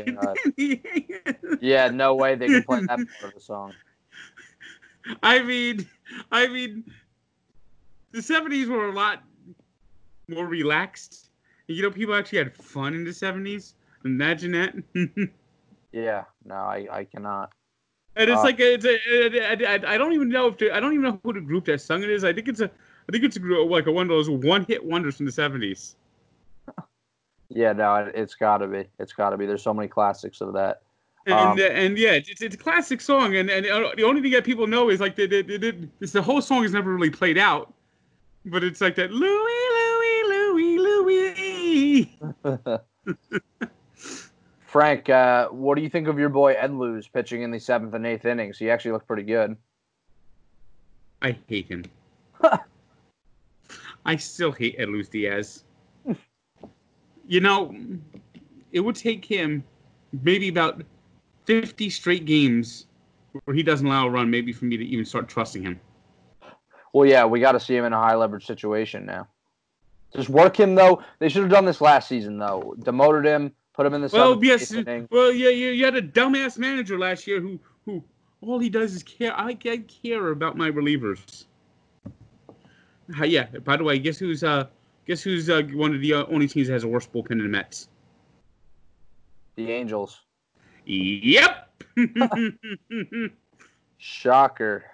Yeah, 1.61 1.89
no 1.89 2.15
way 2.15 2.35
they 2.35 2.47
can 2.47 2.63
play 2.63 2.79
that 2.81 2.87
part 2.87 3.23
of 3.23 3.33
the 3.33 3.39
song. 3.41 3.73
I 5.23 5.41
mean, 5.41 5.87
I 6.31 6.47
mean, 6.47 6.83
the 8.11 8.21
seventies 8.21 8.67
were 8.69 8.87
a 8.87 8.91
lot 8.93 9.23
more 10.27 10.45
relaxed. 10.47 11.29
You 11.67 11.81
know, 11.83 11.91
people 11.91 12.15
actually 12.15 12.39
had 12.39 12.55
fun 12.55 12.93
in 12.95 13.03
the 13.03 13.13
seventies. 13.13 13.75
Imagine 14.05 14.51
that. 14.53 14.75
Yeah, 15.91 16.25
no, 16.45 16.55
I, 16.55 16.87
I 16.91 17.03
cannot. 17.05 17.53
And 18.15 18.29
it's 18.29 18.43
Uh, 18.43 18.43
like 18.43 18.59
it's 18.59 18.85
a, 18.85 18.95
I, 18.95 19.75
I, 19.75 19.93
I 19.95 19.97
don't 19.97 20.13
even 20.13 20.29
know 20.29 20.47
if 20.47 20.57
the, 20.57 20.71
I 20.71 20.79
don't 20.79 20.93
even 20.93 21.03
know 21.03 21.19
who 21.23 21.33
the 21.33 21.41
group 21.41 21.65
that 21.65 21.81
sung 21.81 22.03
it 22.03 22.09
is. 22.09 22.23
I 22.23 22.33
think 22.33 22.47
it's 22.47 22.59
a 22.61 22.65
I 22.65 23.11
think 23.11 23.23
it's 23.23 23.37
a 23.37 23.39
group 23.39 23.69
like 23.69 23.87
a 23.87 23.91
one 23.91 24.03
of 24.03 24.09
those 24.09 24.29
one 24.29 24.65
hit 24.65 24.83
wonders 24.85 25.17
from 25.17 25.25
the 25.25 25.31
seventies. 25.31 25.95
Yeah, 27.49 27.73
no, 27.73 27.95
it, 27.95 28.15
it's 28.15 28.35
got 28.35 28.59
to 28.59 28.67
be. 28.67 28.87
It's 28.99 29.13
got 29.13 29.31
to 29.31 29.37
be. 29.37 29.45
There's 29.45 29.63
so 29.63 29.73
many 29.73 29.87
classics 29.87 30.41
of 30.41 30.53
that. 30.53 30.81
And 31.25 31.51
Um, 31.51 31.59
uh, 31.59 31.63
and 31.63 31.97
yeah, 31.97 32.13
it's, 32.13 32.41
it's 32.41 32.55
a 32.55 32.57
classic 32.57 32.99
song, 32.99 33.35
and 33.35 33.49
and 33.49 33.65
uh, 33.67 33.91
the 33.95 34.03
only 34.03 34.21
thing 34.21 34.31
that 34.31 34.43
people 34.43 34.65
know 34.67 34.89
is 34.89 34.99
like 34.99 35.15
the 35.15 35.27
the, 35.27 35.41
the, 35.43 35.87
the, 35.99 36.07
the 36.07 36.21
whole 36.21 36.41
song 36.41 36.63
is 36.63 36.73
never 36.73 36.91
really 36.93 37.11
played 37.11 37.37
out, 37.37 37.73
but 38.45 38.63
it's 38.63 38.81
like 38.81 38.95
that 38.95 39.11
Louie. 39.11 39.70
Frank, 44.61 45.09
uh, 45.09 45.49
what 45.49 45.75
do 45.75 45.81
you 45.81 45.89
think 45.89 46.07
of 46.07 46.17
your 46.17 46.29
boy 46.29 46.53
Ed 46.53 46.73
Luz 46.73 47.07
pitching 47.07 47.41
in 47.41 47.51
the 47.51 47.59
seventh 47.59 47.93
and 47.93 48.05
eighth 48.05 48.25
innings? 48.25 48.57
He 48.57 48.69
actually 48.69 48.91
looked 48.91 49.07
pretty 49.07 49.23
good. 49.23 49.57
I 51.21 51.37
hate 51.47 51.67
him. 51.67 51.83
I 54.05 54.15
still 54.15 54.51
hate 54.51 54.75
Ed 54.79 54.89
Luis 54.89 55.09
Diaz. 55.09 55.63
you 57.27 57.39
know, 57.39 57.75
it 58.71 58.79
would 58.79 58.95
take 58.95 59.23
him 59.25 59.63
maybe 60.23 60.47
about 60.47 60.81
50 61.45 61.89
straight 61.89 62.25
games 62.25 62.87
where 63.45 63.55
he 63.55 63.63
doesn't 63.63 63.85
allow 63.85 64.07
a 64.07 64.09
run, 64.09 64.29
maybe 64.29 64.51
for 64.51 64.65
me 64.65 64.77
to 64.77 64.85
even 64.85 65.05
start 65.05 65.27
trusting 65.27 65.63
him. 65.63 65.79
Well, 66.93 67.07
yeah, 67.07 67.25
we 67.25 67.39
got 67.39 67.53
to 67.53 67.59
see 67.59 67.75
him 67.75 67.85
in 67.85 67.93
a 67.93 67.97
high 67.97 68.15
leverage 68.15 68.45
situation 68.45 69.05
now. 69.05 69.27
Just 70.15 70.29
work 70.29 70.59
him 70.59 70.75
though. 70.75 71.01
They 71.19 71.29
should 71.29 71.43
have 71.43 71.51
done 71.51 71.65
this 71.65 71.81
last 71.81 72.07
season 72.09 72.37
though. 72.37 72.75
Demoted 72.79 73.25
him, 73.25 73.53
put 73.73 73.85
him 73.85 73.93
in 73.93 74.01
the 74.01 74.09
Well, 74.11 74.43
yes. 74.43 74.71
inning. 74.71 75.07
Well, 75.09 75.31
yeah, 75.31 75.49
you, 75.49 75.69
you 75.69 75.85
had 75.85 75.95
a 75.95 76.01
dumbass 76.01 76.57
manager 76.57 76.99
last 76.99 77.27
year 77.27 77.39
who, 77.39 77.59
who 77.85 78.03
all 78.41 78.59
he 78.59 78.69
does 78.69 78.93
is 78.93 79.03
care. 79.03 79.33
I, 79.37 79.57
I 79.65 79.83
care 80.03 80.29
about 80.29 80.57
my 80.57 80.69
relievers. 80.69 81.45
Uh, 83.19 83.25
yeah. 83.25 83.45
By 83.63 83.77
the 83.77 83.83
way, 83.83 83.99
guess 83.99 84.17
who's 84.17 84.43
uh, 84.43 84.67
guess 85.05 85.21
who's 85.21 85.49
uh, 85.49 85.61
one 85.73 85.93
of 85.95 86.01
the 86.01 86.13
uh, 86.13 86.25
only 86.27 86.47
teams 86.47 86.67
that 86.67 86.73
has 86.73 86.83
a 86.83 86.87
worse 86.87 87.07
bullpen 87.07 87.29
than 87.29 87.43
the 87.43 87.49
Mets? 87.49 87.87
The 89.55 89.71
Angels. 89.71 90.21
Yep. 90.85 91.69
Shocker. 93.97 94.85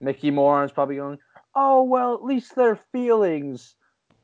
Mickey 0.00 0.30
Moran's 0.30 0.72
probably 0.72 0.96
going. 0.96 1.18
Oh 1.54 1.82
well, 1.82 2.14
at 2.14 2.24
least 2.24 2.54
their 2.54 2.76
feelings. 2.92 3.74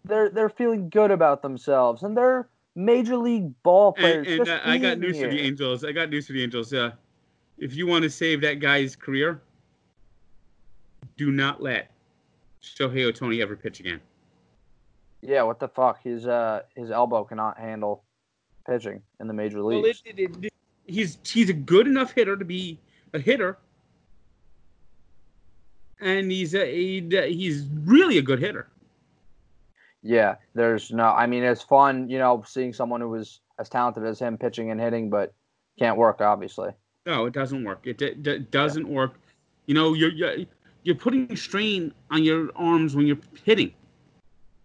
They're 0.05 0.31
they're 0.31 0.49
feeling 0.49 0.89
good 0.89 1.11
about 1.11 1.43
themselves, 1.43 2.03
and 2.03 2.17
they're 2.17 2.49
major 2.75 3.17
league 3.17 3.53
ball 3.63 3.93
players. 3.93 4.27
and 4.27 4.47
just 4.47 4.51
uh, 4.51 4.61
I 4.65 4.79
got 4.79 5.01
being 5.01 5.13
news 5.13 5.21
for 5.21 5.29
the 5.29 5.37
here." 5.37 5.45
Angels. 5.45 5.85
I 5.85 5.93
got 5.93 6.11
news 6.11 6.27
for 6.27 6.33
the 6.33 6.43
Angels. 6.43 6.73
Uh, 6.73 6.93
if 7.59 7.75
you 7.75 7.87
want 7.87 8.05
to 8.05 8.11
save 8.11 8.41
that 8.43 8.61
guy's 8.61 8.97
career, 8.97 9.43
do 11.17 11.31
not 11.31 11.63
let 11.63 11.91
Shohei 12.63 13.13
Ohtani 13.13 13.43
ever 13.43 13.57
pitch 13.57 13.81
again. 13.81 14.01
Yeah, 15.21 15.43
what 15.43 15.59
the 15.59 15.69
fuck? 15.69 16.03
His 16.03 16.27
uh 16.27 16.63
his 16.77 16.91
elbow 16.91 17.25
cannot 17.25 17.59
handle 17.59 18.05
pitching 18.67 19.03
in 19.21 19.27
the 19.27 19.35
major 19.35 19.63
Well, 19.63 19.81
leagues. 19.83 20.03
it, 20.07 20.19
it, 20.19 20.45
it, 20.45 20.53
he's 20.87 21.19
he's 21.25 21.51
a 21.51 21.55
good 21.55 21.87
enough 21.87 22.13
hitter 22.13 22.37
to 22.37 22.45
be 22.45 22.79
a 23.13 23.19
hitter, 23.19 23.59
and 26.01 26.31
he's 26.31 26.55
a, 26.55 26.65
he, 26.65 27.07
he's 27.29 27.67
really 27.85 28.19
a 28.19 28.23
good 28.23 28.39
hitter. 28.39 28.69
Yeah, 30.03 30.37
there's 30.55 30.91
no. 30.93 31.07
I 31.07 31.27
mean, 31.27 31.43
it's 31.43 31.63
fun, 31.63 32.09
you 32.09 32.19
know, 32.19 32.43
seeing 32.47 32.73
someone 32.73 33.01
who 33.01 33.09
was 33.09 33.41
as 33.59 33.69
talented 33.69 34.05
as 34.05 34.19
him 34.19 34.39
pitching 34.39 34.71
and 34.71 34.81
hitting, 34.81 35.11
but 35.11 35.35
can't 35.79 35.97
work 35.97 36.21
obviously. 36.21 36.71
No, 37.07 37.27
it 37.27 37.33
doesn't 37.33 37.65
work. 37.65 37.87
It, 37.87 37.99
d- 37.99 38.15
d- 38.15 38.39
doesn't 38.51 38.89
work. 38.89 39.15
You 39.67 39.75
know, 39.75 39.95
you're, 39.95 40.13
you're 40.13 40.47
you're 40.85 40.95
putting 40.95 41.35
strain 41.37 41.93
on 42.11 42.23
your 42.23 42.51
arms 42.55 42.95
when 42.95 43.07
you're 43.07 43.19
hitting, 43.45 43.73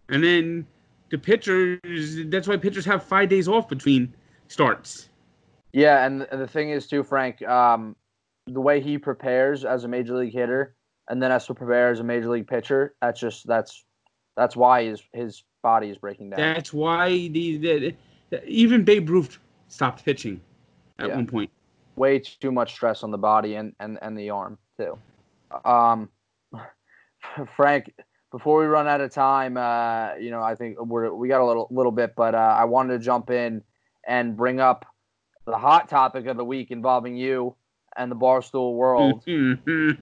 and 0.09 0.23
then 0.23 0.67
the 1.09 1.17
pitchers. 1.17 1.79
That's 2.25 2.47
why 2.47 2.57
pitchers 2.57 2.85
have 2.85 3.03
five 3.03 3.29
days 3.29 3.47
off 3.47 3.67
between 3.67 4.13
starts. 4.47 5.09
Yeah, 5.71 6.05
and 6.05 6.27
the 6.31 6.47
thing 6.47 6.69
is 6.69 6.87
too, 6.87 7.03
Frank, 7.03 7.41
um, 7.47 7.95
the 8.45 8.61
way 8.61 8.79
he 8.79 8.97
prepares 8.97 9.65
as 9.65 9.83
a 9.83 9.87
major 9.87 10.15
league 10.15 10.33
hitter, 10.33 10.75
and 11.09 11.21
then 11.21 11.37
to 11.39 11.53
prepare 11.53 11.89
as 11.89 11.99
a 11.99 12.03
major 12.03 12.29
league 12.29 12.47
pitcher. 12.47 12.95
That's 13.01 13.19
just 13.19 13.47
that's 13.47 13.83
that's 14.35 14.55
why 14.55 14.85
his 14.85 15.03
his 15.13 15.43
body 15.61 15.89
is 15.89 15.97
breaking 15.97 16.31
down. 16.31 16.39
That's 16.39 16.73
why 16.73 17.27
the, 17.27 17.57
the, 18.29 18.45
even 18.45 18.83
Babe 18.83 19.09
Ruth 19.09 19.37
stopped 19.67 20.03
pitching 20.03 20.41
at 20.99 21.07
Yeah. 21.07 21.15
one 21.15 21.27
point. 21.27 21.49
Way 21.95 22.19
too 22.19 22.51
much 22.51 22.73
stress 22.73 23.03
on 23.03 23.11
the 23.11 23.17
body 23.17 23.55
and 23.55 23.73
and 23.79 23.99
and 24.01 24.17
the 24.17 24.29
arm 24.31 24.57
too. 24.77 24.97
Um, 25.63 26.09
Frank, 27.55 27.93
before 28.31 28.59
we 28.59 28.65
run 28.65 28.87
out 28.87 28.99
of 29.01 29.11
time, 29.11 29.57
uh, 29.57 30.15
you 30.15 30.31
know, 30.31 30.41
I 30.41 30.55
think 30.55 30.79
we're 30.79 31.13
we 31.13 31.27
got 31.27 31.41
a 31.41 31.45
little 31.45 31.67
little 31.69 31.91
bit, 31.91 32.15
but 32.15 32.33
uh, 32.33 32.55
I 32.57 32.65
wanted 32.65 32.93
to 32.93 32.99
jump 32.99 33.29
in 33.29 33.61
and 34.07 34.35
bring 34.35 34.59
up 34.59 34.85
the 35.45 35.57
hot 35.57 35.87
topic 35.89 36.25
of 36.25 36.37
the 36.37 36.45
week 36.45 36.71
involving 36.71 37.15
you 37.15 37.55
and 37.95 38.11
the 38.11 38.15
Barstool 38.15 38.75
World 38.75 39.23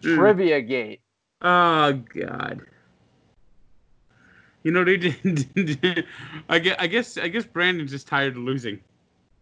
Trivia 0.02 0.62
Gate. 0.62 1.02
Oh 1.42 1.94
God. 1.94 2.62
You 4.64 4.72
know 4.72 4.84
they 4.84 4.98
did. 4.98 6.06
I 6.50 6.60
guess. 6.60 6.76
I 6.80 6.88
guess. 6.88 7.18
I 7.18 7.28
guess 7.28 7.46
Brandon's 7.46 7.92
just 7.92 8.08
tired 8.08 8.38
of 8.38 8.44
losing. 8.44 8.80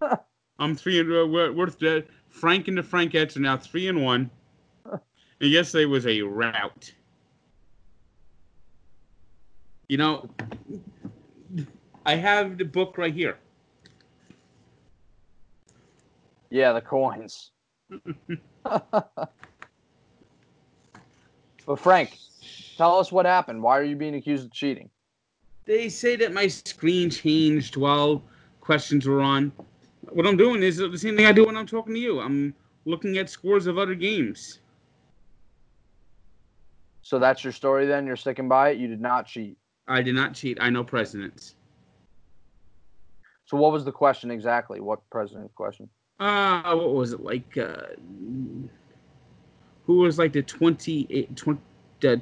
I'm 0.59 0.75
three 0.75 0.99
and 0.99 1.09
uh, 1.09 1.25
we're, 1.25 1.51
we're 1.51 1.67
uh, 1.67 2.01
Frank 2.29 2.67
and 2.67 2.77
the 2.77 2.81
Frankettes 2.81 3.37
are 3.37 3.41
now 3.41 3.57
three 3.57 3.87
and 3.87 4.03
one. 4.03 4.29
And 5.41 5.49
yesterday 5.49 5.85
was 5.85 6.05
a 6.05 6.21
rout. 6.21 6.91
You 9.87 9.95
know, 9.95 10.29
I 12.05 12.15
have 12.15 12.57
the 12.57 12.65
book 12.65 12.97
right 12.97 13.13
here. 13.13 13.37
Yeah, 16.49 16.73
the 16.73 16.81
coins. 16.81 17.51
but 18.63 19.31
Frank, 21.77 22.17
tell 22.77 22.99
us 22.99 23.11
what 23.11 23.25
happened. 23.25 23.61
Why 23.61 23.77
are 23.77 23.83
you 23.83 23.95
being 23.95 24.15
accused 24.15 24.45
of 24.45 24.51
cheating? 24.51 24.89
They 25.65 25.89
say 25.89 26.15
that 26.17 26.33
my 26.33 26.47
screen 26.47 27.09
changed 27.09 27.77
while 27.77 28.23
questions 28.61 29.07
were 29.07 29.21
on. 29.21 29.51
What 30.09 30.25
I'm 30.25 30.37
doing 30.37 30.63
is 30.63 30.77
the 30.77 30.97
same 30.97 31.15
thing 31.15 31.25
I 31.25 31.31
do 31.31 31.45
when 31.45 31.55
I'm 31.55 31.67
talking 31.67 31.93
to 31.93 31.99
you. 31.99 32.19
I'm 32.19 32.53
looking 32.85 33.17
at 33.17 33.29
scores 33.29 33.67
of 33.67 33.77
other 33.77 33.95
games. 33.95 34.59
So 37.01 37.19
that's 37.19 37.43
your 37.43 37.53
story 37.53 37.85
then? 37.85 38.05
You're 38.05 38.15
sticking 38.15 38.47
by 38.47 38.69
it? 38.69 38.77
You 38.77 38.87
did 38.87 39.01
not 39.01 39.27
cheat. 39.27 39.57
I 39.87 40.01
did 40.01 40.15
not 40.15 40.33
cheat. 40.33 40.57
I 40.61 40.69
know 40.69 40.83
presidents. 40.83 41.55
So 43.45 43.57
what 43.57 43.71
was 43.71 43.83
the 43.83 43.91
question 43.91 44.29
exactly? 44.29 44.79
What 44.79 44.99
president's 45.09 45.53
question? 45.53 45.89
Uh, 46.19 46.75
what 46.75 46.93
was 46.93 47.13
it 47.13 47.23
like? 47.23 47.57
Uh, 47.57 47.95
who 49.85 49.97
was 49.99 50.19
like 50.19 50.33
the 50.33 50.41
28, 50.41 51.35
20, 51.35 51.59
uh, 52.03 52.15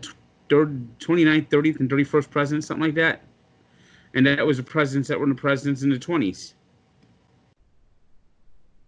29th, 0.50 1.50
30th, 1.50 1.80
and 1.80 1.90
31st 1.90 2.30
president, 2.30 2.64
something 2.64 2.86
like 2.86 2.96
that? 2.96 3.24
And 4.14 4.26
that 4.26 4.46
was 4.46 4.58
the 4.58 4.64
presidents 4.64 5.10
that 5.10 5.20
were 5.20 5.28
the 5.28 5.36
presidents 5.36 5.84
in 5.84 5.90
the 5.90 5.98
20s. 5.98 6.54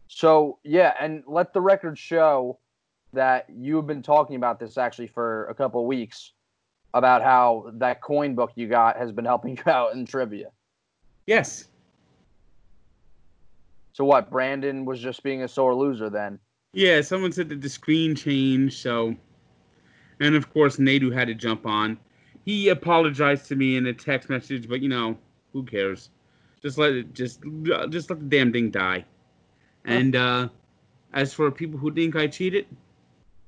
So 0.07 0.59
yeah, 0.63 0.93
and 0.99 1.23
let 1.27 1.53
the 1.53 1.61
record 1.61 1.97
show 1.97 2.59
that 3.13 3.45
you 3.49 3.75
have 3.77 3.87
been 3.87 4.01
talking 4.01 4.35
about 4.35 4.59
this 4.59 4.77
actually 4.77 5.07
for 5.07 5.45
a 5.47 5.55
couple 5.55 5.81
of 5.81 5.87
weeks 5.87 6.33
about 6.93 7.21
how 7.21 7.71
that 7.75 8.01
coin 8.01 8.35
book 8.35 8.51
you 8.55 8.67
got 8.67 8.97
has 8.97 9.11
been 9.11 9.25
helping 9.25 9.55
you 9.55 9.63
out 9.71 9.93
in 9.93 10.05
trivia. 10.05 10.49
Yes. 11.25 11.67
So 13.99 14.05
what? 14.05 14.31
Brandon 14.31 14.85
was 14.85 15.01
just 15.01 15.23
being 15.23 15.43
a 15.43 15.47
sore 15.49 15.75
loser 15.75 16.09
then. 16.09 16.39
Yeah, 16.71 17.01
someone 17.01 17.33
said 17.33 17.49
that 17.49 17.59
the 17.59 17.67
screen 17.67 18.15
changed, 18.15 18.77
so. 18.77 19.13
And 20.21 20.35
of 20.35 20.53
course, 20.53 20.77
Nadu 20.77 21.13
had 21.13 21.27
to 21.27 21.33
jump 21.33 21.65
on. 21.65 21.99
He 22.45 22.69
apologized 22.69 23.47
to 23.47 23.57
me 23.57 23.75
in 23.75 23.87
a 23.87 23.93
text 23.93 24.29
message, 24.29 24.69
but 24.69 24.79
you 24.79 24.87
know, 24.87 25.17
who 25.51 25.63
cares? 25.63 26.11
Just 26.61 26.77
let 26.77 26.93
it, 26.93 27.13
just, 27.13 27.41
just 27.89 28.09
let 28.09 28.21
the 28.21 28.25
damn 28.25 28.53
thing 28.53 28.71
die. 28.71 29.03
And 29.83 30.15
uh, 30.15 30.47
as 31.11 31.33
for 31.33 31.51
people 31.51 31.77
who 31.77 31.93
think 31.93 32.15
I 32.15 32.27
cheated, 32.27 32.67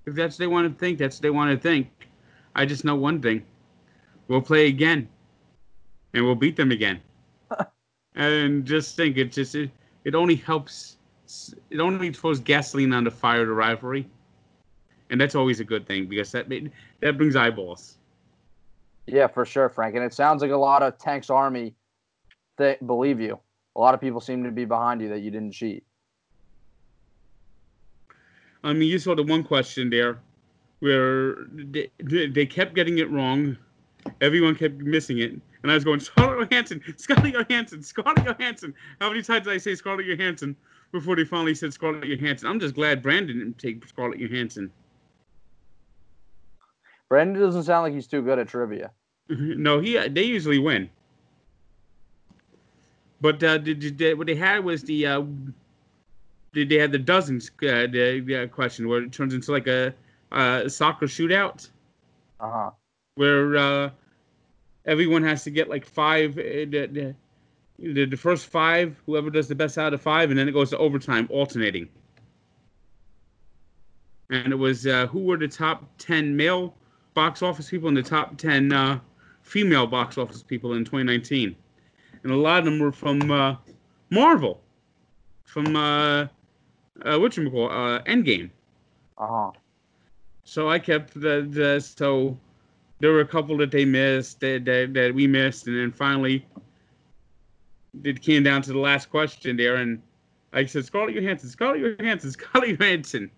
if 0.06 0.16
that's 0.16 0.36
what 0.36 0.40
they 0.40 0.48
want 0.48 0.74
to 0.74 0.78
think, 0.78 0.98
that's 0.98 1.18
what 1.18 1.22
they 1.22 1.30
want 1.30 1.52
to 1.52 1.58
think. 1.58 1.88
I 2.56 2.66
just 2.66 2.84
know 2.84 2.96
one 2.96 3.22
thing: 3.22 3.46
we'll 4.28 4.42
play 4.42 4.68
again, 4.68 5.08
and 6.14 6.26
we'll 6.26 6.36
beat 6.36 6.58
them 6.58 6.72
again. 6.72 7.00
and 8.16 8.66
just 8.66 8.98
think 8.98 9.18
it 9.18 9.32
just 9.32 9.56
it, 9.56 9.72
it 10.04 10.16
only 10.16 10.36
helps 10.36 10.98
it 11.70 11.80
only 11.80 12.12
throws 12.12 12.40
gasoline 12.40 12.94
on 12.94 13.04
the 13.04 13.12
fire 13.12 13.42
of 13.42 13.48
the 13.48 13.54
rivalry, 13.54 14.10
and 15.10 15.20
that's 15.20 15.36
always 15.36 15.60
a 15.60 15.64
good 15.64 15.88
thing 15.88 16.08
because 16.08 16.32
that 16.32 16.50
made, 16.50 16.72
that 17.02 17.18
brings 17.18 17.36
eyeballs. 17.36 17.98
Yeah, 19.08 19.28
for 19.28 19.46
sure, 19.46 19.70
Frank. 19.70 19.96
And 19.96 20.04
it 20.04 20.14
sounds 20.14 20.42
like 20.42 20.52
a 20.52 20.58
lot 20.58 20.84
of 20.84 20.98
Tank's 20.98 21.30
army 21.30 21.76
th- 22.58 22.80
believe 22.86 23.20
you. 23.20 23.40
A 23.76 23.80
lot 23.80 23.94
of 23.94 24.02
people 24.02 24.20
seem 24.20 24.44
to 24.44 24.52
be 24.52 24.66
behind 24.66 25.02
you 25.02 25.10
that 25.10 25.20
you 25.20 25.32
didn't 25.32 25.54
cheat. 25.54 25.84
I 28.64 28.74
mean, 28.74 28.90
you 28.90 29.00
saw 29.00 29.16
the 29.16 29.24
one 29.24 29.44
question 29.44 29.90
there 29.90 30.20
where 30.80 31.48
they, 31.54 31.90
they 32.00 32.46
kept 32.46 32.76
getting 32.76 33.00
it 33.00 33.10
wrong. 33.10 33.58
Everyone 34.22 34.56
kept 34.56 34.80
missing 34.80 35.20
it. 35.20 35.32
And 35.64 35.72
I 35.72 35.76
was 35.76 35.84
going, 35.84 36.00
Scarlett 36.00 36.50
Johansson, 36.50 36.82
Scarlett 36.98 37.34
Johansson, 37.34 37.84
Scarlett 37.84 38.26
Johansson. 38.26 38.74
How 39.00 39.10
many 39.10 39.22
times 39.22 39.46
did 39.46 39.54
I 39.54 39.58
say 39.58 39.76
Scarlett 39.76 40.08
Johansson 40.08 40.56
before 40.92 41.16
they 41.16 41.26
finally 41.26 41.56
said 41.56 41.74
Scarlett 41.74 42.06
Johansson? 42.06 42.48
I'm 42.48 42.60
just 42.60 42.76
glad 42.76 43.02
Brandon 43.02 43.38
didn't 43.38 43.58
take 43.58 43.88
Scarlett 43.88 44.20
Johansson. 44.20 44.72
Brandon 47.10 47.42
doesn't 47.42 47.64
sound 47.64 47.84
like 47.84 47.94
he's 47.94 48.08
too 48.08 48.22
good 48.22 48.40
at 48.40 48.48
trivia. 48.48 48.92
no, 49.30 49.80
he 49.80 50.08
they 50.08 50.24
usually 50.24 50.60
win. 50.60 50.90
But 53.20 53.44
uh, 53.44 53.60
did, 53.60 53.98
did, 53.98 54.18
what 54.18 54.28
they 54.28 54.36
had 54.36 54.64
was 54.64 54.82
the 54.84 55.06
uh, 55.06 55.24
did 56.54 56.70
they 56.70 56.78
had 56.78 56.92
the 56.92 56.98
dozens 56.98 57.50
uh, 57.50 57.86
the, 57.88 58.50
question 58.52 58.88
where 58.88 59.04
it 59.04 59.12
turns 59.12 59.34
into 59.34 59.52
like 59.52 59.68
a, 59.68 59.94
a 60.32 60.70
soccer 60.70 61.06
shootout. 61.06 61.70
Uh 62.40 62.50
huh. 62.50 62.72
Where 63.22 63.56
uh, 63.56 63.90
everyone 64.86 65.22
has 65.22 65.44
to 65.44 65.52
get 65.52 65.70
like 65.70 65.86
five. 65.86 66.36
Uh, 66.40 66.66
the, 66.66 67.16
the, 67.78 68.06
the 68.06 68.18
first 68.18 68.48
five, 68.48 69.00
whoever 69.06 69.30
does 69.30 69.48
the 69.48 69.54
best 69.54 69.78
out 69.78 69.94
of 69.94 70.02
five, 70.02 70.32
and 70.32 70.40
then 70.40 70.50
it 70.50 70.54
goes 70.54 70.72
to 70.72 70.78
overtime, 70.80 71.28
alternating. 71.30 71.88
And 74.32 74.52
it 74.52 74.56
was 74.56 74.88
uh, 74.88 75.06
who 75.06 75.20
were 75.20 75.38
the 75.38 75.48
top 75.48 75.88
ten 76.00 76.36
male 76.36 76.74
box 77.14 77.44
office 77.44 77.70
people 77.70 77.90
and 77.90 77.98
the 77.98 78.02
top 78.02 78.38
ten 78.38 78.74
uh, 78.74 79.00
female 79.44 79.86
box 79.86 80.18
office 80.18 80.42
people 80.42 80.74
in 80.74 80.84
2019, 80.84 81.56
and 82.24 82.32
a 82.32 82.36
lot 82.36 82.58
of 82.58 82.66
them 82.66 82.80
were 82.80 82.92
from 82.92 83.30
uh, 83.30 83.56
Marvel, 84.10 84.62
from 85.44 85.76
uh, 85.76 86.26
uh, 87.06 87.20
what 87.20 87.38
you 87.38 87.52
call 87.52 87.70
uh, 87.70 88.02
Endgame. 88.02 88.50
Uh 89.20 89.28
huh. 89.28 89.52
So 90.44 90.72
I 90.72 90.80
kept 90.80 91.14
the, 91.14 91.48
the 91.48 91.80
so 91.80 92.36
there 93.02 93.12
were 93.12 93.22
a 93.22 93.28
couple 93.28 93.58
that 93.58 93.72
they 93.72 93.84
missed 93.84 94.40
that, 94.42 94.64
that, 94.66 94.94
that 94.94 95.14
we 95.14 95.26
missed, 95.28 95.68
and 95.68 95.76
then 95.76 95.92
finally 95.92 96.46
it 98.04 98.22
came 98.22 98.44
down 98.44 98.62
to 98.62 98.72
the 98.72 98.80
last 98.80 99.10
question 99.10 99.58
there, 99.58 99.78
and 99.78 100.02
I 100.54 100.66
said 100.66 100.86
Scarlett 100.86 101.16
Johansson, 101.16 101.50
Scarlett 101.50 102.00
Johansson, 102.00 102.32
Scarlett 102.38 102.80
Johansson. 102.80 103.32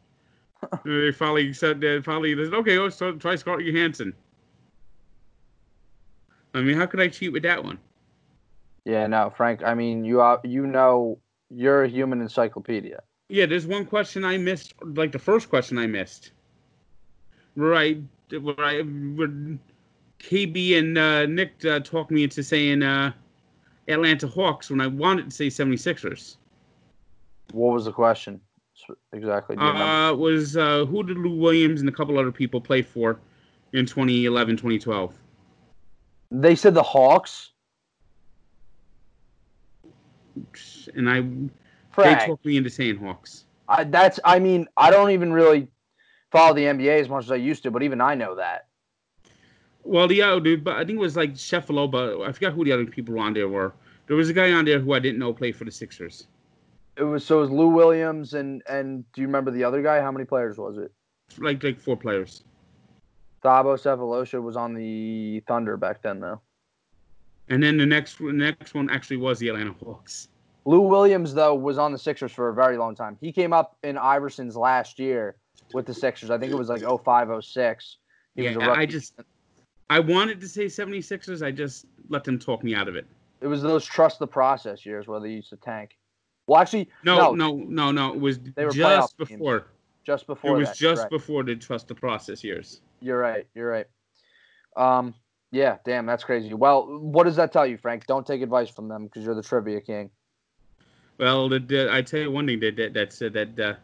they 0.85 1.11
finally 1.13 1.53
said 1.53 1.79
that 1.81 2.03
finally 2.03 2.33
they 2.33 2.45
said, 2.45 2.53
okay, 2.53 2.77
let's 2.77 3.01
try 3.19 3.35
Scarlett 3.35 3.65
Johansson. 3.65 4.13
I 6.53 6.61
mean, 6.61 6.77
how 6.77 6.85
could 6.85 6.99
I 6.99 7.07
cheat 7.07 7.31
with 7.31 7.43
that 7.43 7.63
one? 7.63 7.79
Yeah, 8.85 9.07
no, 9.07 9.31
Frank. 9.35 9.63
I 9.63 9.73
mean, 9.73 10.03
you 10.03 10.19
are, 10.19 10.41
you 10.43 10.67
know, 10.67 11.17
you're 11.49 11.83
a 11.83 11.87
human 11.87 12.21
encyclopedia. 12.21 13.01
Yeah, 13.29 13.45
there's 13.45 13.65
one 13.65 13.85
question 13.85 14.25
I 14.25 14.37
missed, 14.37 14.73
like 14.83 15.13
the 15.13 15.19
first 15.19 15.49
question 15.49 15.77
I 15.77 15.87
missed. 15.87 16.31
Right, 17.55 18.01
where 18.31 18.59
I, 18.59 18.81
where 18.81 19.29
KB 20.19 20.79
and 20.79 20.97
uh, 20.97 21.25
Nick 21.25 21.63
uh, 21.65 21.79
talked 21.79 22.11
me 22.11 22.23
into 22.23 22.43
saying 22.43 22.81
uh, 22.81 23.11
Atlanta 23.87 24.27
Hawks 24.27 24.69
when 24.69 24.81
I 24.81 24.87
wanted 24.87 25.25
to 25.25 25.31
say 25.31 25.47
76ers. 25.47 26.37
What 27.51 27.73
was 27.73 27.85
the 27.85 27.91
question 27.91 28.39
exactly? 29.11 29.57
Uh, 29.57 30.13
was 30.13 30.57
uh, 30.57 30.85
who 30.85 31.03
did 31.03 31.17
Lou 31.17 31.37
Williams 31.37 31.81
and 31.81 31.89
a 31.89 31.91
couple 31.91 32.17
other 32.17 32.31
people 32.31 32.61
play 32.61 32.81
for 32.81 33.19
in 33.73 33.85
2011, 33.85 34.57
2012? 34.57 35.13
They 36.31 36.55
said 36.55 36.73
the 36.73 36.83
Hawks. 36.83 37.51
And 40.95 41.09
I, 41.09 41.21
Frank, 41.91 42.19
they 42.19 42.25
talked 42.25 42.45
me 42.45 42.57
into 42.57 42.69
saying 42.69 42.97
Hawks. 42.97 43.45
I, 43.67 43.83
that's. 43.83 44.19
I 44.25 44.39
mean, 44.39 44.67
I 44.77 44.89
don't 44.89 45.11
even 45.11 45.31
really 45.31 45.67
follow 46.33 46.55
the 46.55 46.63
NBA 46.63 46.99
as 46.99 47.07
much 47.07 47.25
as 47.25 47.31
I 47.31 47.35
used 47.35 47.61
to, 47.63 47.71
but 47.71 47.83
even 47.83 48.01
I 48.01 48.15
know 48.15 48.35
that. 48.35 48.67
Well, 49.83 50.11
yeah, 50.11 50.39
dude, 50.39 50.63
but 50.63 50.75
I 50.75 50.83
think 50.83 50.97
it 50.97 51.01
was 51.01 51.15
like 51.15 51.33
Sheffalo, 51.33 51.89
but 51.89 52.21
I 52.21 52.31
forgot 52.31 52.53
who 52.53 52.65
the 52.65 52.71
other 52.71 52.85
people 52.85 53.19
on 53.19 53.33
there 53.33 53.47
were. 53.47 53.73
There 54.07 54.17
was 54.17 54.29
a 54.29 54.33
guy 54.33 54.51
on 54.51 54.65
there 54.65 54.79
who 54.79 54.93
I 54.93 54.99
didn't 54.99 55.19
know 55.19 55.31
played 55.31 55.55
for 55.55 55.63
the 55.63 55.71
Sixers. 55.71 56.27
It 56.97 57.03
was 57.03 57.25
so 57.25 57.39
it 57.39 57.41
was 57.41 57.51
Lou 57.51 57.67
Williams 57.67 58.33
and 58.33 58.61
and 58.67 59.03
do 59.13 59.21
you 59.21 59.27
remember 59.27 59.51
the 59.51 59.63
other 59.63 59.81
guy? 59.81 60.01
How 60.01 60.11
many 60.11 60.25
players 60.25 60.57
was 60.57 60.77
it? 60.77 60.91
Like 61.37 61.63
like 61.63 61.79
four 61.79 61.97
players. 61.97 62.43
Thabo 63.43 63.77
Sefolosha 63.77 64.41
was 64.41 64.55
on 64.55 64.73
the 64.73 65.41
Thunder 65.47 65.77
back 65.77 66.01
then, 66.01 66.19
though. 66.19 66.41
And 67.49 67.61
then 67.61 67.77
the 67.77 67.85
next 67.85 68.17
the 68.17 68.31
next 68.31 68.73
one 68.73 68.89
actually 68.89 69.17
was 69.17 69.39
the 69.39 69.49
Atlanta 69.49 69.73
Hawks. 69.83 70.29
Lou 70.65 70.81
Williams, 70.81 71.33
though, 71.33 71.53
was 71.53 71.77
on 71.77 71.91
the 71.91 71.97
Sixers 71.97 72.31
for 72.31 72.49
a 72.49 72.53
very 72.53 72.77
long 72.77 72.95
time. 72.95 73.17
He 73.19 73.33
came 73.33 73.51
up 73.51 73.77
in 73.83 73.97
Iverson's 73.97 74.55
last 74.55 74.97
year 74.97 75.35
with 75.73 75.85
the 75.85 75.93
Sixers. 75.93 76.29
I 76.29 76.37
think 76.37 76.51
it 76.51 76.57
was 76.57 76.69
like 76.69 76.81
05, 76.81 77.43
06. 77.43 77.97
He 78.35 78.43
yeah, 78.43 78.71
I 78.71 78.85
just 78.85 79.19
I 79.89 79.99
wanted 79.99 80.41
to 80.41 80.47
say 80.47 80.65
76ers. 80.65 81.45
I 81.45 81.51
just 81.51 81.85
let 82.09 82.23
them 82.23 82.39
talk 82.39 82.63
me 82.63 82.73
out 82.73 82.87
of 82.87 82.95
it. 82.95 83.05
It 83.41 83.47
was 83.47 83.61
those 83.61 83.85
trust 83.85 84.19
the 84.19 84.27
process 84.27 84.85
years 84.85 85.07
where 85.07 85.19
they 85.19 85.29
used 85.29 85.49
to 85.49 85.57
tank. 85.57 85.97
Well, 86.47 86.59
actually, 86.59 86.89
no, 87.03 87.33
no, 87.33 87.55
no, 87.55 87.91
no. 87.91 87.91
no. 87.91 88.13
It 88.13 88.19
was 88.19 88.39
just 88.73 89.17
before. 89.17 89.59
Teams. 89.59 89.69
Just 90.05 90.27
before. 90.27 90.55
It 90.55 90.59
was 90.59 90.69
that, 90.69 90.77
just 90.77 90.99
correct. 91.01 91.11
before 91.11 91.43
the 91.43 91.55
trust 91.55 91.87
the 91.87 91.95
process 91.95 92.43
years. 92.43 92.81
You're 92.99 93.19
right. 93.19 93.47
You're 93.53 93.69
right. 93.69 93.87
Um, 94.75 95.13
yeah, 95.51 95.77
damn, 95.85 96.05
that's 96.05 96.23
crazy. 96.23 96.53
Well, 96.53 96.87
what 96.99 97.25
does 97.25 97.35
that 97.35 97.53
tell 97.53 97.65
you, 97.65 97.77
Frank? 97.77 98.07
Don't 98.07 98.25
take 98.25 98.41
advice 98.41 98.69
from 98.69 98.87
them 98.87 99.03
because 99.03 99.23
you're 99.23 99.35
the 99.35 99.43
trivia 99.43 99.79
king. 99.79 100.09
Well, 101.19 101.47
the, 101.47 101.59
the, 101.59 101.93
I 101.93 102.01
tell 102.01 102.21
you 102.21 102.31
one 102.31 102.47
thing 102.47 102.59
that 102.61 102.75
that 102.75 102.93
that 102.95 103.13
said 103.13 103.33
that 103.33 103.59
uh, 103.59 103.75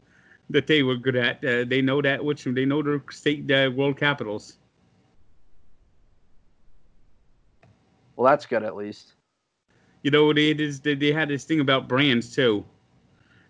that 0.50 0.68
they 0.68 0.84
were 0.84 0.96
good 0.96 1.16
at. 1.16 1.44
Uh, 1.44 1.64
they 1.66 1.82
know 1.82 2.02
that 2.02 2.24
which 2.24 2.44
they 2.44 2.66
know 2.66 2.82
their 2.82 3.04
state 3.12 3.50
uh, 3.52 3.72
world 3.76 3.98
capitals. 3.98 4.58
Well, 8.16 8.30
that's 8.30 8.46
good 8.46 8.64
at 8.64 8.76
least. 8.76 9.14
You 10.04 10.12
know, 10.12 10.34
they 10.34 10.54
just, 10.54 10.84
they, 10.84 10.96
they 10.96 11.12
had 11.12 11.30
this 11.30 11.44
thing 11.44 11.60
about 11.60 11.88
brands 11.88 12.34
too, 12.34 12.66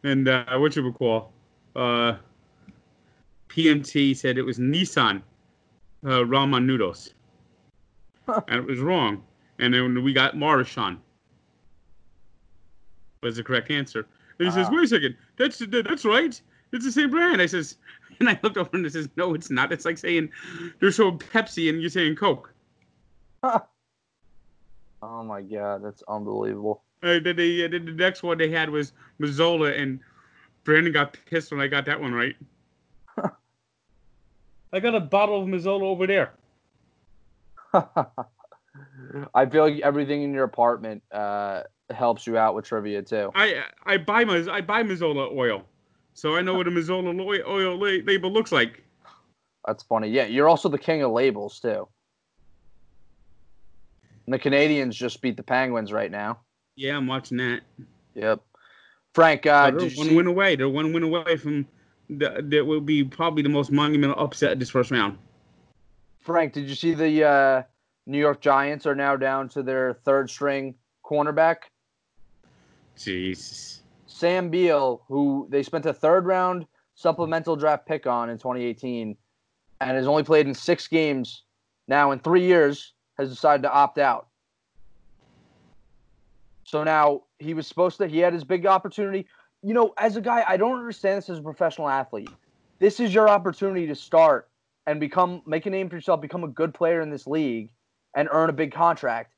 and 0.04 0.28
uh, 0.28 0.58
what 0.58 0.76
you 0.76 0.84
would 0.84 0.96
call, 0.96 1.32
uh, 1.76 2.16
PMT 3.50 4.16
said 4.16 4.38
it 4.38 4.44
was 4.44 4.60
Nissin 4.60 5.22
uh, 6.06 6.10
ramen 6.10 6.66
noodles, 6.66 7.14
and 8.28 8.56
it 8.56 8.66
was 8.66 8.80
wrong. 8.80 9.24
And 9.60 9.74
then 9.74 10.04
we 10.04 10.14
got 10.14 10.36
Maruchan 10.36 10.98
was 13.22 13.36
the 13.36 13.44
correct 13.44 13.72
answer. 13.72 14.08
And 14.38 14.48
he 14.48 14.48
uh, 14.48 14.52
says, 14.52 14.68
ah. 14.70 14.74
"Wait 14.74 14.86
a 14.86 14.88
second, 14.88 15.18
that's 15.38 15.62
that's 15.70 16.06
right. 16.06 16.40
It's 16.72 16.86
the 16.86 16.92
same 16.92 17.10
brand." 17.10 17.42
I 17.42 17.46
says, 17.46 17.78
and 18.20 18.30
I 18.30 18.40
looked 18.44 18.58
over 18.58 18.70
and 18.74 18.86
I 18.86 18.90
says, 18.90 19.10
"No, 19.16 19.34
it's 19.34 19.50
not. 19.50 19.72
It's 19.72 19.86
like 19.86 19.98
saying 19.98 20.30
they're 20.80 20.92
showing 20.92 21.18
Pepsi 21.18 21.70
and 21.70 21.82
you're 21.82 21.90
saying 21.90 22.16
Coke." 22.16 22.54
oh 23.44 23.64
my 25.02 25.42
god, 25.42 25.84
that's 25.84 26.04
unbelievable. 26.08 26.84
Uh, 27.02 27.20
then, 27.24 27.36
they, 27.38 27.64
uh, 27.64 27.70
the 27.70 27.80
next 27.80 28.24
one 28.24 28.38
they 28.38 28.50
had 28.50 28.70
was 28.70 28.92
Mazola, 29.22 29.80
and 29.80 30.00
Brandon 30.66 30.92
got 30.92 31.18
pissed 31.26 31.52
when 31.52 31.62
I 31.62 31.68
got 31.68 31.86
that 31.86 32.00
one 32.00 32.14
right. 32.14 32.36
I 34.74 34.80
got 34.80 34.96
a 34.96 35.00
bottle 35.00 35.42
of 35.42 35.48
Mazola 35.48 35.84
over 35.84 36.06
there. 36.06 36.34
I 39.34 39.46
feel 39.46 39.64
like 39.64 39.80
everything 39.82 40.24
in 40.24 40.34
your 40.34 40.44
apartment 40.44 41.04
uh, 41.12 41.64
helps 41.90 42.28
you 42.28 42.38
out 42.38 42.56
with 42.56 42.66
trivia 42.66 43.02
too. 43.02 43.32
I 43.36 43.64
I 43.86 43.98
buy 43.98 44.26
my 44.26 44.46
I 44.52 44.62
buy 44.62 44.84
Mazola 44.84 45.32
oil, 45.36 45.64
so 46.20 46.36
I 46.36 46.42
know 46.42 46.54
what 46.54 46.68
a 46.68 46.72
Mazola 46.72 47.48
oil 47.48 47.78
label 47.78 48.30
looks 48.30 48.52
like. 48.52 48.84
That's 49.66 49.84
funny. 49.84 50.10
Yeah, 50.10 50.26
you're 50.26 50.50
also 50.50 50.68
the 50.68 50.78
king 50.78 51.02
of 51.02 51.12
labels 51.12 51.62
too. 51.62 51.88
And 54.26 54.34
the 54.34 54.40
Canadiens 54.40 54.92
just 54.92 55.22
beat 55.22 55.38
the 55.38 55.44
Penguins 55.44 55.94
right 55.94 56.12
now. 56.12 56.42
Yeah, 56.76 56.98
I'm 56.98 57.08
watching 57.08 57.38
that. 57.38 57.62
Yep. 58.16 58.42
Frank, 59.14 59.46
uh, 59.46 59.72
one 59.72 59.90
see... 59.90 60.16
win 60.16 60.28
away. 60.28 60.58
They're 60.58 60.68
one 60.68 60.92
win 60.92 61.04
away 61.04 61.38
from 61.38 61.66
the, 62.10 62.44
that 62.50 62.66
will 62.66 62.82
be 62.82 63.04
probably 63.04 63.42
the 63.42 63.50
most 63.50 63.72
monumental 63.72 64.22
upset 64.22 64.60
this 64.60 64.70
first 64.70 64.92
round. 64.92 65.18
Frank, 66.20 66.52
did 66.52 66.68
you 66.68 66.76
see 66.76 66.94
the 66.94 67.24
uh, 67.24 67.64
New 68.06 68.20
York 68.20 68.42
Giants 68.42 68.86
are 68.86 68.96
now 68.96 69.16
down 69.16 69.48
to 69.50 69.64
their 69.64 69.94
third 69.94 70.30
string 70.30 70.76
cornerback? 71.04 71.70
Jesus. 72.98 73.79
Sam 74.20 74.50
Beal, 74.50 75.02
who 75.08 75.48
they 75.50 75.64
spent 75.64 75.86
a 75.86 75.94
third 75.94 76.26
round 76.26 76.66
supplemental 76.96 77.56
draft 77.56 77.86
pick 77.86 78.06
on 78.06 78.30
in 78.30 78.38
2018 78.38 79.16
and 79.80 79.92
has 79.98 80.08
only 80.08 80.24
played 80.24 80.46
in 80.46 80.54
six 80.54 80.88
games 80.88 81.44
now 81.88 82.12
in 82.12 82.20
three 82.20 82.46
years, 82.46 82.94
has 83.18 83.30
decided 83.30 83.64
to 83.64 83.72
opt 83.72 83.98
out. 83.98 84.28
So 86.66 86.84
now 86.84 87.24
he 87.40 87.54
was 87.54 87.66
supposed 87.66 87.98
to. 87.98 88.08
He 88.08 88.20
had 88.20 88.34
his 88.34 88.44
big 88.44 88.66
opportunity. 88.66 89.26
You 89.64 89.74
know, 89.74 89.94
as 89.98 90.18
a 90.18 90.22
guy, 90.22 90.44
I 90.48 90.58
don't 90.58 90.78
understand 90.78 91.18
this 91.18 91.30
as 91.30 91.40
a 91.40 91.42
professional 91.42 91.88
athlete. 91.90 92.30
This 92.80 93.00
is 93.00 93.14
your 93.14 93.30
opportunity 93.30 93.88
to 93.88 93.96
start 93.96 94.50
and 94.86 95.00
become 95.00 95.42
make 95.46 95.66
a 95.66 95.70
name 95.70 95.90
for 95.90 95.96
yourself, 95.96 96.22
become 96.22 96.44
a 96.44 96.48
good 96.48 96.74
player 96.74 97.02
in 97.02 97.10
this 97.10 97.26
league, 97.26 97.72
and 98.16 98.28
earn 98.32 98.50
a 98.50 98.54
big 98.54 98.74
contract. 98.74 99.34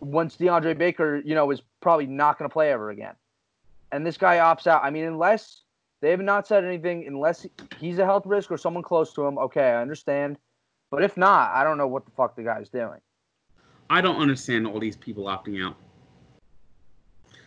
Once 0.00 0.36
DeAndre 0.36 0.76
Baker, 0.76 1.22
you 1.24 1.34
know, 1.34 1.50
is 1.50 1.62
probably 1.80 2.06
not 2.06 2.38
going 2.38 2.48
to 2.48 2.52
play 2.52 2.72
ever 2.72 2.90
again, 2.90 3.14
and 3.92 4.04
this 4.04 4.16
guy 4.16 4.38
opts 4.38 4.66
out. 4.66 4.82
I 4.82 4.90
mean, 4.90 5.04
unless 5.04 5.62
they 6.00 6.10
have 6.10 6.20
not 6.20 6.46
said 6.48 6.64
anything, 6.64 7.06
unless 7.06 7.46
he's 7.78 7.98
a 7.98 8.04
health 8.04 8.26
risk 8.26 8.50
or 8.50 8.56
someone 8.56 8.82
close 8.82 9.12
to 9.14 9.24
him, 9.24 9.38
okay, 9.38 9.70
I 9.70 9.80
understand. 9.80 10.38
But 10.90 11.04
if 11.04 11.16
not, 11.16 11.52
I 11.52 11.62
don't 11.62 11.78
know 11.78 11.86
what 11.86 12.04
the 12.04 12.10
fuck 12.10 12.34
the 12.34 12.42
guy's 12.42 12.68
doing. 12.68 13.00
I 13.88 14.00
don't 14.00 14.16
understand 14.16 14.66
all 14.66 14.80
these 14.80 14.96
people 14.96 15.24
opting 15.24 15.64
out. 15.64 15.76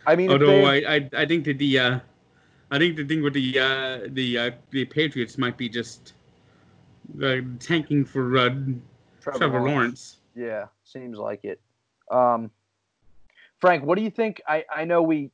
I 0.06 0.16
mean, 0.16 0.30
Although 0.30 0.46
they, 0.46 0.86
I, 0.86 0.96
I, 0.96 1.10
I 1.16 1.26
think 1.26 1.44
that 1.44 1.58
the, 1.58 1.78
uh, 1.78 1.98
I 2.70 2.78
think 2.78 2.96
the 2.96 3.04
thing 3.04 3.22
with 3.22 3.34
the, 3.34 3.58
uh, 3.58 4.08
the, 4.08 4.38
uh, 4.38 4.50
the 4.70 4.84
Patriots 4.84 5.36
might 5.36 5.56
be 5.56 5.68
just 5.68 6.14
uh, 7.22 7.36
tanking 7.58 8.04
for 8.04 8.38
uh, 8.38 8.50
Trevor, 9.20 9.38
Trevor 9.38 9.60
Lawrence. 9.60 9.72
Lawrence. 9.74 10.16
Yeah, 10.36 10.66
seems 10.84 11.18
like 11.18 11.44
it. 11.44 11.60
Um, 12.10 12.50
Frank, 13.60 13.84
what 13.84 13.96
do 13.96 14.04
you 14.04 14.10
think? 14.10 14.40
I, 14.46 14.64
I 14.74 14.84
know 14.84 15.02
we, 15.02 15.30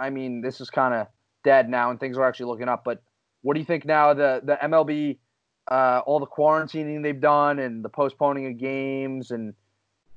I 0.00 0.10
mean, 0.10 0.40
this 0.40 0.60
is 0.60 0.70
kind 0.70 0.94
of 0.94 1.06
dead 1.44 1.68
now 1.68 1.90
and 1.90 2.00
things 2.00 2.16
are 2.16 2.24
actually 2.24 2.46
looking 2.46 2.68
up, 2.68 2.82
but 2.84 3.02
what 3.42 3.54
do 3.54 3.60
you 3.60 3.66
think 3.66 3.84
now? 3.84 4.14
The 4.14 4.40
the 4.42 4.58
MLB, 4.62 5.18
uh, 5.68 6.02
all 6.06 6.20
the 6.20 6.26
quarantining 6.26 7.02
they've 7.02 7.20
done 7.20 7.58
and 7.58 7.84
the 7.84 7.88
postponing 7.88 8.46
of 8.46 8.58
games, 8.58 9.30
and 9.30 9.54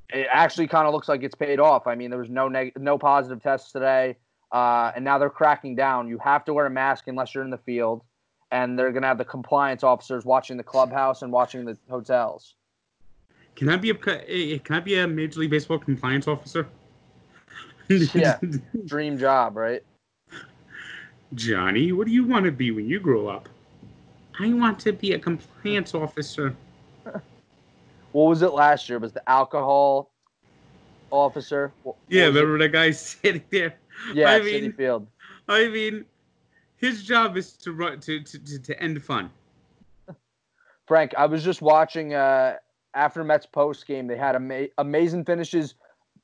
it 0.10 0.28
actually 0.32 0.68
kind 0.68 0.88
of 0.88 0.94
looks 0.94 1.08
like 1.08 1.24
it's 1.24 1.36
paid 1.36 1.60
off. 1.60 1.88
I 1.88 1.96
mean, 1.96 2.10
there 2.10 2.20
was 2.20 2.30
no 2.30 2.48
neg- 2.48 2.74
no 2.78 2.98
positive 2.98 3.42
tests 3.42 3.72
today, 3.72 4.18
uh, 4.52 4.92
and 4.96 5.06
now 5.06 5.18
they're 5.18 5.30
cracking 5.30 5.76
down. 5.76 6.08
You 6.08 6.18
have 6.20 6.44
to 6.46 6.54
wear 6.54 6.66
a 6.66 6.70
mask 6.70 7.08
unless 7.08 7.34
you're 7.34 7.44
in 7.44 7.50
the 7.50 7.58
field, 7.58 8.04
and 8.52 8.78
they're 8.78 8.92
gonna 8.92 9.08
have 9.08 9.18
the 9.18 9.26
compliance 9.26 9.84
officers 9.84 10.26
watching 10.26 10.58
the 10.58 10.64
clubhouse 10.64 11.22
and 11.22 11.32
watching 11.32 11.66
the 11.66 11.78
hotels. 11.90 12.56
Can 13.56 13.70
I 13.70 13.78
be 13.78 13.92
a 13.92 14.60
can 14.60 14.76
I 14.76 14.80
be 14.80 14.98
a 14.98 15.08
Major 15.08 15.40
League 15.40 15.52
Baseball 15.52 15.80
compliance 15.80 16.28
officer? 16.28 16.68
Yeah. 18.14 18.40
Dream 18.86 19.18
job, 19.18 19.56
right? 19.58 19.84
Johnny, 21.34 21.92
what 21.92 22.08
do 22.08 22.14
you 22.14 22.26
want 22.26 22.46
to 22.46 22.52
be 22.52 22.72
when 22.72 22.88
you 22.88 23.00
grow 23.00 23.28
up? 23.28 23.50
I 24.40 24.52
want 24.54 24.80
to 24.82 24.94
be 24.94 25.14
a 25.14 25.20
compliance 25.20 25.94
officer. 25.94 26.56
What 28.12 28.26
was 28.30 28.44
it 28.44 28.54
last 28.54 28.90
year? 28.90 29.00
Was 29.00 29.12
the 29.12 29.28
alcohol 29.28 30.12
officer? 31.10 31.72
What- 31.82 31.96
Yeah, 32.10 32.28
was 32.28 32.36
it? 32.36 32.40
remember 32.42 32.60
that 32.64 32.70
guy 32.72 32.92
sitting 32.92 33.42
there? 33.50 33.74
Yeah, 34.14 34.30
I 34.30 34.40
mean- 34.40 34.72
Field. 34.74 35.08
I 35.48 35.68
mean, 35.68 36.06
his 36.78 37.04
job 37.04 37.38
is 37.38 37.54
to 37.54 37.72
run 37.74 38.00
to 38.02 38.22
to, 38.22 38.38
to, 38.38 38.60
to 38.60 38.80
end 38.84 39.02
fun. 39.04 39.32
Frank, 40.86 41.14
I 41.18 41.26
was 41.26 41.44
just 41.44 41.64
watching 41.64 42.14
uh, 42.14 42.58
after 42.94 43.24
Mets 43.24 43.48
post 43.48 43.88
game. 43.88 44.06
They 44.06 44.16
had 44.18 44.36
ama- 44.36 44.68
amazing 44.78 45.26
finishes, 45.26 45.74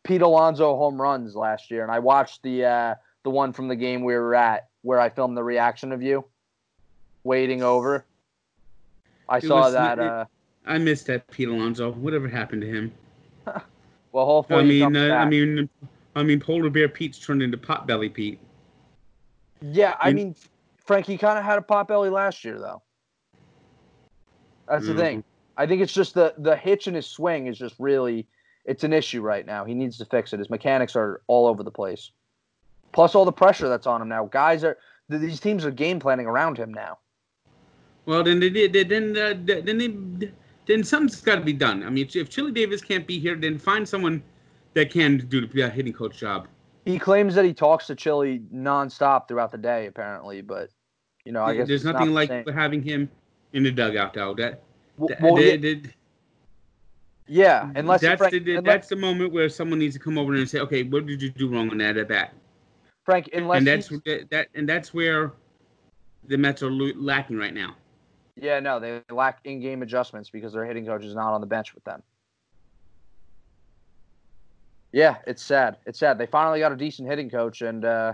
Pete 0.04 0.22
Alonso 0.22 0.76
home 0.76 1.02
runs 1.02 1.36
last 1.36 1.70
year, 1.72 1.84
and 1.84 1.92
I 1.92 2.00
watched 2.00 2.42
the 2.44 2.66
uh, 2.66 2.96
the 3.24 3.30
one 3.30 3.54
from 3.54 3.68
the 3.68 3.76
game 3.76 4.04
we 4.04 4.14
were 4.16 4.36
at 4.36 4.68
where 4.82 5.00
I 5.00 5.10
filmed 5.10 5.36
the 5.36 5.44
reaction 5.44 5.92
of 5.92 6.02
you 6.02 6.24
waiting 7.24 7.62
over. 7.64 8.06
I 9.28 9.38
It 9.38 9.44
saw 9.44 9.62
was- 9.62 9.74
that. 9.74 10.00
it- 10.00 10.06
Uh, 10.06 10.26
I 10.66 10.78
missed 10.78 11.08
that 11.08 11.26
Pete 11.32 11.48
Alonso. 11.50 11.92
Whatever 11.94 12.28
happened 12.28 12.62
to 12.62 12.68
him? 12.68 12.92
well, 14.12 14.26
hopefully, 14.26 14.84
I 14.84 14.88
mean, 14.90 14.96
uh, 14.96 15.16
I 15.16 15.26
mean, 15.26 15.70
I 16.16 16.24
mean, 16.24 16.40
Polar 16.40 16.70
Bear 16.70 16.88
Pete's 16.90 17.18
turned 17.20 17.42
into 17.42 17.58
Potbelly 17.58 18.14
Pete. 18.14 18.40
yeah. 19.62 19.96
I 20.00 20.10
in- 20.10 20.16
mean, 20.16 20.36
Frankie 20.78 21.18
kind 21.18 21.38
of 21.40 21.44
had 21.46 21.58
a 21.58 21.62
pot 21.62 21.88
belly 21.88 22.10
last 22.10 22.44
year, 22.46 22.60
though. 22.60 22.82
That's 24.68 24.86
the 24.86 24.94
Mhm. 24.94 24.98
thing. 24.98 25.24
I 25.58 25.66
think 25.66 25.82
it's 25.82 25.94
just 25.94 26.14
the 26.14 26.34
the 26.38 26.56
hitch 26.56 26.88
in 26.88 26.94
his 26.94 27.08
swing 27.08 27.48
is 27.48 27.58
just 27.58 27.76
really 27.80 28.28
it's 28.66 28.84
an 28.84 28.94
issue 28.94 29.22
right 29.22 29.46
now. 29.46 29.66
He 29.66 29.74
needs 29.74 29.98
to 29.98 30.06
fix 30.06 30.34
it. 30.34 30.40
His 30.40 30.50
mechanics 30.50 30.96
are 30.96 31.22
all 31.28 31.48
over 31.48 31.64
the 31.64 31.72
place. 31.72 32.12
Plus 32.92 33.16
all 33.16 33.26
the 33.26 33.32
pressure 33.32 33.70
that's 33.70 33.88
on 33.88 34.02
him 34.02 34.10
now. 34.10 34.26
Guys 34.26 34.64
are 34.64 34.78
th- 35.10 35.22
these 35.22 35.40
teams 35.40 35.64
are 35.66 35.72
game 35.72 36.00
planning 36.00 36.26
around 36.26 36.58
him 36.58 36.74
now. 36.74 36.98
Well, 38.06 38.24
then 38.24 38.40
they 38.40 38.50
did. 38.50 38.90
Then 38.90 39.16
uh, 39.18 39.34
then 39.64 39.78
they, 39.78 40.32
then 40.66 40.84
something's 40.84 41.22
got 41.22 41.36
to 41.36 41.42
be 41.42 41.54
done. 41.54 41.84
I 41.84 41.90
mean, 41.90 42.08
if 42.14 42.30
Chili 42.30 42.52
Davis 42.52 42.82
can't 42.82 43.06
be 43.06 43.20
here, 43.20 43.36
then 43.36 43.58
find 43.60 43.88
someone 43.88 44.24
that 44.74 44.92
can 44.92 45.18
do 45.30 45.46
the 45.46 45.70
hitting 45.70 45.94
coach 45.94 46.18
job. 46.18 46.48
He 46.86 46.98
claims 46.98 47.36
that 47.36 47.46
he 47.46 47.54
talks 47.54 47.86
to 47.88 47.96
Chili 47.96 48.42
nonstop 48.54 49.28
throughout 49.28 49.52
the 49.52 49.58
day, 49.58 49.86
apparently, 49.86 50.42
but 50.42 50.70
you 51.26 51.32
know, 51.32 51.44
I 51.44 51.56
guess 51.56 51.68
There's 51.68 51.84
not 51.84 51.94
nothing 51.94 52.08
the 52.10 52.14
like 52.16 52.30
same. 52.30 52.46
having 52.48 52.82
him 52.82 53.10
in 53.54 53.62
the 53.64 53.72
dugout, 53.72 54.14
though. 54.14 54.34
That, 54.34 54.62
W- 54.98 55.14
that- 55.16 55.22
well, 55.22 55.36
they- 55.36 55.52
yeah, 55.52 55.58
they- 55.58 55.82
yeah, 57.30 57.72
unless 57.76 58.02
that's 58.02 58.18
Frank, 58.18 58.44
the, 58.44 58.56
unless, 58.56 58.74
that's 58.74 58.88
the 58.88 58.96
moment 58.96 59.32
where 59.32 59.48
someone 59.50 59.80
needs 59.80 59.94
to 59.94 60.00
come 60.00 60.18
over 60.18 60.34
and 60.34 60.50
say, 60.50 60.60
okay, 60.60 60.84
what 60.84 61.06
did 61.06 61.22
you 61.22 61.30
do 61.30 61.48
wrong 61.48 61.70
on 61.70 61.78
that 61.78 61.96
at 61.96 62.08
bat? 62.08 62.34
Frank, 63.06 63.30
unless 63.34 63.60
and 63.60 63.68
that's 63.68 63.90
that, 64.32 64.48
and 64.56 64.68
that's 64.68 64.94
where 64.94 65.34
the 66.28 66.38
Mets 66.38 66.64
are 66.64 66.72
lacking 66.72 67.38
right 67.38 67.54
now. 67.54 67.76
Yeah, 68.36 68.60
no, 68.60 68.80
they 68.80 69.02
lack 69.12 69.40
in-game 69.44 69.82
adjustments 69.84 70.30
because 70.30 70.54
their 70.54 70.66
hitting 70.66 70.86
coach 70.86 71.04
is 71.04 71.14
not 71.14 71.34
on 71.34 71.42
the 71.42 71.48
bench 71.48 71.76
with 71.76 71.84
them. 71.84 72.02
Yeah, 74.92 75.18
it's 75.28 75.44
sad. 75.44 75.78
It's 75.86 76.00
sad. 76.00 76.18
They 76.18 76.26
finally 76.26 76.60
got 76.60 76.72
a 76.72 76.76
decent 76.76 77.08
hitting 77.08 77.30
coach, 77.30 77.62
and 77.62 77.86
uh, 77.86 78.14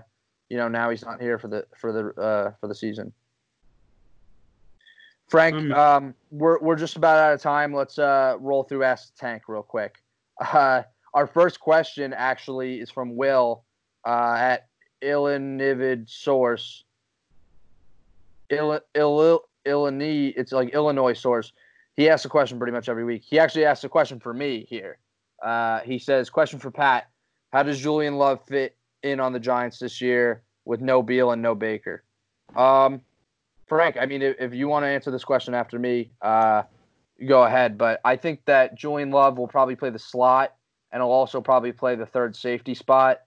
you 0.50 0.58
know 0.58 0.68
now 0.68 0.90
he's 0.90 1.06
not 1.06 1.22
here 1.22 1.40
for 1.40 1.48
the 1.48 1.66
for 1.78 1.94
the 1.94 2.22
uh, 2.22 2.52
for 2.60 2.68
the 2.68 2.76
season. 2.76 3.14
Frank, 5.28 5.56
Um, 5.56 5.72
um, 5.74 6.16
we're 6.32 6.60
we're 6.60 6.76
just 6.76 6.96
about 6.96 7.18
out 7.18 7.34
of 7.34 7.42
time. 7.42 7.74
Let's 7.74 7.98
uh, 7.98 8.38
roll 8.40 8.64
through 8.64 8.84
Ask 8.84 9.16
the 9.16 9.20
Tank 9.20 9.44
real 9.48 9.64
quick. 9.64 9.98
Uh, 10.40 10.84
our 11.14 11.28
first 11.28 11.60
question 11.60 12.14
actually 12.14 12.80
is 12.80 12.92
from 12.92 13.16
Will 13.16 13.64
uh, 14.06 14.36
at 14.38 14.68
Illinivid 15.02 16.10
Source. 16.10 16.84
Ill, 18.50 18.80
Ill, 18.94 19.46
Illinois, 19.66 20.34
it's 20.36 20.52
like 20.52 20.70
Illinois 20.70 21.14
source. 21.14 21.52
He 21.96 22.10
asks 22.10 22.26
a 22.26 22.30
question 22.30 22.58
pretty 22.58 22.74
much 22.74 22.90
every 22.90 23.06
week. 23.06 23.24
He 23.26 23.40
actually 23.40 23.66
asks 23.66 23.84
a 23.84 23.90
question 23.90 24.20
for 24.20 24.34
me 24.34 24.66
here. 24.70 24.98
Uh, 25.42 25.80
he 25.80 25.98
says, 25.98 26.30
"Question 26.30 26.60
for 26.60 26.70
Pat: 26.70 27.10
How 27.52 27.64
does 27.64 27.80
Julian 27.80 28.18
Love 28.18 28.42
fit 28.48 28.76
in 29.04 29.20
on 29.20 29.34
the 29.34 29.40
Giants 29.40 29.80
this 29.80 30.02
year 30.02 30.44
with 30.66 30.82
no 30.82 31.02
Beal 31.02 31.32
and 31.32 31.42
no 31.42 31.56
Baker?" 31.56 32.04
Um, 32.56 33.02
Frank, 33.68 33.98
I 34.00 34.06
mean, 34.06 34.22
if, 34.22 34.36
if 34.40 34.54
you 34.54 34.68
want 34.68 34.84
to 34.84 34.88
answer 34.88 35.12
this 35.12 35.24
question 35.24 35.54
after 35.54 35.80
me, 35.80 36.12
uh, 36.22 36.64
go 37.28 37.44
ahead. 37.44 37.78
But 37.78 38.00
I 38.06 38.16
think 38.16 38.46
that 38.46 38.76
Julian 38.76 39.12
Love 39.12 39.38
will 39.38 39.48
probably 39.48 39.76
play 39.76 39.90
the 39.90 40.00
slot, 40.00 40.56
and 40.92 41.02
he'll 41.02 41.10
also 41.10 41.42
probably 41.42 41.72
play 41.72 41.96
the 41.96 42.06
third 42.06 42.36
safety 42.36 42.76
spot. 42.76 43.22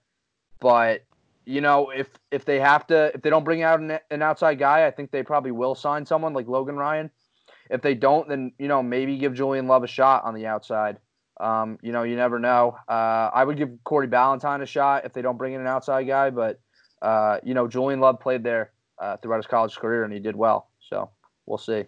But 0.59 1.03
you 1.45 1.61
know, 1.61 1.89
if 1.89 2.07
if 2.31 2.45
they 2.45 2.59
have 2.59 2.87
to, 2.87 3.11
if 3.13 3.21
they 3.21 3.29
don't 3.29 3.43
bring 3.43 3.63
out 3.63 3.79
an, 3.79 3.99
an 4.11 4.21
outside 4.21 4.59
guy, 4.59 4.85
I 4.87 4.91
think 4.91 5.11
they 5.11 5.23
probably 5.23 5.51
will 5.51 5.75
sign 5.75 6.05
someone 6.05 6.33
like 6.33 6.47
Logan 6.47 6.77
Ryan. 6.77 7.11
If 7.69 7.81
they 7.81 7.93
don't, 7.93 8.27
then 8.29 8.53
you 8.57 8.67
know 8.67 8.81
maybe 8.81 9.17
give 9.17 9.33
Julian 9.33 9.67
Love 9.67 9.83
a 9.83 9.87
shot 9.87 10.23
on 10.23 10.35
the 10.35 10.45
outside. 10.45 10.97
Um, 11.39 11.79
you 11.81 11.91
know, 11.93 12.03
you 12.03 12.17
never 12.17 12.37
know. 12.37 12.77
Uh, 12.87 13.29
I 13.33 13.43
would 13.45 13.57
give 13.57 13.69
Corey 13.85 14.07
Ballentine 14.07 14.61
a 14.61 14.65
shot 14.65 15.05
if 15.05 15.13
they 15.13 15.21
don't 15.21 15.37
bring 15.37 15.53
in 15.53 15.61
an 15.61 15.67
outside 15.67 16.05
guy, 16.05 16.29
but 16.29 16.59
uh, 17.01 17.39
you 17.43 17.53
know, 17.53 17.67
Julian 17.67 17.99
Love 17.99 18.19
played 18.19 18.43
there 18.43 18.71
uh, 18.99 19.17
throughout 19.17 19.37
his 19.37 19.47
college 19.47 19.75
career 19.75 20.03
and 20.03 20.13
he 20.13 20.19
did 20.19 20.35
well. 20.35 20.69
So 20.79 21.09
we'll 21.45 21.57
see. 21.57 21.85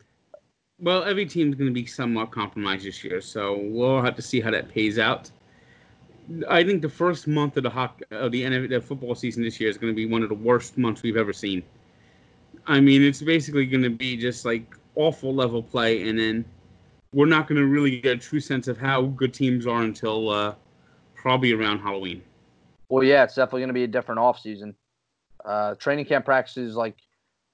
Well, 0.79 1.03
every 1.03 1.25
team's 1.25 1.55
going 1.55 1.69
to 1.69 1.73
be 1.73 1.85
somewhat 1.85 2.31
compromised 2.31 2.85
this 2.85 3.03
year, 3.03 3.21
so 3.21 3.59
we'll 3.61 4.01
have 4.01 4.15
to 4.15 4.21
see 4.21 4.41
how 4.41 4.49
that 4.51 4.69
pays 4.69 4.97
out. 4.97 5.29
I 6.49 6.63
think 6.63 6.81
the 6.81 6.89
first 6.89 7.27
month 7.27 7.57
of 7.57 7.63
the 7.63 7.69
hockey, 7.69 8.03
of 8.11 8.31
the 8.31 8.43
NFL 8.43 8.69
the 8.69 8.81
football 8.81 9.13
season 9.13 9.43
this 9.43 9.59
year 9.59 9.69
is 9.69 9.77
going 9.77 9.93
to 9.93 9.95
be 9.95 10.05
one 10.07 10.23
of 10.23 10.29
the 10.29 10.35
worst 10.35 10.77
months 10.77 11.03
we've 11.03 11.17
ever 11.17 11.33
seen. 11.33 11.61
I 12.65 12.79
mean, 12.79 13.03
it's 13.03 13.21
basically 13.21 13.65
going 13.65 13.83
to 13.83 13.89
be 13.89 14.17
just 14.17 14.43
like 14.43 14.75
awful 14.95 15.33
level 15.35 15.61
play, 15.61 16.07
and 16.07 16.17
then 16.17 16.45
we're 17.13 17.25
not 17.25 17.47
going 17.47 17.59
to 17.59 17.67
really 17.67 17.99
get 17.99 18.17
a 18.17 18.19
true 18.19 18.39
sense 18.39 18.67
of 18.67 18.77
how 18.77 19.03
good 19.03 19.33
teams 19.33 19.67
are 19.67 19.81
until 19.81 20.29
uh, 20.29 20.55
probably 21.15 21.53
around 21.53 21.79
Halloween. 21.79 22.23
Well, 22.89 23.03
yeah, 23.03 23.23
it's 23.23 23.35
definitely 23.35 23.61
going 23.61 23.69
to 23.69 23.73
be 23.73 23.83
a 23.83 23.87
different 23.87 24.19
offseason. 24.19 24.73
Uh, 25.45 25.75
training 25.75 26.05
camp 26.05 26.25
practices, 26.25 26.75
like 26.75 26.97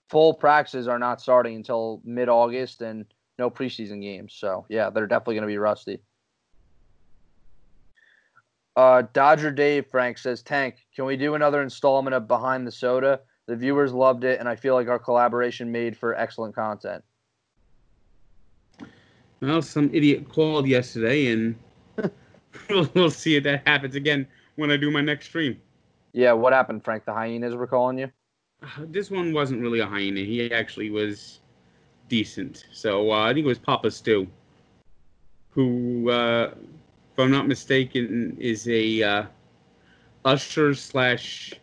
full 0.09 0.33
practices, 0.33 0.88
are 0.88 0.99
not 0.99 1.21
starting 1.21 1.55
until 1.55 2.01
mid 2.03 2.29
August 2.29 2.81
and 2.81 3.05
no 3.39 3.49
preseason 3.49 4.01
games. 4.01 4.33
So, 4.38 4.65
yeah, 4.69 4.89
they're 4.89 5.07
definitely 5.07 5.35
going 5.35 5.43
to 5.43 5.47
be 5.47 5.57
rusty. 5.57 5.99
Uh, 8.75 9.03
Dodger 9.13 9.51
Dave 9.51 9.88
Frank 9.88 10.19
says, 10.19 10.43
Tank, 10.43 10.75
can 10.95 11.05
we 11.05 11.17
do 11.17 11.33
another 11.33 11.63
installment 11.63 12.13
of 12.13 12.27
Behind 12.27 12.65
the 12.65 12.71
Soda? 12.71 13.21
The 13.47 13.55
viewers 13.55 13.91
loved 13.91 14.23
it, 14.23 14.39
and 14.39 14.47
I 14.47 14.55
feel 14.55 14.75
like 14.75 14.88
our 14.88 14.99
collaboration 14.99 15.71
made 15.71 15.97
for 15.97 16.15
excellent 16.15 16.53
content. 16.53 17.03
Well, 19.41 19.61
some 19.61 19.89
idiot 19.93 20.29
called 20.29 20.67
yesterday, 20.67 21.31
and 21.31 21.55
we'll, 22.69 22.89
we'll 22.93 23.09
see 23.09 23.35
if 23.35 23.43
that 23.45 23.67
happens 23.67 23.95
again 23.95 24.27
when 24.57 24.69
I 24.69 24.77
do 24.77 24.91
my 24.91 25.01
next 25.01 25.27
stream. 25.27 25.59
Yeah, 26.18 26.34
what 26.34 26.51
happened, 26.51 26.84
Frank? 26.84 27.05
The 27.05 27.13
hyenas 27.13 27.53
were 27.53 27.68
calling 27.68 27.99
you? 27.99 28.11
This 28.80 29.11
one 29.11 29.34
wasn't 29.34 29.61
really 29.61 29.82
a 29.82 29.86
hyena. 29.86 30.22
He 30.22 30.51
actually 30.51 30.89
was 30.89 31.41
decent. 32.09 32.65
So 32.72 33.11
uh, 33.11 33.26
I 33.26 33.36
think 33.36 33.45
it 33.45 33.47
was 33.47 33.59
Papa 33.59 33.91
Stu, 33.91 34.26
who, 35.51 36.09
uh, 36.09 36.55
if 37.13 37.20
I'm 37.20 37.30
not 37.30 37.47
mistaken, 37.47 38.36
is 38.39 38.68
a 38.68 39.03
uh, 39.03 39.26
usher 40.26 40.74
slash 40.74 41.53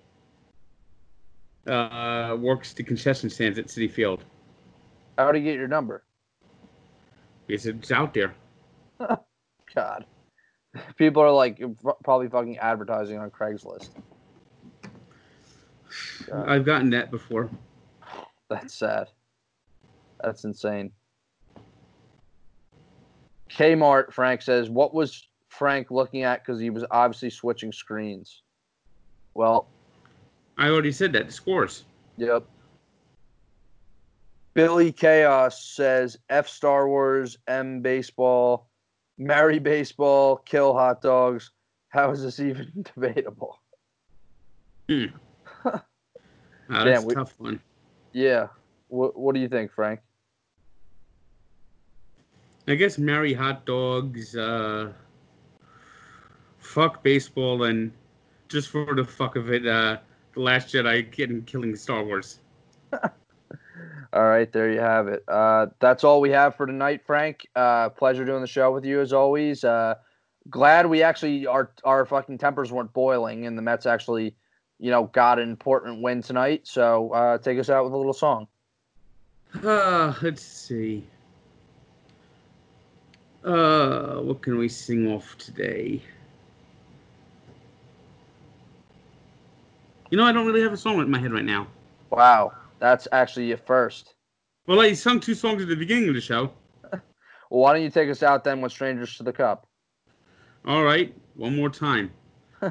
uh, 1.66 2.36
works 2.38 2.74
the 2.74 2.84
concession 2.84 3.30
stands 3.30 3.58
at 3.58 3.66
Citi 3.66 3.90
Field. 3.90 4.24
How 5.18 5.32
do 5.32 5.38
you 5.38 5.44
get 5.44 5.56
your 5.56 5.66
number? 5.66 6.04
Because 7.48 7.66
it's 7.66 7.90
out 7.90 8.14
there. 8.14 8.36
God. 9.74 10.06
People 10.96 11.22
are 11.22 11.32
like 11.32 11.60
probably 12.04 12.28
fucking 12.28 12.58
advertising 12.58 13.18
on 13.18 13.32
Craigslist. 13.32 13.90
God, 16.26 16.48
I've 16.48 16.64
gotten 16.64 16.90
that 16.90 17.10
before. 17.10 17.50
that's 18.48 18.74
sad. 18.74 19.08
That's 20.22 20.44
insane. 20.44 20.90
Kmart, 23.50 24.12
Frank 24.12 24.42
says, 24.42 24.70
what 24.70 24.94
was 24.94 25.28
Frank 25.48 25.90
looking 25.90 26.22
at? 26.22 26.44
Because 26.44 26.60
he 26.60 26.70
was 26.70 26.84
obviously 26.90 27.30
switching 27.30 27.72
screens. 27.72 28.42
Well, 29.34 29.68
I 30.58 30.68
already 30.68 30.92
said 30.92 31.12
that. 31.12 31.26
The 31.26 31.32
scores. 31.32 31.84
Yep. 32.16 32.44
Billy 34.54 34.92
Chaos 34.92 35.64
says 35.64 36.16
F 36.30 36.48
Star 36.48 36.88
Wars, 36.88 37.36
M 37.48 37.80
baseball, 37.80 38.68
marry 39.18 39.58
baseball, 39.58 40.36
kill 40.36 40.72
hot 40.74 41.02
dogs. 41.02 41.50
How 41.88 42.10
is 42.10 42.22
this 42.22 42.38
even 42.40 42.84
debatable? 42.94 43.60
Hmm. 44.88 45.06
Uh, 46.70 46.84
that's 46.84 47.04
we- 47.04 47.12
a 47.12 47.16
tough 47.16 47.34
one. 47.38 47.60
Yeah. 48.12 48.48
What 48.88 49.18
What 49.18 49.34
do 49.34 49.40
you 49.40 49.48
think, 49.48 49.72
Frank? 49.72 50.00
I 52.66 52.74
guess 52.76 52.96
marry 52.96 53.34
hot 53.34 53.66
dogs, 53.66 54.34
uh, 54.36 54.92
fuck 56.58 57.02
baseball, 57.02 57.64
and 57.64 57.92
just 58.48 58.70
for 58.70 58.94
the 58.94 59.04
fuck 59.04 59.36
of 59.36 59.52
it, 59.52 59.66
uh, 59.66 59.98
the 60.34 60.40
Last 60.40 60.68
Jedi 60.74 61.10
getting 61.10 61.42
killing 61.42 61.76
Star 61.76 62.02
Wars. 62.04 62.38
All 62.92 64.24
right, 64.28 64.50
there 64.52 64.70
you 64.72 64.80
have 64.80 65.08
it. 65.08 65.24
Uh, 65.26 65.66
that's 65.80 66.04
all 66.04 66.20
we 66.20 66.30
have 66.30 66.54
for 66.54 66.66
tonight, 66.66 67.02
Frank. 67.04 67.48
Uh, 67.56 67.88
pleasure 67.88 68.24
doing 68.24 68.40
the 68.42 68.46
show 68.46 68.72
with 68.72 68.84
you 68.84 69.00
as 69.00 69.12
always. 69.12 69.64
Uh, 69.64 69.96
glad 70.48 70.86
we 70.86 71.02
actually 71.02 71.46
our 71.48 71.72
our 71.82 72.06
fucking 72.06 72.38
tempers 72.38 72.70
weren't 72.70 72.92
boiling, 72.92 73.44
and 73.46 73.58
the 73.58 73.62
Mets 73.62 73.86
actually, 73.86 74.36
you 74.78 74.90
know, 74.90 75.04
got 75.04 75.38
an 75.38 75.48
important 75.48 76.02
win 76.02 76.22
tonight. 76.22 76.62
So 76.64 77.10
uh, 77.10 77.38
take 77.38 77.58
us 77.58 77.70
out 77.70 77.84
with 77.84 77.92
a 77.92 77.96
little 77.96 78.12
song. 78.12 78.48
Uh, 79.62 80.12
let's 80.22 80.42
see. 80.42 81.04
Uh, 83.44 84.16
what 84.20 84.42
can 84.42 84.56
we 84.56 84.68
sing 84.68 85.06
off 85.08 85.36
today? 85.38 86.02
You 90.10 90.18
know, 90.18 90.24
I 90.24 90.32
don't 90.32 90.46
really 90.46 90.62
have 90.62 90.72
a 90.72 90.76
song 90.76 91.00
in 91.00 91.10
my 91.10 91.18
head 91.18 91.32
right 91.32 91.44
now. 91.44 91.66
Wow, 92.10 92.52
that's 92.78 93.08
actually 93.12 93.46
your 93.46 93.58
first. 93.58 94.14
Well, 94.66 94.80
I 94.80 94.92
sung 94.94 95.20
two 95.20 95.34
songs 95.34 95.62
at 95.62 95.68
the 95.68 95.76
beginning 95.76 96.08
of 96.08 96.14
the 96.14 96.20
show. 96.20 96.50
Well, 97.50 97.60
why 97.60 97.74
don't 97.74 97.82
you 97.82 97.90
take 97.90 98.10
us 98.10 98.22
out 98.22 98.42
then 98.42 98.62
with 98.62 98.72
"Strangers 98.72 99.16
to 99.18 99.22
the 99.22 99.32
Cup"? 99.32 99.68
All 100.66 100.82
right, 100.82 101.14
one 101.34 101.54
more 101.54 101.68
time. 101.68 102.10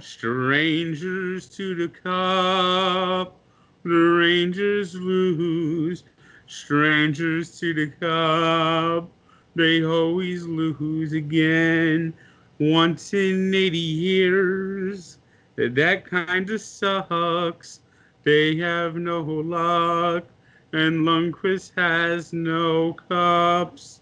Strangers 0.02 1.48
to 1.50 1.76
the 1.76 1.88
cup, 1.88 3.40
the 3.84 3.90
Rangers 3.90 4.96
lose. 4.96 6.04
Strangers 6.48 7.60
to 7.60 7.74
the 7.74 7.88
cup, 8.00 9.10
they 9.56 9.84
always 9.84 10.46
lose 10.46 11.14
again. 11.14 12.14
Once 12.60 13.14
in 13.14 13.54
80 13.54 13.78
years, 13.78 15.18
that 15.56 16.06
kind 16.06 16.50
of 16.50 16.62
sucks. 16.62 17.82
They 18.24 18.56
have 18.58 18.96
no 18.96 19.22
luck, 19.22 20.24
and 20.72 21.06
Lundqvist 21.06 21.72
has 21.76 22.32
no 22.34 22.94
cups. 22.94 24.02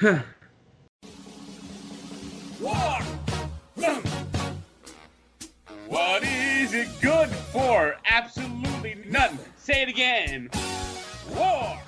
War! 2.60 3.00
Vroom. 3.80 4.09
What 5.90 6.22
is 6.22 6.72
it 6.72 6.88
good 7.00 7.28
for? 7.28 7.96
Absolutely 8.08 9.02
none. 9.08 9.40
Say 9.56 9.82
it 9.82 9.88
again. 9.88 10.48
War! 11.34 11.80